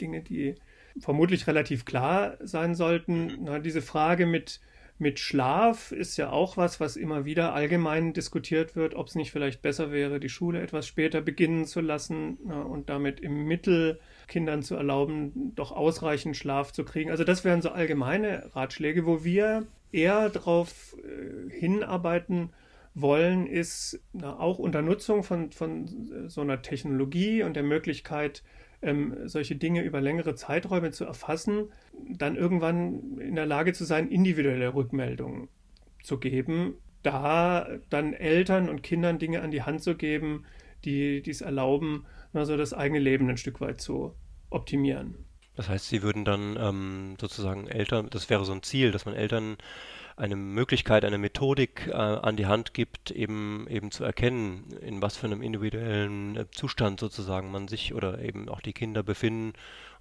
Dinge, 0.00 0.22
die 0.22 0.54
vermutlich 0.98 1.46
relativ 1.46 1.84
klar 1.84 2.36
sein 2.40 2.74
sollten. 2.74 3.38
Na, 3.42 3.58
diese 3.58 3.82
Frage 3.82 4.26
mit 4.26 4.60
mit 4.98 5.20
Schlaf 5.20 5.92
ist 5.92 6.16
ja 6.16 6.30
auch 6.30 6.56
was, 6.56 6.80
was 6.80 6.96
immer 6.96 7.24
wieder 7.24 7.54
allgemein 7.54 8.12
diskutiert 8.12 8.74
wird, 8.74 8.94
ob 8.94 9.06
es 9.06 9.14
nicht 9.14 9.30
vielleicht 9.30 9.62
besser 9.62 9.92
wäre, 9.92 10.18
die 10.18 10.28
Schule 10.28 10.60
etwas 10.60 10.86
später 10.86 11.20
beginnen 11.20 11.66
zu 11.66 11.80
lassen 11.80 12.38
ja, 12.48 12.60
und 12.60 12.88
damit 12.88 13.20
im 13.20 13.44
Mittel 13.44 14.00
Kindern 14.26 14.62
zu 14.62 14.74
erlauben, 14.74 15.52
doch 15.54 15.72
ausreichend 15.72 16.36
Schlaf 16.36 16.72
zu 16.72 16.84
kriegen. 16.84 17.10
Also 17.10 17.24
das 17.24 17.44
wären 17.44 17.62
so 17.62 17.70
allgemeine 17.70 18.54
Ratschläge, 18.54 19.06
wo 19.06 19.24
wir 19.24 19.66
eher 19.92 20.28
darauf 20.28 20.96
äh, 20.98 21.50
hinarbeiten 21.50 22.50
wollen, 22.94 23.46
ist 23.46 24.00
auch 24.22 24.58
unter 24.58 24.82
Nutzung 24.82 25.22
von, 25.22 25.52
von 25.52 26.28
so 26.28 26.40
einer 26.40 26.62
Technologie 26.62 27.42
und 27.42 27.54
der 27.54 27.62
Möglichkeit, 27.62 28.42
ähm, 28.82 29.16
solche 29.24 29.56
Dinge 29.56 29.82
über 29.82 30.00
längere 30.00 30.34
Zeiträume 30.34 30.90
zu 30.90 31.04
erfassen, 31.04 31.70
dann 32.08 32.36
irgendwann 32.36 33.18
in 33.18 33.34
der 33.34 33.46
Lage 33.46 33.72
zu 33.72 33.84
sein, 33.84 34.08
individuelle 34.08 34.74
Rückmeldungen 34.74 35.48
zu 36.02 36.18
geben, 36.18 36.74
da 37.02 37.68
dann 37.90 38.12
Eltern 38.12 38.68
und 38.68 38.82
Kindern 38.82 39.18
Dinge 39.18 39.42
an 39.42 39.50
die 39.50 39.62
Hand 39.62 39.82
zu 39.82 39.96
geben, 39.96 40.44
die 40.84 41.22
es 41.28 41.40
erlauben, 41.40 42.06
also 42.32 42.56
das 42.56 42.72
eigene 42.72 43.00
Leben 43.00 43.28
ein 43.28 43.36
Stück 43.36 43.60
weit 43.60 43.80
zu 43.80 44.14
optimieren. 44.50 45.14
Das 45.56 45.68
heißt, 45.68 45.88
Sie 45.88 46.02
würden 46.02 46.24
dann 46.24 46.56
ähm, 46.56 47.16
sozusagen 47.20 47.66
Eltern, 47.66 48.08
das 48.10 48.30
wäre 48.30 48.44
so 48.44 48.52
ein 48.52 48.62
Ziel, 48.62 48.92
dass 48.92 49.06
man 49.06 49.14
Eltern 49.14 49.56
eine 50.18 50.36
Möglichkeit, 50.36 51.04
eine 51.04 51.18
Methodik 51.18 51.86
äh, 51.88 51.92
an 51.92 52.36
die 52.36 52.46
Hand 52.46 52.74
gibt, 52.74 53.10
eben 53.10 53.66
eben 53.68 53.90
zu 53.90 54.04
erkennen, 54.04 54.64
in 54.80 55.00
was 55.00 55.16
für 55.16 55.26
einem 55.26 55.42
individuellen 55.42 56.36
äh, 56.36 56.50
Zustand 56.50 57.00
sozusagen 57.00 57.50
man 57.50 57.68
sich 57.68 57.94
oder 57.94 58.20
eben 58.20 58.48
auch 58.48 58.60
die 58.60 58.72
Kinder 58.72 59.02
befinden, 59.02 59.52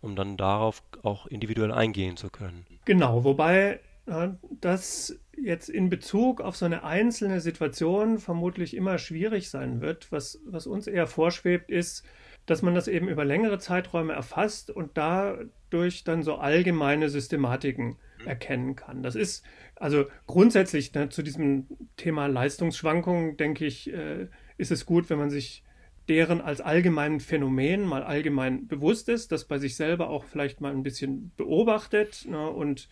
um 0.01 0.15
dann 0.15 0.37
darauf 0.37 0.81
auch 1.03 1.27
individuell 1.27 1.71
eingehen 1.71 2.17
zu 2.17 2.29
können. 2.29 2.65
Genau, 2.85 3.23
wobei 3.23 3.79
äh, 4.07 4.29
das 4.59 5.19
jetzt 5.39 5.69
in 5.69 5.89
Bezug 5.89 6.41
auf 6.41 6.55
so 6.55 6.65
eine 6.65 6.83
einzelne 6.83 7.39
Situation 7.39 8.17
vermutlich 8.17 8.75
immer 8.75 8.97
schwierig 8.97 9.49
sein 9.49 9.81
wird. 9.81 10.11
Was, 10.11 10.39
was 10.45 10.65
uns 10.65 10.87
eher 10.87 11.05
vorschwebt, 11.05 11.69
ist, 11.69 12.03
dass 12.47 12.61
man 12.61 12.73
das 12.73 12.87
eben 12.87 13.07
über 13.07 13.25
längere 13.25 13.59
Zeiträume 13.59 14.13
erfasst 14.13 14.71
und 14.71 14.97
dadurch 14.97 16.03
dann 16.03 16.23
so 16.23 16.35
allgemeine 16.35 17.09
Systematiken 17.09 17.97
erkennen 18.27 18.75
kann. 18.75 19.01
Das 19.03 19.15
ist 19.15 19.43
also 19.75 20.05
grundsätzlich 20.27 20.93
ne, 20.93 21.09
zu 21.09 21.23
diesem 21.23 21.67
Thema 21.95 22.27
Leistungsschwankungen, 22.27 23.37
denke 23.37 23.65
ich, 23.65 23.91
äh, 23.93 24.27
ist 24.57 24.71
es 24.71 24.85
gut, 24.85 25.09
wenn 25.09 25.17
man 25.17 25.29
sich 25.29 25.63
deren 26.09 26.41
als 26.41 26.61
allgemeinen 26.61 27.19
Phänomen 27.19 27.85
mal 27.85 28.03
allgemein 28.03 28.67
bewusst 28.67 29.09
ist, 29.09 29.31
das 29.31 29.45
bei 29.45 29.57
sich 29.57 29.75
selber 29.75 30.09
auch 30.09 30.23
vielleicht 30.23 30.61
mal 30.61 30.71
ein 30.71 30.83
bisschen 30.83 31.31
beobachtet 31.35 32.25
ne, 32.29 32.49
und, 32.49 32.87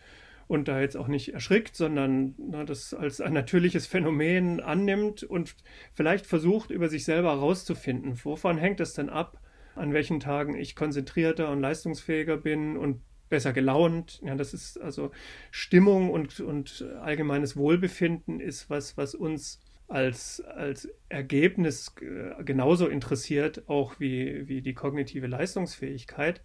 und 0.48 0.68
da 0.68 0.80
jetzt 0.80 0.96
auch 0.96 1.08
nicht 1.08 1.32
erschrickt, 1.32 1.76
sondern 1.76 2.34
ne, 2.38 2.64
das 2.64 2.92
als 2.92 3.20
ein 3.20 3.32
natürliches 3.32 3.86
Phänomen 3.86 4.60
annimmt 4.60 5.22
und 5.22 5.56
vielleicht 5.94 6.26
versucht, 6.26 6.70
über 6.70 6.88
sich 6.88 7.04
selber 7.04 7.30
herauszufinden, 7.30 8.18
wovon 8.22 8.58
hängt 8.58 8.80
es 8.80 8.92
denn 8.92 9.08
ab, 9.08 9.40
an 9.74 9.92
welchen 9.92 10.20
Tagen 10.20 10.54
ich 10.54 10.76
konzentrierter 10.76 11.50
und 11.50 11.60
leistungsfähiger 11.60 12.36
bin 12.36 12.76
und 12.76 13.02
besser 13.28 13.52
gelaunt. 13.52 14.20
Ja, 14.24 14.34
das 14.34 14.54
ist 14.54 14.80
also 14.80 15.10
Stimmung 15.50 16.10
und, 16.10 16.40
und 16.40 16.84
allgemeines 17.00 17.56
Wohlbefinden 17.56 18.40
ist 18.40 18.70
was, 18.70 18.96
was 18.96 19.14
uns 19.14 19.60
als, 19.88 20.40
als 20.40 20.88
Ergebnis 21.08 21.94
äh, 22.00 22.42
genauso 22.42 22.88
interessiert, 22.88 23.68
auch 23.68 24.00
wie, 24.00 24.48
wie 24.48 24.62
die 24.62 24.74
kognitive 24.74 25.26
Leistungsfähigkeit. 25.26 26.42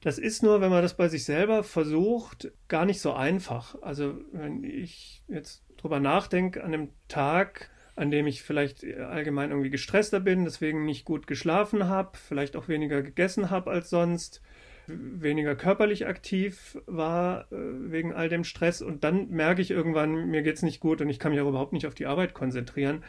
Das 0.00 0.18
ist 0.18 0.42
nur, 0.42 0.60
wenn 0.60 0.70
man 0.70 0.82
das 0.82 0.96
bei 0.96 1.08
sich 1.08 1.24
selber 1.24 1.62
versucht, 1.62 2.50
gar 2.66 2.86
nicht 2.86 3.00
so 3.00 3.12
einfach. 3.12 3.80
Also 3.82 4.18
wenn 4.32 4.64
ich 4.64 5.22
jetzt 5.28 5.64
drüber 5.76 6.00
nachdenke, 6.00 6.64
an 6.64 6.74
einem 6.74 6.88
Tag, 7.08 7.70
an 7.94 8.10
dem 8.10 8.26
ich 8.26 8.42
vielleicht 8.42 8.84
allgemein 8.84 9.50
irgendwie 9.50 9.70
gestresster 9.70 10.18
bin, 10.18 10.44
deswegen 10.44 10.84
nicht 10.86 11.04
gut 11.04 11.26
geschlafen 11.26 11.88
habe, 11.88 12.18
vielleicht 12.18 12.56
auch 12.56 12.66
weniger 12.66 13.02
gegessen 13.02 13.50
habe 13.50 13.70
als 13.70 13.90
sonst, 13.90 14.42
weniger 14.86 15.54
körperlich 15.54 16.06
aktiv 16.06 16.78
war 16.86 17.52
äh, 17.52 17.56
wegen 17.56 18.12
all 18.12 18.28
dem 18.28 18.44
Stress 18.44 18.82
und 18.82 19.04
dann 19.04 19.28
merke 19.28 19.62
ich 19.62 19.70
irgendwann, 19.70 20.28
mir 20.30 20.42
geht 20.42 20.56
es 20.56 20.62
nicht 20.62 20.80
gut 20.80 21.00
und 21.00 21.08
ich 21.08 21.18
kann 21.18 21.32
mich 21.32 21.40
auch 21.40 21.48
überhaupt 21.48 21.72
nicht 21.72 21.86
auf 21.86 21.94
die 21.94 22.06
Arbeit 22.06 22.34
konzentrieren. 22.34 23.02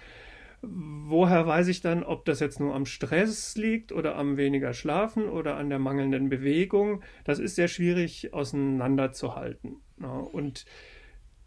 Woher 0.62 1.46
weiß 1.46 1.68
ich 1.68 1.82
dann, 1.82 2.04
ob 2.04 2.24
das 2.24 2.40
jetzt 2.40 2.62
nur 2.62 2.74
am 2.74 2.86
Stress 2.86 3.58
liegt 3.58 3.92
oder 3.92 4.16
am 4.16 4.38
weniger 4.38 4.74
Schlafen 4.74 5.28
oder 5.28 5.58
an 5.58 5.70
der 5.70 5.80
mangelnden 5.80 6.30
Bewegung? 6.30 7.02
Das 7.26 7.40
ist 7.40 7.56
sehr 7.56 7.68
schwierig 7.68 8.34
auseinanderzuhalten. 8.34 9.82
Und 10.32 10.64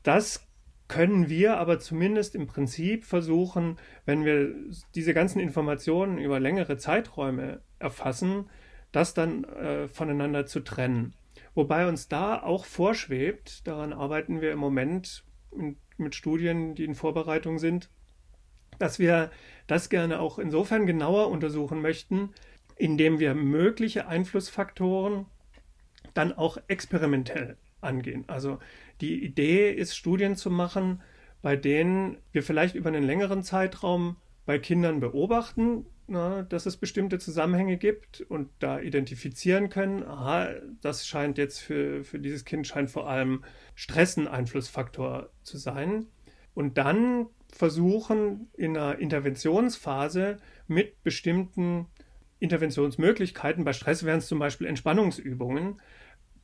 das 0.02 0.46
können 0.88 1.30
wir 1.30 1.56
aber 1.56 1.78
zumindest 1.78 2.34
im 2.34 2.46
Prinzip 2.46 3.06
versuchen, 3.06 3.78
wenn 4.04 4.26
wir 4.26 4.54
diese 4.94 5.14
ganzen 5.14 5.40
Informationen 5.40 6.18
über 6.18 6.38
längere 6.38 6.76
Zeiträume 6.76 7.62
erfassen, 7.78 8.50
das 8.92 9.14
dann 9.14 9.44
äh, 9.44 9.88
voneinander 9.88 10.46
zu 10.46 10.60
trennen. 10.60 11.14
Wobei 11.54 11.88
uns 11.88 12.08
da 12.08 12.42
auch 12.42 12.64
vorschwebt, 12.64 13.66
daran 13.66 13.92
arbeiten 13.92 14.40
wir 14.40 14.52
im 14.52 14.58
Moment 14.58 15.24
mit 15.96 16.14
Studien, 16.14 16.74
die 16.74 16.84
in 16.84 16.94
Vorbereitung 16.94 17.58
sind, 17.58 17.90
dass 18.78 18.98
wir 18.98 19.30
das 19.66 19.88
gerne 19.88 20.20
auch 20.20 20.38
insofern 20.38 20.86
genauer 20.86 21.28
untersuchen 21.30 21.80
möchten, 21.80 22.30
indem 22.76 23.18
wir 23.18 23.34
mögliche 23.34 24.06
Einflussfaktoren 24.06 25.26
dann 26.14 26.32
auch 26.32 26.58
experimentell 26.68 27.56
angehen. 27.80 28.24
Also 28.26 28.58
die 29.00 29.24
Idee 29.24 29.72
ist, 29.72 29.96
Studien 29.96 30.36
zu 30.36 30.50
machen, 30.50 31.02
bei 31.42 31.56
denen 31.56 32.18
wir 32.32 32.42
vielleicht 32.42 32.74
über 32.74 32.88
einen 32.88 33.04
längeren 33.04 33.42
Zeitraum 33.42 34.16
bei 34.44 34.58
Kindern 34.58 35.00
beobachten, 35.00 35.86
na, 36.08 36.42
dass 36.42 36.66
es 36.66 36.76
bestimmte 36.76 37.18
Zusammenhänge 37.18 37.76
gibt 37.76 38.20
und 38.20 38.50
da 38.58 38.80
identifizieren 38.80 39.68
können, 39.68 40.02
aha, 40.02 40.54
das 40.80 41.06
scheint 41.06 41.38
jetzt 41.38 41.58
für, 41.58 42.04
für 42.04 42.18
dieses 42.18 42.44
Kind 42.44 42.66
scheint 42.66 42.90
vor 42.90 43.08
allem 43.08 43.44
Stress 43.74 44.16
ein 44.16 44.28
Einflussfaktor 44.28 45.30
zu 45.42 45.58
sein. 45.58 46.06
Und 46.54 46.78
dann 46.78 47.26
versuchen 47.52 48.50
in 48.56 48.76
einer 48.76 48.98
Interventionsphase 48.98 50.38
mit 50.66 51.02
bestimmten 51.02 51.86
Interventionsmöglichkeiten, 52.38 53.64
bei 53.64 53.72
Stress 53.72 54.04
wären 54.04 54.18
es 54.18 54.26
zum 54.26 54.38
Beispiel 54.38 54.66
Entspannungsübungen, 54.66 55.80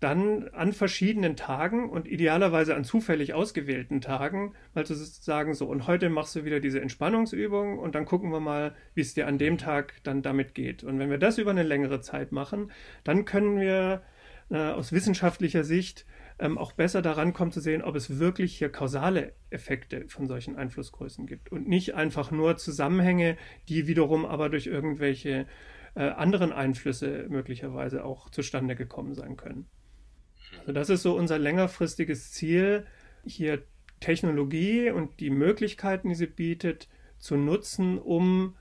dann 0.03 0.49
an 0.49 0.73
verschiedenen 0.73 1.37
Tagen 1.37 1.89
und 1.89 2.09
idealerweise 2.09 2.75
an 2.75 2.85
zufällig 2.85 3.35
ausgewählten 3.35 4.01
Tagen 4.01 4.55
mal 4.75 4.85
zu 4.85 4.95
sagen, 4.95 5.55
so, 5.55 5.67
und 5.67 5.87
heute 5.87 6.11
machst 6.11 6.35
du 6.35 6.45
wieder 6.45 6.59
diese 6.59 6.81
Entspannungsübung 6.81 7.79
und 7.79 7.95
dann 7.95 8.05
gucken 8.05 8.33
wir 8.33 8.41
mal, 8.41 8.75
wie 8.95 9.03
es 9.03 9.15
dir 9.15 9.29
an 9.29 9.39
dem 9.39 9.59
Tag 9.59 9.95
dann 10.03 10.23
damit 10.23 10.55
geht. 10.55 10.83
Und 10.83 10.99
wenn 10.99 11.11
wir 11.11 11.19
das 11.19 11.39
über 11.39 11.53
eine 11.53 11.63
längere 11.63 12.01
Zeit 12.01 12.33
machen, 12.33 12.73
dann 13.05 13.25
können 13.25 13.61
wir 13.61 14.03
äh, 14.51 14.57
aus 14.57 14.93
wissenschaftlicher 14.93 15.63
Sicht 15.63 16.05
ähm, 16.41 16.59
auch 16.59 16.73
besser 16.73 17.01
daran 17.01 17.33
kommen 17.33 17.53
zu 17.53 17.61
sehen, 17.61 17.83
ob 17.83 17.95
es 17.95 18.19
wirklich 18.19 18.59
hier 18.59 18.71
kausale 18.71 19.35
Effekte 19.51 20.09
von 20.09 20.27
solchen 20.27 20.57
Einflussgrößen 20.57 21.27
gibt 21.27 21.53
und 21.53 21.69
nicht 21.69 21.95
einfach 21.95 22.33
nur 22.33 22.57
Zusammenhänge, 22.57 23.37
die 23.69 23.87
wiederum 23.87 24.27
aber 24.27 24.49
durch 24.49 24.67
irgendwelche 24.67 25.47
äh, 25.95 26.09
anderen 26.09 26.53
Einflüsse 26.53 27.27
möglicherweise 27.29 28.05
auch 28.05 28.31
zustande 28.31 28.75
gekommen 28.75 29.15
sein 29.15 29.37
können. 29.37 29.69
Also 30.61 30.73
das 30.73 30.91
ist 30.91 31.03
so 31.03 31.17
unser 31.17 31.39
längerfristiges 31.39 32.33
Ziel, 32.33 32.87
hier 33.25 33.63
Technologie 34.01 34.91
und 34.91 35.21
die 35.21 35.31
Möglichkeiten, 35.31 36.09
die 36.09 36.15
sie 36.15 36.27
bietet, 36.27 36.89
zu 37.19 37.37
nutzen, 37.37 37.99
um 37.99 38.57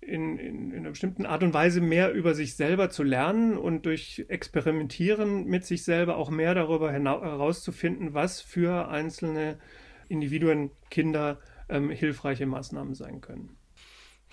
in, 0.00 0.38
in, 0.38 0.70
in, 0.70 0.78
einer 0.78 0.90
bestimmten 0.90 1.26
Art 1.26 1.42
und 1.42 1.52
Weise 1.52 1.80
mehr 1.80 2.12
über 2.12 2.34
sich 2.34 2.56
selber 2.56 2.90
zu 2.90 3.02
lernen 3.02 3.58
und 3.58 3.86
durch 3.86 4.24
Experimentieren 4.28 5.44
mit 5.46 5.64
sich 5.64 5.84
selber 5.84 6.16
auch 6.16 6.30
mehr 6.30 6.54
darüber 6.54 6.92
herauszufinden, 6.92 8.14
was 8.14 8.40
für 8.40 8.88
einzelne 8.88 9.58
Individuen, 10.08 10.70
Kinder 10.90 11.38
ähm, 11.68 11.90
hilfreiche 11.90 12.46
Maßnahmen 12.46 12.94
sein 12.94 13.20
können. 13.20 13.56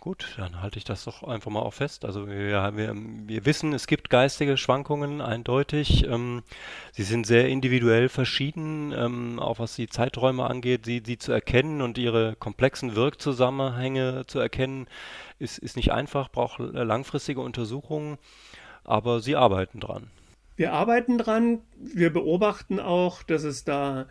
Gut, 0.04 0.36
dann 0.36 0.62
halte 0.62 0.78
ich 0.78 0.84
das 0.84 1.06
doch 1.06 1.24
einfach 1.24 1.49
mal 1.49 1.62
auch 1.62 1.76
fest. 1.76 2.04
Also 2.04 2.28
wir, 2.28 2.76
wir, 2.76 2.93
wir 2.93 3.45
wissen, 3.45 3.72
es 3.72 3.88
gibt 3.88 4.10
geistige 4.10 4.58
Schwankungen 4.58 5.22
eindeutig. 5.22 6.06
Ähm, 6.06 6.43
sie 6.91 7.04
sind 7.04 7.26
sehr 7.26 7.47
individuell 7.47 8.10
verschieden, 8.10 8.91
ähm, 8.91 9.39
auch 9.39 9.60
was 9.60 9.78
die 9.78 9.88
Zeiträume 9.88 10.45
angeht, 10.45 10.84
sie, 10.84 11.01
sie 11.06 11.18
zu 11.18 11.32
erkennen 11.32 11.82
und 11.82 11.97
ihre 11.97 12.36
komplexen 12.36 12.97
Wirkzusammenhänge 12.97 14.26
zu 14.28 14.39
erkennen, 14.39 14.88
ist, 15.39 15.58
ist 15.58 15.78
nicht 15.78 15.93
einfach, 15.93 16.28
braucht 16.30 16.60
langfristige 16.60 17.39
Untersuchungen, 17.39 18.18
aber 18.84 19.22
sie 19.22 19.38
arbeiten 19.38 19.80
dran. 19.80 20.12
Wir 20.58 20.74
arbeiten 20.74 21.18
dran. 21.18 21.62
Wir 21.78 22.12
beobachten 22.12 22.82
auch, 22.82 23.24
dass 23.24 23.43
es 23.43 23.64
da 23.64 24.08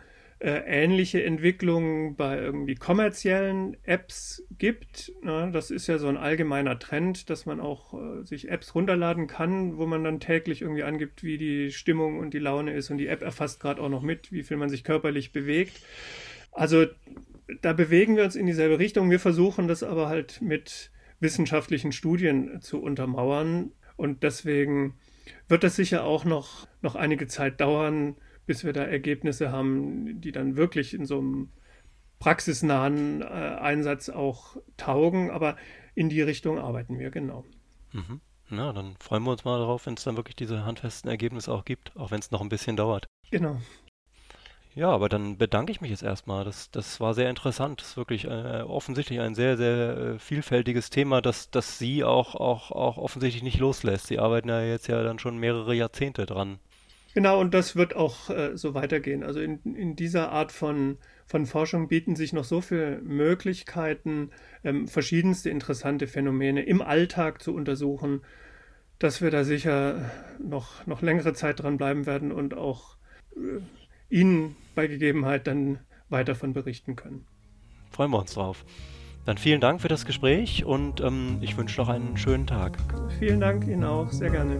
ähnliche 0.47 1.23
Entwicklungen 1.23 2.15
bei 2.15 2.37
irgendwie 2.37 2.75
kommerziellen 2.75 3.77
Apps 3.83 4.43
gibt. 4.57 5.13
Ne? 5.23 5.49
Das 5.53 5.71
ist 5.71 5.87
ja 5.87 5.97
so 5.97 6.07
ein 6.07 6.17
allgemeiner 6.17 6.77
Trend, 6.79 7.29
dass 7.29 7.45
man 7.45 7.61
auch 7.61 7.93
äh, 7.93 8.23
sich 8.25 8.49
Apps 8.49 8.75
runterladen 8.75 9.27
kann, 9.27 9.77
wo 9.77 9.85
man 9.85 10.03
dann 10.03 10.19
täglich 10.19 10.61
irgendwie 10.61 10.83
angibt, 10.83 11.23
wie 11.23 11.37
die 11.37 11.71
Stimmung 11.71 12.19
und 12.19 12.33
die 12.33 12.39
Laune 12.39 12.73
ist 12.73 12.91
und 12.91 12.97
die 12.97 13.07
App 13.07 13.21
erfasst 13.21 13.61
gerade 13.61 13.81
auch 13.81 13.89
noch 13.89 14.01
mit, 14.01 14.33
wie 14.33 14.43
viel 14.43 14.57
man 14.57 14.69
sich 14.69 14.83
körperlich 14.83 15.31
bewegt. 15.31 15.81
Also 16.51 16.87
da 17.61 17.71
bewegen 17.71 18.17
wir 18.17 18.25
uns 18.25 18.35
in 18.35 18.45
dieselbe 18.45 18.79
Richtung. 18.79 19.09
Wir 19.09 19.21
versuchen 19.21 19.69
das 19.69 19.81
aber 19.81 20.09
halt 20.09 20.41
mit 20.41 20.91
wissenschaftlichen 21.21 21.93
Studien 21.93 22.61
zu 22.61 22.81
untermauern 22.81 23.71
und 23.95 24.23
deswegen 24.23 24.95
wird 25.47 25.63
das 25.63 25.77
sicher 25.77 26.03
auch 26.03 26.25
noch, 26.25 26.67
noch 26.81 26.95
einige 26.95 27.27
Zeit 27.27 27.61
dauern, 27.61 28.15
bis 28.45 28.63
wir 28.63 28.73
da 28.73 28.83
Ergebnisse 28.83 29.51
haben, 29.51 30.21
die 30.21 30.31
dann 30.31 30.55
wirklich 30.55 30.93
in 30.93 31.05
so 31.05 31.19
einem 31.19 31.49
praxisnahen 32.19 33.21
äh, 33.21 33.25
Einsatz 33.25 34.09
auch 34.09 34.57
taugen. 34.77 35.31
Aber 35.31 35.57
in 35.95 36.09
die 36.09 36.21
Richtung 36.21 36.59
arbeiten 36.59 36.99
wir 36.99 37.11
genau. 37.11 37.45
Mhm. 37.91 38.21
Na, 38.49 38.73
dann 38.73 38.95
freuen 38.99 39.23
wir 39.23 39.31
uns 39.31 39.45
mal 39.45 39.57
darauf, 39.57 39.85
wenn 39.85 39.95
es 39.95 40.03
dann 40.03 40.17
wirklich 40.17 40.35
diese 40.35 40.65
handfesten 40.65 41.09
Ergebnisse 41.09 41.51
auch 41.51 41.65
gibt, 41.65 41.95
auch 41.95 42.11
wenn 42.11 42.19
es 42.19 42.31
noch 42.31 42.41
ein 42.41 42.49
bisschen 42.49 42.75
dauert. 42.75 43.07
Genau. 43.31 43.57
Ja, 44.75 44.89
aber 44.89 45.07
dann 45.07 45.37
bedanke 45.37 45.71
ich 45.71 45.81
mich 45.81 45.91
jetzt 45.91 46.01
erstmal. 46.01 46.43
Das, 46.43 46.71
das 46.71 46.99
war 46.99 47.13
sehr 47.13 47.29
interessant. 47.29 47.79
Das 47.81 47.89
ist 47.89 47.97
wirklich 47.97 48.25
äh, 48.25 48.61
offensichtlich 48.61 49.19
ein 49.19 49.35
sehr, 49.35 49.55
sehr 49.55 49.97
äh, 49.97 50.19
vielfältiges 50.19 50.89
Thema, 50.89 51.21
das, 51.21 51.51
das 51.51 51.77
Sie 51.77 52.03
auch, 52.03 52.35
auch, 52.35 52.71
auch 52.71 52.97
offensichtlich 52.97 53.43
nicht 53.43 53.59
loslässt. 53.59 54.07
Sie 54.07 54.17
arbeiten 54.17 54.49
ja 54.49 54.61
jetzt 54.61 54.87
ja 54.87 55.03
dann 55.03 55.19
schon 55.19 55.37
mehrere 55.37 55.75
Jahrzehnte 55.75 56.25
dran. 56.25 56.59
Genau, 57.13 57.39
und 57.39 57.53
das 57.53 57.75
wird 57.75 57.95
auch 57.95 58.29
äh, 58.29 58.57
so 58.57 58.73
weitergehen. 58.73 59.23
Also 59.23 59.39
in, 59.39 59.59
in 59.75 59.95
dieser 59.95 60.31
Art 60.31 60.51
von, 60.51 60.97
von 61.25 61.45
Forschung 61.45 61.87
bieten 61.87 62.15
sich 62.15 62.33
noch 62.33 62.43
so 62.43 62.59
viele 62.59 62.99
Möglichkeiten, 63.01 64.31
ähm, 64.63 64.87
verschiedenste 64.87 65.49
interessante 65.49 66.07
Phänomene 66.07 66.63
im 66.63 66.81
Alltag 66.81 67.41
zu 67.41 67.53
untersuchen, 67.53 68.21
dass 68.97 69.21
wir 69.21 69.29
da 69.29 69.43
sicher 69.43 70.11
noch, 70.39 70.87
noch 70.87 71.01
längere 71.01 71.33
Zeit 71.33 71.61
dran 71.61 71.77
bleiben 71.77 72.05
werden 72.05 72.31
und 72.31 72.55
auch 72.55 72.97
äh, 73.35 73.59
Ihnen 74.09 74.55
bei 74.75 74.87
Gegebenheit 74.87 75.45
dann 75.45 75.79
weiter 76.09 76.35
von 76.35 76.53
berichten 76.53 76.95
können. 76.95 77.25
Freuen 77.91 78.11
wir 78.11 78.19
uns 78.19 78.33
drauf. 78.33 78.65
Dann 79.25 79.37
vielen 79.37 79.61
Dank 79.61 79.81
für 79.81 79.87
das 79.87 80.05
Gespräch 80.05 80.65
und 80.65 80.99
ähm, 80.99 81.37
ich 81.41 81.57
wünsche 81.57 81.79
noch 81.79 81.89
einen 81.89 82.17
schönen 82.17 82.47
Tag. 82.47 82.77
Vielen 83.19 83.39
Dank 83.39 83.67
Ihnen 83.67 83.83
auch, 83.83 84.09
sehr 84.11 84.29
gerne. 84.29 84.59